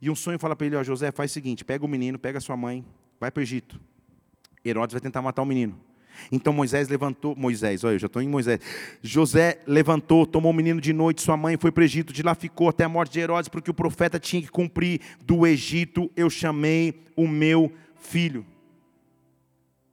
E 0.00 0.08
um 0.08 0.14
sonho 0.14 0.38
fala 0.38 0.54
para 0.54 0.68
ele: 0.68 0.76
Ó, 0.76 0.84
José, 0.84 1.10
faz 1.10 1.32
o 1.32 1.34
seguinte: 1.34 1.64
pega 1.64 1.84
o 1.84 1.88
menino, 1.88 2.16
pega 2.16 2.38
a 2.38 2.40
sua 2.40 2.56
mãe, 2.56 2.84
vai 3.18 3.28
para 3.28 3.40
o 3.40 3.42
Egito. 3.42 3.80
Herodes 4.64 4.92
vai 4.92 5.00
tentar 5.00 5.20
matar 5.20 5.42
o 5.42 5.44
menino. 5.44 5.76
Então 6.30 6.52
Moisés 6.52 6.88
levantou, 6.88 7.34
Moisés, 7.34 7.82
olha, 7.82 7.94
eu 7.94 7.98
já 7.98 8.06
estou 8.06 8.22
em 8.22 8.28
Moisés. 8.28 8.60
José 9.02 9.60
levantou, 9.66 10.24
tomou 10.24 10.52
o 10.52 10.54
menino 10.54 10.80
de 10.80 10.92
noite, 10.92 11.22
sua 11.22 11.36
mãe 11.36 11.56
foi 11.58 11.72
para 11.72 11.80
o 11.80 11.84
Egito, 11.84 12.12
de 12.12 12.22
lá 12.22 12.36
ficou 12.36 12.68
até 12.68 12.84
a 12.84 12.88
morte 12.88 13.14
de 13.14 13.20
Herodes, 13.20 13.48
porque 13.48 13.70
o 13.70 13.74
profeta 13.74 14.20
tinha 14.20 14.40
que 14.40 14.50
cumprir. 14.50 15.00
Do 15.24 15.44
Egito 15.44 16.08
eu 16.14 16.30
chamei 16.30 17.02
o 17.16 17.26
meu 17.26 17.72
filho. 17.96 18.46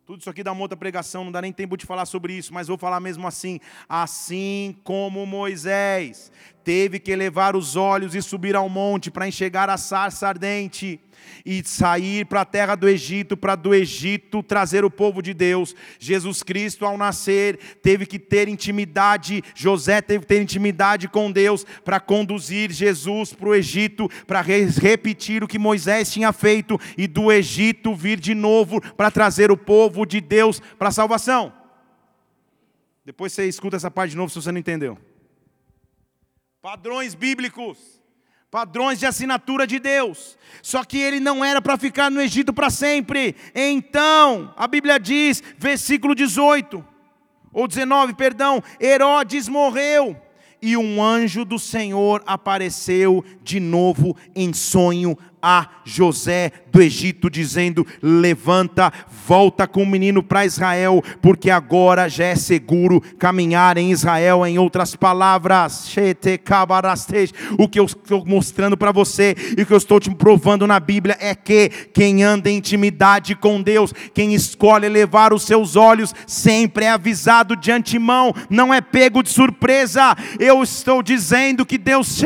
Tudo 0.09 0.21
isso 0.21 0.29
aqui 0.31 0.41
dá 0.41 0.51
uma 0.51 0.61
outra 0.61 0.75
pregação, 0.75 1.23
não 1.23 1.31
dá 1.31 1.39
nem 1.39 1.53
tempo 1.53 1.77
de 1.77 1.85
falar 1.85 2.07
sobre 2.07 2.33
isso, 2.33 2.51
mas 2.51 2.67
vou 2.67 2.79
falar 2.79 2.99
mesmo 2.99 3.27
assim. 3.27 3.59
Assim 3.87 4.75
como 4.83 5.23
Moisés 5.23 6.31
teve 6.63 6.97
que 6.97 7.15
levar 7.15 7.55
os 7.55 7.75
olhos 7.75 8.15
e 8.15 8.21
subir 8.23 8.55
ao 8.55 8.67
monte 8.67 9.11
para 9.11 9.27
enxergar 9.27 9.69
a 9.69 9.77
sarça 9.77 10.27
ardente 10.27 10.99
e 11.45 11.63
sair 11.65 12.25
para 12.25 12.41
a 12.41 12.45
terra 12.45 12.75
do 12.75 12.87
Egito, 12.87 13.37
para 13.37 13.55
do 13.55 13.73
Egito 13.73 14.43
trazer 14.43 14.83
o 14.83 14.91
povo 14.91 15.21
de 15.21 15.33
Deus. 15.33 15.75
Jesus 15.99 16.43
Cristo, 16.43 16.85
ao 16.85 16.97
nascer, 16.97 17.57
teve 17.81 18.05
que 18.05 18.19
ter 18.19 18.47
intimidade, 18.47 19.43
José 19.55 20.01
teve 20.01 20.21
que 20.21 20.27
ter 20.27 20.41
intimidade 20.41 21.07
com 21.07 21.31
Deus 21.31 21.65
para 21.83 21.99
conduzir 21.99 22.71
Jesus 22.71 23.33
para 23.33 23.49
o 23.49 23.55
Egito, 23.55 24.09
para 24.25 24.41
repetir 24.41 25.43
o 25.43 25.47
que 25.47 25.59
Moisés 25.59 26.11
tinha 26.11 26.31
feito 26.31 26.79
e 26.97 27.07
do 27.07 27.31
Egito 27.31 27.95
vir 27.95 28.19
de 28.19 28.33
novo 28.33 28.81
para 28.95 29.11
trazer 29.11 29.51
o 29.51 29.57
povo 29.57 30.05
de 30.05 30.21
Deus 30.21 30.59
para 30.77 30.89
a 30.89 30.91
salvação. 30.91 31.53
Depois 33.05 33.33
você 33.33 33.47
escuta 33.47 33.75
essa 33.75 33.89
parte 33.89 34.11
de 34.11 34.17
novo 34.17 34.29
se 34.29 34.39
você 34.39 34.51
não 34.51 34.59
entendeu. 34.59 34.97
Padrões 36.61 37.15
bíblicos 37.15 37.98
padrões 38.51 38.99
de 38.99 39.05
assinatura 39.05 39.67
de 39.67 39.79
Deus. 39.79 40.37
Só 40.61 40.83
que 40.83 40.97
ele 40.97 41.19
não 41.19 41.43
era 41.43 41.61
para 41.61 41.77
ficar 41.77 42.09
no 42.09 42.21
Egito 42.21 42.53
para 42.53 42.69
sempre. 42.69 43.35
Então, 43.53 44.53
a 44.57 44.67
Bíblia 44.67 44.99
diz, 44.99 45.43
versículo 45.57 46.15
18 46.15 46.85
ou 47.53 47.67
19, 47.67 48.13
perdão, 48.13 48.61
Herodes 48.79 49.47
morreu 49.47 50.19
e 50.61 50.75
um 50.75 51.01
anjo 51.01 51.45
do 51.45 51.57
Senhor 51.57 52.21
apareceu 52.25 53.23
de 53.41 53.59
novo 53.59 54.15
em 54.35 54.53
sonho 54.53 55.17
a 55.41 55.67
José 55.83 56.51
do 56.71 56.81
Egito, 56.81 57.29
dizendo: 57.29 57.85
Levanta, 58.01 58.91
volta 59.27 59.67
com 59.67 59.83
o 59.83 59.87
menino 59.87 60.21
para 60.21 60.45
Israel, 60.45 61.03
porque 61.21 61.49
agora 61.49 62.09
já 62.09 62.25
é 62.25 62.35
seguro 62.35 63.01
caminhar 63.17 63.77
em 63.77 63.91
Israel. 63.91 64.45
Em 64.45 64.57
outras 64.57 64.95
palavras, 64.95 65.93
o 67.57 67.67
que 67.67 67.79
eu 67.79 67.85
estou 67.85 68.25
mostrando 68.25 68.77
para 68.77 68.91
você 68.91 69.35
e 69.57 69.61
o 69.61 69.65
que 69.65 69.73
eu 69.73 69.77
estou 69.77 69.99
te 69.99 70.09
provando 70.11 70.67
na 70.67 70.79
Bíblia 70.79 71.17
é 71.19 71.33
que 71.33 71.69
quem 71.93 72.23
anda 72.23 72.49
em 72.49 72.57
intimidade 72.57 73.35
com 73.35 73.61
Deus, 73.61 73.93
quem 74.13 74.33
escolhe 74.33 74.87
levar 74.89 75.33
os 75.33 75.43
seus 75.43 75.75
olhos, 75.75 76.13
sempre 76.27 76.85
é 76.85 76.89
avisado 76.89 77.55
de 77.55 77.71
antemão, 77.71 78.33
não 78.49 78.73
é 78.73 78.81
pego 78.81 79.23
de 79.23 79.29
surpresa. 79.29 80.15
Eu 80.39 80.61
estou 80.63 81.01
dizendo 81.01 81.65
que 81.65 81.77
Deus, 81.77 82.19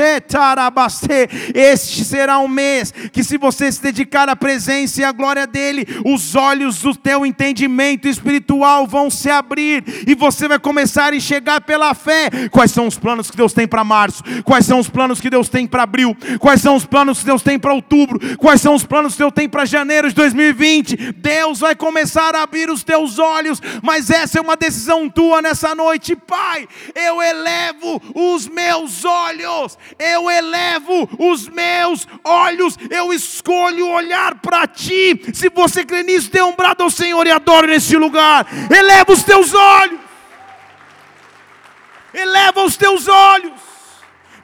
este 1.54 2.06
será 2.06 2.40
um 2.40 2.48
mês 2.48 2.94
que 3.12 3.24
se 3.24 3.38
você 3.38 3.72
se 3.72 3.82
dedicar 3.82 4.30
à 4.30 4.36
presença 4.36 5.02
e 5.02 5.04
à 5.04 5.12
glória 5.12 5.46
dEle, 5.48 5.88
os 6.06 6.36
olhos 6.36 6.82
do 6.82 6.96
teu 6.96 7.26
entendimento 7.26 8.08
espiritual 8.08 8.88
vão 8.88 9.10
se 9.10 9.30
abrir 9.30 9.84
e 10.08 10.16
você 10.16 10.48
vai 10.48 10.60
começar 10.60 11.14
a 11.14 11.16
enxergar 11.16 11.62
pela 11.62 11.94
fé 11.94 12.30
quais 12.50 12.72
são 12.72 12.88
os 12.88 12.98
planos 12.98 13.30
que 13.30 13.38
Deus 13.38 13.54
tem 13.54 13.68
para 13.68 13.84
março, 13.84 14.24
quais 14.44 14.66
são 14.66 14.80
os 14.80 14.90
planos 14.90 15.20
que 15.20 15.30
Deus 15.30 15.50
tem 15.50 15.68
para 15.68 15.84
abril, 15.84 16.16
quais 16.40 16.62
são 16.62 16.76
os 16.76 16.86
planos 16.86 17.20
que 17.20 17.26
Deus 17.26 17.42
tem 17.42 17.60
para 17.60 17.74
outubro, 17.74 18.20
quais 18.38 18.62
são 18.62 18.76
os 18.76 18.86
planos 18.86 19.14
que 19.14 19.20
Deus 19.20 19.34
tem 19.34 19.50
para 19.50 19.66
janeiro 19.66 20.10
de 20.10 20.16
2020. 20.16 21.14
Deus 21.14 21.60
vai 21.60 21.76
começar 21.76 22.36
a 22.36 22.44
abrir 22.44 22.70
os 22.70 22.84
teus 22.84 23.20
olhos, 23.20 23.62
mas 23.82 24.10
essa 24.10 24.40
é 24.40 24.42
uma 24.42 24.56
decisão 24.56 25.10
tua 25.10 25.42
nessa 25.42 25.76
noite, 25.76 26.16
Pai. 26.16 26.68
Eu 26.96 27.22
elevo 27.22 28.02
os 28.14 28.48
meus 28.48 29.04
olhos, 29.06 29.78
eu 30.00 30.30
elevo 30.30 31.10
os 31.18 31.48
meus 31.50 32.08
olhos, 32.24 32.78
eu 32.94 33.12
escolho 33.12 33.90
olhar 33.90 34.36
para 34.36 34.68
ti. 34.68 35.20
Se 35.34 35.50
você 35.50 35.84
crê 35.84 36.04
nisso, 36.04 36.30
dê 36.30 36.42
um 36.44 36.56
brado 36.56 36.84
ao 36.84 36.90
Senhor 36.92 37.26
e 37.26 37.32
adore 37.32 37.68
nesse 37.68 37.98
lugar. 37.98 38.46
Eleva 38.72 39.12
os 39.12 39.24
teus 39.24 39.54
olhos. 39.54 40.00
Eleva 42.14 42.64
os 42.64 42.78
teus 42.78 43.08
olhos. 43.08 43.60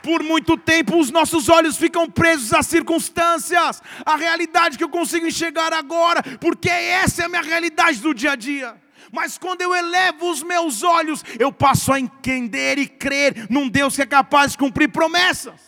Por 0.01 0.23
muito 0.23 0.57
tempo 0.57 0.97
os 0.97 1.11
nossos 1.11 1.47
olhos 1.49 1.77
ficam 1.77 2.09
presos 2.09 2.53
às 2.53 2.65
circunstâncias, 2.65 3.83
à 4.05 4.15
realidade 4.15 4.77
que 4.77 4.83
eu 4.83 4.89
consigo 4.89 5.27
enxergar 5.27 5.73
agora, 5.73 6.23
porque 6.39 6.69
essa 6.69 7.21
é 7.21 7.25
a 7.25 7.29
minha 7.29 7.41
realidade 7.41 7.99
do 7.99 8.13
dia 8.13 8.31
a 8.31 8.35
dia. 8.35 8.75
Mas 9.11 9.37
quando 9.37 9.61
eu 9.61 9.75
elevo 9.75 10.31
os 10.31 10.41
meus 10.41 10.83
olhos, 10.83 11.23
eu 11.37 11.51
passo 11.51 11.91
a 11.91 11.99
entender 11.99 12.79
e 12.79 12.87
crer 12.87 13.47
num 13.49 13.67
Deus 13.67 13.95
que 13.95 14.01
é 14.01 14.05
capaz 14.05 14.53
de 14.53 14.57
cumprir 14.57 14.89
promessas. 14.89 15.59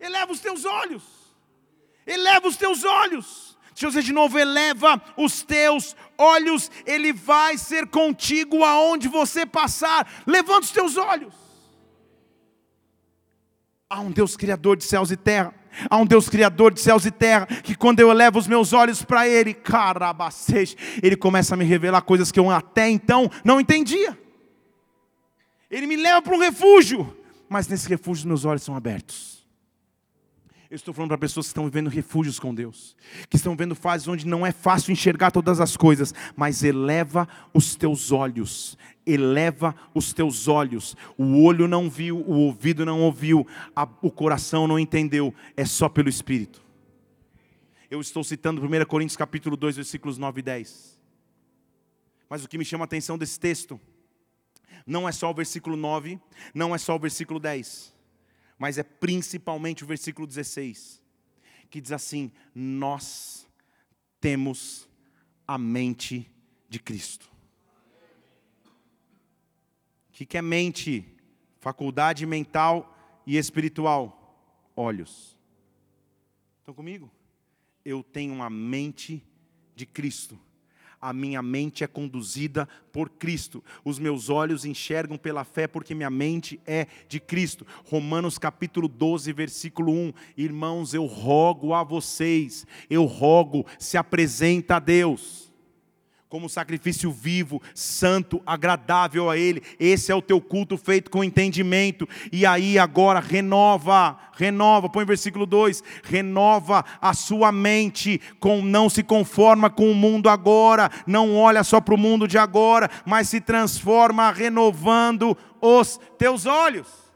Eleva 0.00 0.30
os 0.30 0.40
teus 0.40 0.64
olhos. 0.64 1.17
Eleva 2.08 2.48
os 2.48 2.56
teus 2.56 2.84
olhos. 2.84 3.58
Deixa 3.68 3.86
eu 3.86 3.90
dizer 3.90 4.02
de 4.02 4.12
novo, 4.12 4.36
eleva 4.38 5.00
os 5.16 5.42
teus 5.42 5.94
olhos, 6.16 6.68
Ele 6.84 7.12
vai 7.12 7.56
ser 7.56 7.86
contigo 7.86 8.64
aonde 8.64 9.06
você 9.06 9.46
passar. 9.46 10.10
Levanta 10.26 10.62
os 10.62 10.70
teus 10.72 10.96
olhos. 10.96 11.34
Há 13.88 14.00
um 14.00 14.10
Deus 14.10 14.36
criador 14.36 14.76
de 14.76 14.84
céus 14.84 15.10
e 15.10 15.16
terra. 15.16 15.54
Há 15.88 15.96
um 15.96 16.06
Deus 16.06 16.28
criador 16.28 16.74
de 16.74 16.80
céus 16.80 17.06
e 17.06 17.10
terra, 17.10 17.46
que 17.46 17.76
quando 17.76 18.00
eu 18.00 18.10
levo 18.12 18.38
os 18.38 18.48
meus 18.48 18.72
olhos 18.72 19.04
para 19.04 19.28
Ele, 19.28 19.54
carabacete, 19.54 20.76
Ele 21.00 21.14
começa 21.14 21.54
a 21.54 21.56
me 21.56 21.64
revelar 21.64 22.02
coisas 22.02 22.32
que 22.32 22.40
eu 22.40 22.50
até 22.50 22.88
então 22.88 23.30
não 23.44 23.60
entendia. 23.60 24.18
Ele 25.70 25.86
me 25.86 25.94
leva 25.94 26.20
para 26.20 26.34
um 26.34 26.40
refúgio, 26.40 27.16
mas 27.48 27.68
nesse 27.68 27.88
refúgio 27.88 28.26
meus 28.26 28.44
olhos 28.44 28.62
são 28.62 28.74
abertos. 28.74 29.37
Eu 30.70 30.76
estou 30.76 30.92
falando 30.92 31.08
para 31.08 31.18
pessoas 31.18 31.46
que 31.46 31.50
estão 31.50 31.64
vivendo 31.64 31.88
refúgios 31.88 32.38
com 32.38 32.54
Deus, 32.54 32.94
que 33.30 33.36
estão 33.36 33.56
vendo 33.56 33.74
fases 33.74 34.06
onde 34.06 34.26
não 34.26 34.46
é 34.46 34.52
fácil 34.52 34.92
enxergar 34.92 35.30
todas 35.30 35.60
as 35.62 35.78
coisas, 35.78 36.12
mas 36.36 36.62
eleva 36.62 37.26
os 37.54 37.74
teus 37.74 38.12
olhos, 38.12 38.76
eleva 39.06 39.74
os 39.94 40.12
teus 40.12 40.46
olhos. 40.46 40.94
O 41.16 41.42
olho 41.42 41.66
não 41.66 41.88
viu, 41.88 42.18
o 42.18 42.34
ouvido 42.34 42.84
não 42.84 43.00
ouviu, 43.00 43.46
a, 43.74 43.88
o 44.02 44.10
coração 44.10 44.68
não 44.68 44.78
entendeu, 44.78 45.34
é 45.56 45.64
só 45.64 45.88
pelo 45.88 46.10
Espírito. 46.10 46.60
Eu 47.90 48.02
estou 48.02 48.22
citando 48.22 48.60
1 48.62 48.84
Coríntios 48.84 49.16
capítulo 49.16 49.56
2, 49.56 49.76
versículos 49.76 50.18
9 50.18 50.40
e 50.40 50.42
10. 50.42 50.98
Mas 52.28 52.44
o 52.44 52.48
que 52.48 52.58
me 52.58 52.64
chama 52.64 52.84
a 52.84 52.86
atenção 52.86 53.16
desse 53.16 53.40
texto 53.40 53.80
não 54.86 55.08
é 55.08 55.12
só 55.12 55.30
o 55.30 55.34
versículo 55.34 55.78
9, 55.78 56.20
não 56.52 56.74
é 56.74 56.78
só 56.78 56.94
o 56.94 56.98
versículo 56.98 57.40
10 57.40 57.96
mas 58.58 58.76
é 58.76 58.82
principalmente 58.82 59.84
o 59.84 59.86
versículo 59.86 60.26
16, 60.26 61.00
que 61.70 61.80
diz 61.80 61.92
assim: 61.92 62.32
Nós 62.54 63.46
temos 64.20 64.88
a 65.46 65.56
mente 65.56 66.30
de 66.68 66.78
Cristo. 66.78 67.30
O 70.08 70.12
que 70.12 70.36
é 70.36 70.42
mente? 70.42 71.06
Faculdade 71.60 72.26
mental 72.26 72.96
e 73.26 73.36
espiritual. 73.36 74.14
Olhos. 74.74 75.38
Estão 76.58 76.74
comigo? 76.74 77.10
Eu 77.84 78.02
tenho 78.02 78.34
uma 78.34 78.50
mente 78.50 79.24
de 79.74 79.86
Cristo 79.86 80.38
a 81.00 81.12
minha 81.12 81.42
mente 81.42 81.84
é 81.84 81.86
conduzida 81.86 82.68
por 82.92 83.08
Cristo. 83.08 83.62
Os 83.84 83.98
meus 83.98 84.28
olhos 84.28 84.64
enxergam 84.64 85.16
pela 85.16 85.44
fé, 85.44 85.66
porque 85.66 85.94
minha 85.94 86.10
mente 86.10 86.60
é 86.66 86.86
de 87.08 87.20
Cristo. 87.20 87.66
Romanos 87.84 88.38
capítulo 88.38 88.88
12, 88.88 89.32
versículo 89.32 89.92
1. 89.92 90.12
Irmãos, 90.36 90.94
eu 90.94 91.06
rogo 91.06 91.74
a 91.74 91.82
vocês, 91.82 92.66
eu 92.90 93.04
rogo, 93.04 93.66
se 93.78 93.96
apresenta 93.96 94.76
a 94.76 94.78
Deus 94.80 95.47
como 96.28 96.48
sacrifício 96.48 97.10
vivo, 97.10 97.62
santo, 97.74 98.42
agradável 98.44 99.30
a 99.30 99.38
Ele. 99.38 99.62
Esse 99.80 100.12
é 100.12 100.14
o 100.14 100.20
teu 100.20 100.40
culto 100.40 100.76
feito 100.76 101.10
com 101.10 101.24
entendimento. 101.24 102.06
E 102.30 102.44
aí 102.44 102.78
agora 102.78 103.18
renova, 103.18 104.18
renova, 104.32 104.90
põe 104.90 105.06
versículo 105.06 105.46
2: 105.46 105.82
renova 106.02 106.84
a 107.00 107.14
sua 107.14 107.50
mente, 107.50 108.20
com 108.38 108.60
não 108.60 108.90
se 108.90 109.02
conforma 109.02 109.70
com 109.70 109.90
o 109.90 109.94
mundo 109.94 110.28
agora, 110.28 110.90
não 111.06 111.34
olha 111.34 111.64
só 111.64 111.80
para 111.80 111.94
o 111.94 111.98
mundo 111.98 112.28
de 112.28 112.36
agora, 112.36 112.90
mas 113.06 113.30
se 113.30 113.40
transforma 113.40 114.30
renovando 114.30 115.36
os 115.62 115.98
teus 116.18 116.44
olhos. 116.44 117.07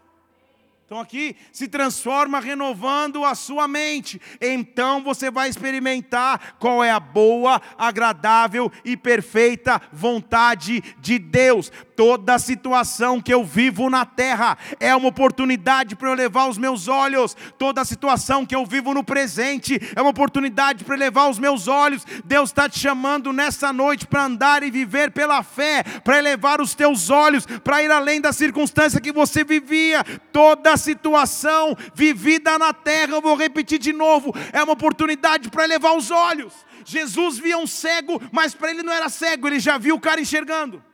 Então 0.93 1.01
aqui 1.01 1.35
se 1.51 1.69
transforma 1.69 2.39
renovando 2.39 3.25
a 3.25 3.35
sua 3.35 3.67
mente. 3.67 4.21
Então 4.39 5.03
você 5.03 5.31
vai 5.31 5.49
experimentar 5.49 6.57
qual 6.59 6.85
é 6.85 6.91
a 6.91 7.01
boa, 7.01 7.63
agradável 7.79 8.71
e 8.85 8.95
perfeita 8.95 9.81
vontade 9.91 10.85
de 11.01 11.19
Deus. 11.19 11.73
Toda 11.97 12.39
situação 12.39 13.23
que 13.23 13.33
eu 13.33 13.43
vivo 13.43 13.89
na 13.89 14.05
terra 14.05 14.59
é 14.79 14.95
uma 14.95 15.09
oportunidade 15.09 15.97
para 15.97 16.11
eu 16.11 16.15
levar 16.15 16.49
os 16.49 16.59
meus 16.59 16.89
olhos. 16.89 17.35
Toda 17.57 17.87
situação 17.87 18.45
que 18.45 18.55
eu 18.55 18.67
vivo 18.67 18.93
no 18.93 19.03
presente 19.03 19.81
é 19.97 20.03
uma 20.03 20.11
oportunidade 20.11 20.85
para 20.85 20.97
levar 20.97 21.31
os 21.31 21.39
meus 21.39 21.69
olhos. 21.69 22.05
Deus 22.23 22.51
está 22.51 22.69
te 22.69 22.79
chamando 22.79 23.33
nessa 23.33 23.73
noite 23.73 24.07
para 24.07 24.25
andar 24.25 24.63
e 24.63 24.71
viver 24.71 25.11
pela 25.11 25.43
fé, 25.43 25.83
para 26.05 26.19
elevar 26.19 26.61
os 26.61 26.75
teus 26.75 27.09
olhos, 27.09 27.47
para 27.47 27.83
ir 27.83 27.91
além 27.91 28.21
da 28.21 28.33
circunstância 28.33 29.01
que 29.01 29.13
você 29.13 29.43
vivia. 29.43 30.05
Toda 30.33 30.77
situação 30.83 31.75
vivida 31.95 32.59
na 32.59 32.75
terra, 32.75 33.15
eu 33.15 33.23
vou 33.23 33.35
repetir 33.35 33.79
de 33.79 33.93
novo, 33.93 34.35
é 34.53 34.63
uma 34.63 34.75
oportunidade 34.75 35.49
para 35.49 35.65
elevar 35.65 35.97
os 35.97 36.11
olhos. 36.11 36.53
Jesus 36.85 37.39
via 37.39 37.57
um 37.57 37.67
cego, 37.67 38.21
mas 38.31 38.55
para 38.55 38.71
ele 38.71 38.83
não 38.83 38.93
era 38.93 39.09
cego, 39.09 39.47
ele 39.47 39.61
já 39.61 39.79
viu 39.79 39.95
o 39.95 40.01
cara 40.01 40.21
enxergando. 40.21 40.85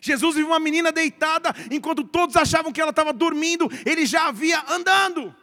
Jesus 0.00 0.34
viu 0.34 0.46
uma 0.46 0.58
menina 0.58 0.90
deitada, 0.90 1.54
enquanto 1.70 2.02
todos 2.02 2.36
achavam 2.36 2.72
que 2.72 2.80
ela 2.80 2.90
estava 2.90 3.12
dormindo, 3.12 3.70
ele 3.84 4.06
já 4.06 4.26
havia 4.26 4.62
andando. 4.68 5.34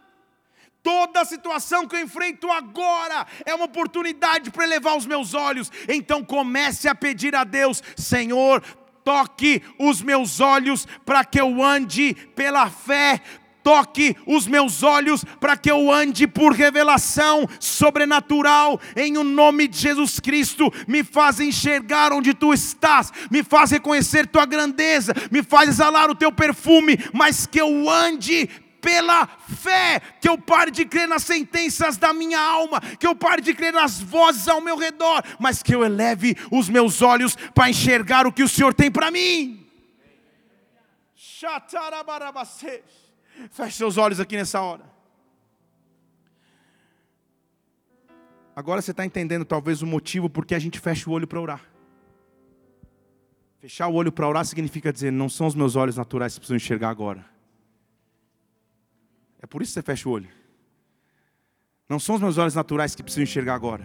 Toda 0.84 1.22
a 1.22 1.26
situação 1.26 1.88
que 1.88 1.96
eu 1.96 2.00
enfrento 2.00 2.50
agora 2.50 3.28
é 3.46 3.54
uma 3.54 3.66
oportunidade 3.66 4.50
para 4.50 4.64
elevar 4.64 4.98
os 4.98 5.06
meus 5.06 5.36
olhos. 5.36 5.72
Então 5.88 6.24
comece 6.24 6.88
a 6.88 6.96
pedir 6.96 7.36
a 7.36 7.44
Deus: 7.44 7.84
Senhor, 7.96 8.64
toque 9.04 9.62
os 9.80 10.02
meus 10.02 10.40
olhos 10.40 10.88
para 11.06 11.24
que 11.26 11.40
eu 11.40 11.64
ande 11.64 12.16
pela 12.36 12.70
fé, 12.70 13.22
toque 13.64 14.16
os 14.26 14.48
meus 14.48 14.84
olhos 14.84 15.24
para 15.40 15.56
que 15.56 15.70
eu 15.70 15.92
ande 15.92 16.28
por 16.28 16.54
revelação 16.54 17.48
sobrenatural, 17.60 18.80
em 18.96 19.18
o 19.18 19.24
nome 19.24 19.68
de 19.68 19.78
Jesus 19.78 20.20
Cristo, 20.20 20.72
me 20.88 21.04
faz 21.04 21.40
enxergar 21.40 22.12
onde 22.12 22.34
tu 22.34 22.54
estás, 22.54 23.12
me 23.30 23.44
faz 23.44 23.72
reconhecer 23.72 24.28
tua 24.28 24.46
grandeza, 24.46 25.14
me 25.32 25.44
faz 25.44 25.70
exalar 25.70 26.10
o 26.10 26.16
teu 26.16 26.32
perfume, 26.32 26.98
mas 27.14 27.46
que 27.46 27.60
eu 27.60 27.90
ande 27.90 28.50
pela 28.82 29.28
fé, 29.28 30.02
que 30.20 30.28
eu 30.28 30.38
pare 30.38 30.72
de 30.72 30.84
crer 30.84 31.08
nas 31.08 31.24
sentenças 31.24 31.98
da 31.98 32.12
minha 32.14 32.40
alma, 32.40 32.82
que 32.82 33.06
eu 33.06 33.16
pare 33.16 33.42
de 33.42 33.54
crer 33.54 33.72
nas 33.72 34.02
vozes 34.02 34.48
ao 34.48 34.60
meu 34.60 34.76
redor, 34.76 35.24
mas 35.40 35.62
que 35.62 35.74
eu 35.74 35.86
eleve 35.86 36.36
os 36.52 36.68
meus 36.68 37.02
olhos 37.02 37.36
para 37.54 37.70
enxergar 37.70 38.26
o 38.26 38.34
que 38.34 38.44
o 38.44 38.50
Senhor 38.50 38.74
tem 38.74 38.90
para 38.92 39.12
mim. 39.12 39.66
Feche 43.52 43.78
seus 43.78 43.98
olhos 43.98 44.20
aqui 44.20 44.36
nessa 44.36 44.62
hora. 44.62 44.92
Agora 48.56 48.82
você 48.82 48.92
está 48.92 49.06
entendendo 49.06 49.46
talvez 49.46 49.82
o 49.82 49.88
motivo 49.88 50.30
por 50.30 50.46
que 50.46 50.54
a 50.54 50.60
gente 50.60 50.80
fecha 50.80 51.10
o 51.10 51.14
olho 51.14 51.28
para 51.28 51.40
orar. 51.40 51.62
Fechar 53.60 53.88
o 53.88 53.94
olho 53.94 54.12
para 54.12 54.28
orar 54.28 54.46
significa 54.46 54.92
dizer: 54.92 55.12
não 55.12 55.30
são 55.30 55.48
os 55.48 55.56
meus 55.56 55.76
olhos 55.76 55.96
naturais 55.96 56.34
que 56.34 56.40
precisam 56.40 56.58
enxergar 56.58 56.90
agora. 56.90 57.26
É 59.42 59.48
por 59.48 59.62
isso 59.62 59.72
que 59.72 59.74
você 59.76 59.82
fecha 59.82 60.08
o 60.08 60.12
olho. 60.12 60.30
Não 61.90 62.00
são 62.00 62.16
os 62.16 62.22
meus 62.22 62.38
olhos 62.38 62.56
naturais 62.56 62.96
que 62.96 63.04
precisam 63.04 63.24
enxergar 63.24 63.56
agora. 63.56 63.84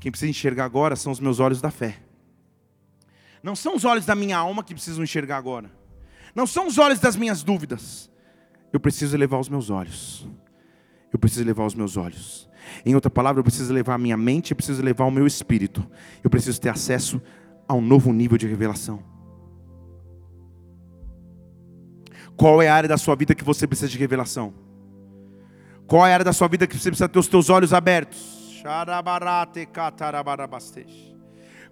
Quem 0.00 0.10
precisa 0.10 0.30
enxergar 0.30 0.64
agora 0.64 0.96
são 0.96 1.12
os 1.12 1.20
meus 1.20 1.40
olhos 1.40 1.60
da 1.60 1.70
fé. 1.70 2.00
Não 3.42 3.54
são 3.54 3.74
os 3.74 3.84
olhos 3.84 4.06
da 4.06 4.14
minha 4.14 4.38
alma 4.38 4.64
que 4.64 4.74
precisam 4.74 5.04
enxergar 5.04 5.36
agora. 5.36 5.70
Não 6.34 6.46
são 6.46 6.66
os 6.66 6.78
olhos 6.78 6.98
das 6.98 7.16
minhas 7.16 7.42
dúvidas. 7.42 8.10
Eu 8.72 8.80
preciso 8.80 9.16
elevar 9.16 9.38
os 9.38 9.48
meus 9.48 9.70
olhos. 9.70 10.26
Eu 11.12 11.18
preciso 11.18 11.42
elevar 11.42 11.66
os 11.66 11.74
meus 11.74 11.96
olhos. 11.96 12.48
Em 12.84 12.94
outra 12.94 13.10
palavra, 13.10 13.40
eu 13.40 13.44
preciso 13.44 13.72
levar 13.72 13.94
a 13.94 13.98
minha 13.98 14.16
mente, 14.16 14.52
eu 14.52 14.56
preciso 14.56 14.82
levar 14.82 15.04
o 15.04 15.10
meu 15.10 15.26
espírito. 15.26 15.86
Eu 16.22 16.30
preciso 16.30 16.60
ter 16.60 16.70
acesso 16.70 17.20
a 17.68 17.74
um 17.74 17.80
novo 17.80 18.12
nível 18.12 18.38
de 18.38 18.46
revelação. 18.46 19.13
Qual 22.36 22.60
é 22.60 22.68
a 22.68 22.74
área 22.74 22.88
da 22.88 22.96
sua 22.96 23.14
vida 23.14 23.34
que 23.34 23.44
você 23.44 23.66
precisa 23.66 23.88
de 23.88 23.98
revelação? 23.98 24.52
Qual 25.86 26.06
é 26.06 26.10
a 26.10 26.14
área 26.14 26.24
da 26.24 26.32
sua 26.32 26.48
vida 26.48 26.66
que 26.66 26.76
você 26.76 26.90
precisa 26.90 27.08
ter 27.08 27.18
os 27.18 27.28
teus 27.28 27.50
olhos 27.50 27.72
abertos? 27.72 28.60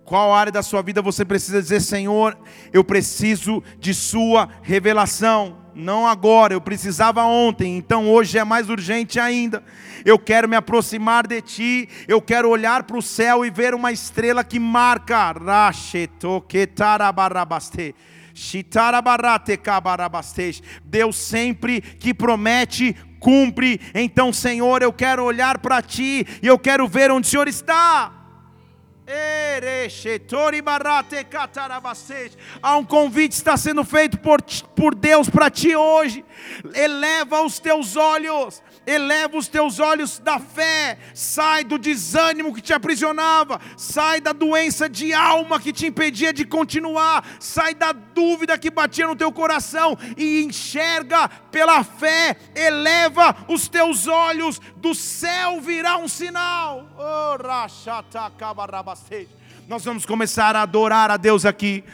Qual 0.04 0.34
área 0.34 0.52
da 0.52 0.62
sua 0.62 0.82
vida 0.82 1.00
você 1.00 1.24
precisa 1.24 1.62
dizer, 1.62 1.80
Senhor, 1.80 2.36
eu 2.72 2.82
preciso 2.82 3.62
de 3.78 3.94
Sua 3.94 4.48
revelação? 4.62 5.58
Não 5.74 6.06
agora, 6.06 6.52
eu 6.52 6.60
precisava 6.60 7.24
ontem, 7.24 7.78
então 7.78 8.10
hoje 8.10 8.36
é 8.36 8.44
mais 8.44 8.68
urgente 8.68 9.18
ainda. 9.18 9.62
Eu 10.04 10.18
quero 10.18 10.48
me 10.48 10.56
aproximar 10.56 11.26
de 11.26 11.40
Ti, 11.40 11.88
eu 12.06 12.20
quero 12.20 12.50
olhar 12.50 12.82
para 12.82 12.98
o 12.98 13.02
céu 13.02 13.44
e 13.44 13.50
ver 13.50 13.74
uma 13.74 13.90
estrela 13.90 14.44
que 14.44 14.58
marca. 14.58 15.32
Deus 20.85 21.16
sempre 21.16 21.80
que 21.80 22.14
promete, 22.14 22.97
cumpre. 23.18 23.80
Então, 23.95 24.33
Senhor, 24.33 24.83
eu 24.83 24.93
quero 24.93 25.24
olhar 25.24 25.59
para 25.59 25.83
Ti 25.83 26.26
e 26.43 26.47
eu 26.47 26.59
quero 26.59 26.89
ver 26.89 27.11
onde 27.11 27.26
o 27.26 27.30
Senhor 27.30 27.49
está. 27.49 28.22
Há 32.62 32.76
um 32.76 32.85
convite 32.85 33.33
está 33.33 33.57
sendo 33.57 33.85
feito 33.85 34.18
por, 34.18 34.41
por 34.76 34.95
Deus 34.95 35.28
para 35.28 35.51
ti 35.51 35.74
hoje. 35.74 36.24
Eleva 36.72 37.43
os 37.43 37.59
teus 37.59 37.97
olhos 37.97 38.62
eleva 38.87 39.37
os 39.37 39.49
teus 39.49 39.78
olhos 39.78 40.18
da 40.18 40.39
fé, 40.39 40.99
sai 41.14 41.64
do 41.64 41.78
desânimo 41.78 42.55
que 42.55 42.61
te 42.61 42.72
aprisionava, 42.72 43.61
sai 43.76 44.20
da 44.20 44.33
doença 44.33 44.89
de 44.89 45.12
alma 45.12 45.61
que 45.61 45.72
te 45.72 45.87
impedia 45.87 46.33
de 46.33 46.45
continuar, 46.45 47.24
sai 47.39 47.74
da 47.74 47.93
dúvida 47.93 48.59
que 48.59 48.70
batia 48.70 49.07
no 49.07 49.16
teu 49.16 49.33
coração 49.33 49.97
e 50.16 50.43
enxerga 50.43 51.28
pela 51.51 51.85
fé, 51.85 52.37
eleva 52.55 53.37
os 53.49 53.68
teus 53.68 54.07
olhos, 54.07 54.61
do 54.76 54.95
céu 54.95 55.61
virá 55.61 55.97
um 55.97 56.09
sinal. 56.09 56.89
Oh, 56.99 57.37
Nós 59.68 59.85
vamos 59.85 60.05
começar 60.05 60.57
a 60.57 60.62
adorar 60.62 61.11
a 61.11 61.16
Deus 61.16 61.47
aqui. 61.47 61.85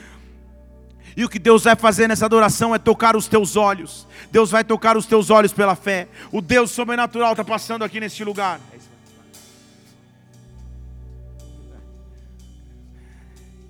E 1.19 1.25
o 1.25 1.29
que 1.29 1.41
Deus 1.41 1.65
vai 1.65 1.75
fazer 1.75 2.07
nessa 2.07 2.27
adoração 2.27 2.73
é 2.73 2.79
tocar 2.79 3.17
os 3.17 3.27
teus 3.27 3.57
olhos. 3.57 4.07
Deus 4.31 4.53
vai 4.53 4.63
tocar 4.63 4.97
os 4.97 5.05
teus 5.05 5.31
olhos 5.31 5.53
pela 5.53 5.75
fé. 5.75 6.07
O 6.31 6.41
Deus 6.41 6.71
sobrenatural 6.71 7.33
está 7.33 7.43
passando 7.43 7.83
aqui 7.83 7.99
neste 7.99 8.23
lugar. 8.23 8.61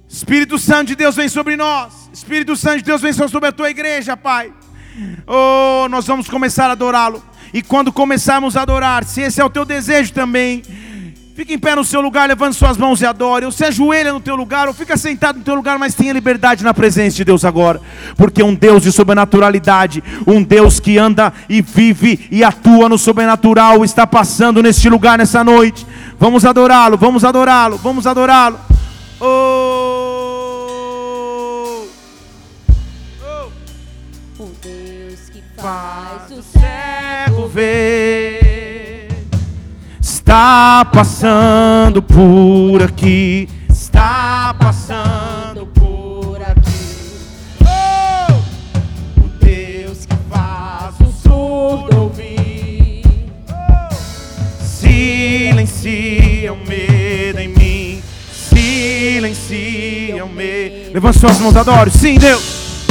Espírito 0.06 0.58
Santo 0.58 0.88
de 0.88 0.94
Deus 0.94 1.16
vem 1.16 1.26
sobre 1.30 1.56
nós. 1.56 2.10
Espírito 2.12 2.54
Santo 2.54 2.80
de 2.80 2.84
Deus 2.84 3.00
vem 3.00 3.14
sobre 3.14 3.48
a 3.48 3.52
tua 3.52 3.70
igreja, 3.70 4.14
Pai. 4.14 4.52
Oh, 5.26 5.88
nós 5.88 6.06
vamos 6.06 6.28
começar 6.28 6.68
a 6.68 6.72
adorá-lo. 6.72 7.24
E 7.54 7.62
quando 7.62 7.90
começarmos 7.90 8.58
a 8.58 8.62
adorar, 8.62 9.06
se 9.06 9.22
esse 9.22 9.40
é 9.40 9.44
o 9.44 9.48
teu 9.48 9.64
desejo 9.64 10.12
também, 10.12 10.62
Fica 11.38 11.54
em 11.54 11.58
pé 11.58 11.76
no 11.76 11.84
seu 11.84 12.00
lugar, 12.00 12.28
levante 12.28 12.56
suas 12.56 12.76
mãos 12.76 13.00
e 13.00 13.06
adore. 13.06 13.44
Ou 13.44 13.52
se 13.52 13.64
ajoelha 13.64 14.12
no 14.12 14.18
teu 14.18 14.34
lugar, 14.34 14.66
ou 14.66 14.74
fica 14.74 14.96
sentado 14.96 15.38
no 15.38 15.44
teu 15.44 15.54
lugar, 15.54 15.78
mas 15.78 15.94
tenha 15.94 16.12
liberdade 16.12 16.64
na 16.64 16.74
presença 16.74 17.16
de 17.16 17.24
Deus 17.24 17.44
agora. 17.44 17.80
Porque 18.16 18.42
um 18.42 18.52
Deus 18.52 18.82
de 18.82 18.90
sobrenaturalidade, 18.90 20.02
um 20.26 20.42
Deus 20.42 20.80
que 20.80 20.98
anda 20.98 21.32
e 21.48 21.62
vive 21.62 22.26
e 22.32 22.42
atua 22.42 22.88
no 22.88 22.98
sobrenatural, 22.98 23.84
está 23.84 24.04
passando 24.04 24.60
neste 24.60 24.88
lugar 24.88 25.16
nessa 25.16 25.44
noite. 25.44 25.86
Vamos 26.18 26.44
adorá-lo, 26.44 26.98
vamos 26.98 27.24
adorá-lo, 27.24 27.78
vamos 27.78 28.04
adorá-lo. 28.04 28.58
Oh. 29.20 29.57
Está 40.28 40.84
passando 40.92 42.02
por 42.02 42.82
aqui, 42.82 43.48
está 43.70 44.54
passando 44.58 45.64
por 45.68 46.36
aqui. 46.42 47.16
Oh! 47.64 48.34
O 49.22 49.28
Deus 49.42 50.04
que 50.04 50.14
faz 50.30 50.96
o 51.00 51.10
surdo 51.10 52.02
ouvir, 52.02 53.06
oh! 53.48 53.94
silencia 54.62 56.52
o 56.52 56.58
medo 56.58 57.38
em 57.38 57.48
mim, 57.48 58.02
silencia 58.30 60.22
o 60.26 60.28
medo. 60.28 60.92
Levante 60.92 61.20
suas 61.20 61.40
mãos, 61.40 61.56
adoro. 61.56 61.90
Sim, 61.90 62.18
Deus. 62.18 62.84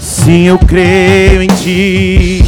Sim, 0.00 0.48
eu 0.48 0.58
creio 0.58 1.40
em 1.40 1.46
Ti. 1.46 2.44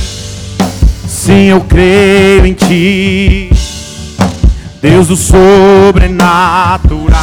Sim, 1.07 1.45
eu 1.45 1.61
creio 1.61 2.45
em 2.45 2.55
Ti. 2.55 3.51
Deus 4.83 5.07
do 5.07 5.14
sobrenatural. 5.14 7.14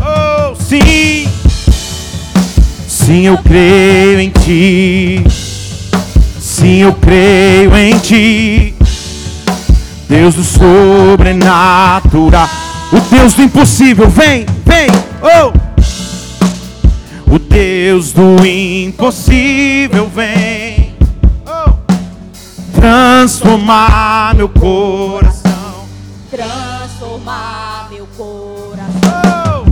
Oh, 0.00 0.54
sim, 0.54 1.26
sim, 2.86 3.26
eu 3.26 3.36
creio 3.38 4.20
em 4.20 4.30
Ti. 4.30 5.24
Sim, 6.38 6.82
eu 6.82 6.94
creio 6.94 7.76
em 7.76 7.98
Ti. 7.98 8.72
Deus 10.08 10.36
do 10.36 10.44
sobrenatural. 10.44 12.48
O 12.92 13.00
Deus 13.12 13.34
do 13.34 13.42
impossível, 13.42 14.08
vem, 14.08 14.46
vem, 14.64 14.86
oh. 15.20 15.52
O 17.34 17.38
Deus 17.40 18.12
do 18.12 18.46
impossível, 18.46 20.08
vem. 20.14 20.94
Oh. 21.44 21.72
Transformar 22.76 24.36
meu 24.36 24.48
coração 24.48 25.39
transformar 26.30 27.88
meu 27.90 28.06
coração. 28.16 29.64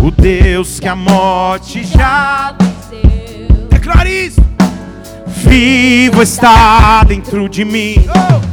Oh! 0.00 0.06
O 0.06 0.10
Deus 0.12 0.78
que 0.78 0.86
a 0.86 0.94
morte 0.94 1.82
já 1.84 2.54
venceu. 2.58 3.66
Declare 3.68 4.26
isso. 4.26 4.40
Vivo 5.26 6.22
está 6.22 7.02
dentro 7.02 7.48
de 7.48 7.64
mim. 7.64 7.96
Oh! 8.08 8.45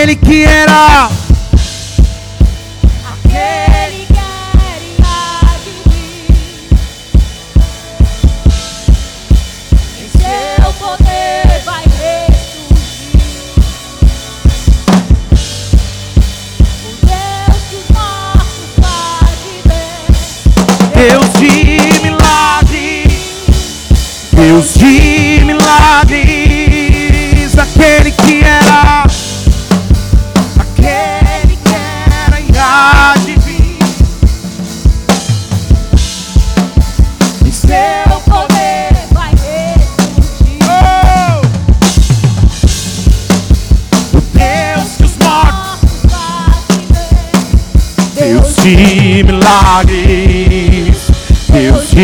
Aquele 0.00 0.16
que 0.16 0.44
era. 0.44 1.19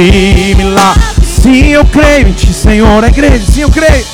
De 0.05 0.55
milagres. 0.57 1.05
Sim, 1.25 1.69
eu 1.69 1.85
creio 1.87 2.29
em 2.29 2.33
Ti, 2.33 2.53
Senhor, 2.53 3.03
a 3.03 3.09
igreja, 3.09 3.51
sim, 3.51 3.63
eu 3.63 3.71
creio. 3.71 4.05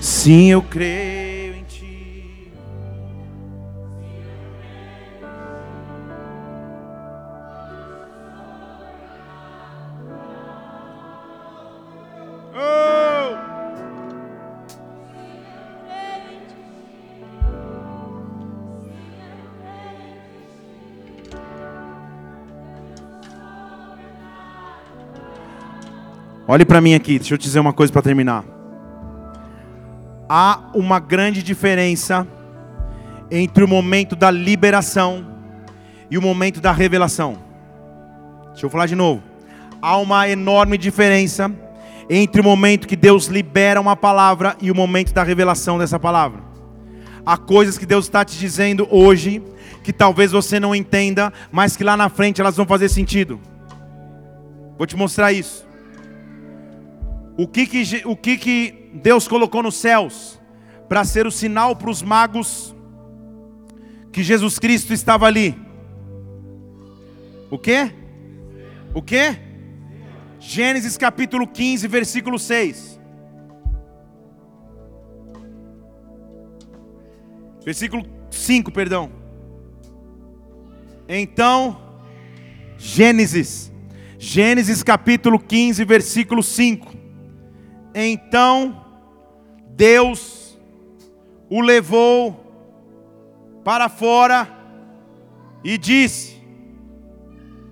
Sim, 0.00 0.46
eu 0.50 0.62
creio 0.62 1.19
Olhe 26.50 26.64
para 26.64 26.80
mim 26.80 26.94
aqui, 26.94 27.16
deixa 27.16 27.32
eu 27.32 27.38
te 27.38 27.44
dizer 27.44 27.60
uma 27.60 27.72
coisa 27.72 27.92
para 27.92 28.02
terminar. 28.02 28.44
Há 30.28 30.58
uma 30.74 30.98
grande 30.98 31.44
diferença 31.44 32.26
entre 33.30 33.62
o 33.62 33.68
momento 33.68 34.16
da 34.16 34.32
liberação 34.32 35.24
e 36.10 36.18
o 36.18 36.20
momento 36.20 36.60
da 36.60 36.72
revelação. 36.72 37.38
Deixa 38.48 38.66
eu 38.66 38.70
falar 38.70 38.86
de 38.86 38.96
novo. 38.96 39.22
Há 39.80 39.96
uma 39.98 40.28
enorme 40.28 40.76
diferença 40.76 41.48
entre 42.10 42.40
o 42.40 42.44
momento 42.44 42.88
que 42.88 42.96
Deus 42.96 43.26
libera 43.26 43.80
uma 43.80 43.94
palavra 43.94 44.56
e 44.60 44.72
o 44.72 44.74
momento 44.74 45.14
da 45.14 45.22
revelação 45.22 45.78
dessa 45.78 46.00
palavra. 46.00 46.40
Há 47.24 47.36
coisas 47.36 47.78
que 47.78 47.86
Deus 47.86 48.06
está 48.06 48.24
te 48.24 48.36
dizendo 48.36 48.88
hoje 48.90 49.40
que 49.84 49.92
talvez 49.92 50.32
você 50.32 50.58
não 50.58 50.74
entenda, 50.74 51.32
mas 51.52 51.76
que 51.76 51.84
lá 51.84 51.96
na 51.96 52.08
frente 52.08 52.40
elas 52.40 52.56
vão 52.56 52.66
fazer 52.66 52.88
sentido. 52.88 53.38
Vou 54.76 54.84
te 54.84 54.96
mostrar 54.96 55.30
isso. 55.32 55.69
O 57.42 57.48
que 57.48 57.66
que, 57.66 58.02
o 58.04 58.14
que, 58.14 58.36
que 58.36 58.90
Deus 58.92 59.26
colocou 59.26 59.62
nos 59.62 59.76
céus 59.76 60.38
para 60.86 61.02
ser 61.04 61.26
o 61.26 61.30
sinal 61.30 61.74
para 61.74 61.88
os 61.88 62.02
magos 62.02 62.76
que 64.12 64.22
Jesus 64.22 64.58
Cristo 64.58 64.92
estava 64.92 65.24
ali? 65.24 65.58
O 67.50 67.56
quê? 67.56 67.90
O 68.92 69.00
quê? 69.00 69.38
Gênesis 70.38 70.98
capítulo 70.98 71.46
15, 71.46 71.88
versículo 71.88 72.38
6. 72.38 73.00
Versículo 77.64 78.04
5, 78.30 78.70
perdão. 78.70 79.10
Então, 81.08 81.80
Gênesis, 82.76 83.72
Gênesis 84.18 84.82
capítulo 84.82 85.38
15, 85.38 85.82
versículo 85.86 86.42
5. 86.42 86.89
Então 88.02 88.82
Deus 89.68 90.58
o 91.50 91.60
levou 91.60 92.32
para 93.62 93.90
fora 93.90 94.48
e 95.62 95.76
disse, 95.76 96.40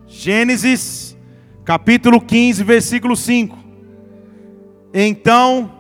Gênesis 0.07 1.17
capítulo 1.65 2.21
15, 2.21 2.63
versículo 2.63 3.17
5. 3.17 3.57
Então 4.93 5.73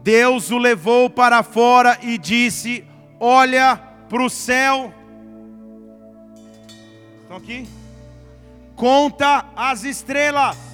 Deus 0.00 0.52
o 0.52 0.58
levou 0.58 1.10
para 1.10 1.42
fora 1.42 1.98
e 2.02 2.16
disse: 2.16 2.84
Olha 3.18 3.76
para 4.08 4.22
o 4.22 4.30
céu. 4.30 4.94
Estão 7.22 7.36
aqui? 7.36 7.66
Conta 8.76 9.46
as 9.56 9.82
estrelas. 9.82 10.73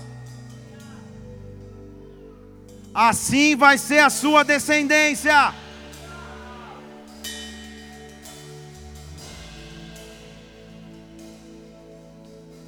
Assim 2.95 3.55
vai 3.55 3.78
ser 3.78 4.01
a 4.01 4.11
sua 4.11 4.43
descendência. 4.43 5.55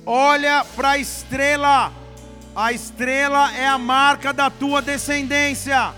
Olha 0.06 0.64
para 0.76 0.90
a 0.90 0.98
estrela. 0.98 1.92
A 2.54 2.72
estrela 2.72 3.52
é 3.54 3.66
a 3.66 3.78
marca 3.78 4.32
da 4.32 4.50
tua 4.50 4.80
descendência. 4.80 5.94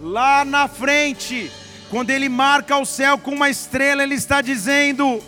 Lá 0.00 0.44
na 0.44 0.68
frente, 0.68 1.50
quando 1.90 2.10
ele 2.10 2.28
marca 2.28 2.76
o 2.76 2.84
céu 2.84 3.18
com 3.18 3.32
uma 3.32 3.48
estrela, 3.48 4.02
ele 4.02 4.14
está 4.14 4.40
dizendo: 4.40 5.20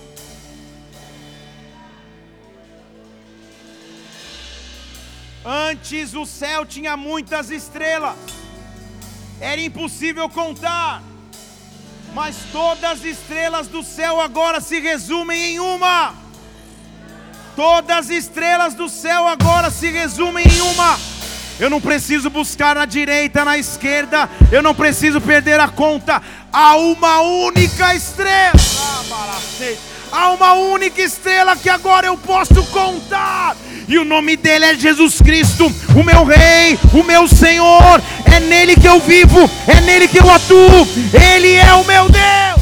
Antes 5.44 6.12
o 6.14 6.26
céu 6.26 6.66
tinha 6.66 6.98
muitas 6.98 7.50
estrelas, 7.50 8.14
era 9.40 9.58
impossível 9.58 10.28
contar, 10.28 11.02
mas 12.12 12.36
todas 12.52 12.84
as 12.84 13.04
estrelas 13.04 13.66
do 13.66 13.82
céu 13.82 14.20
agora 14.20 14.60
se 14.60 14.78
resumem 14.80 15.54
em 15.54 15.58
uma. 15.58 16.14
Todas 17.56 17.96
as 17.96 18.10
estrelas 18.10 18.74
do 18.74 18.86
céu 18.88 19.26
agora 19.26 19.70
se 19.70 19.90
resumem 19.90 20.46
em 20.46 20.60
uma. 20.60 20.98
Eu 21.58 21.70
não 21.70 21.80
preciso 21.80 22.28
buscar 22.28 22.76
na 22.76 22.84
direita, 22.84 23.42
na 23.42 23.56
esquerda, 23.56 24.28
eu 24.52 24.62
não 24.62 24.74
preciso 24.74 25.22
perder 25.22 25.58
a 25.58 25.68
conta. 25.68 26.20
Há 26.52 26.76
uma 26.76 27.20
única 27.22 27.94
estrela. 27.94 28.52
Há 30.12 30.30
uma 30.32 30.52
única 30.54 31.00
estrela 31.00 31.56
que 31.56 31.68
agora 31.68 32.06
eu 32.06 32.18
posso 32.18 32.62
contar. 32.66 33.56
E 33.90 33.98
o 33.98 34.04
nome 34.04 34.36
dele 34.36 34.66
é 34.66 34.74
Jesus 34.76 35.20
Cristo, 35.20 35.66
o 35.96 36.04
meu 36.04 36.24
Rei, 36.24 36.78
o 36.92 37.02
meu 37.02 37.26
Senhor. 37.26 38.00
É 38.24 38.38
nele 38.38 38.76
que 38.76 38.86
eu 38.86 39.00
vivo, 39.00 39.50
é 39.66 39.80
nele 39.80 40.06
que 40.06 40.20
eu 40.20 40.30
atuo. 40.30 40.86
Ele 41.12 41.56
é 41.56 41.74
o 41.74 41.84
meu 41.84 42.08
Deus. 42.08 42.59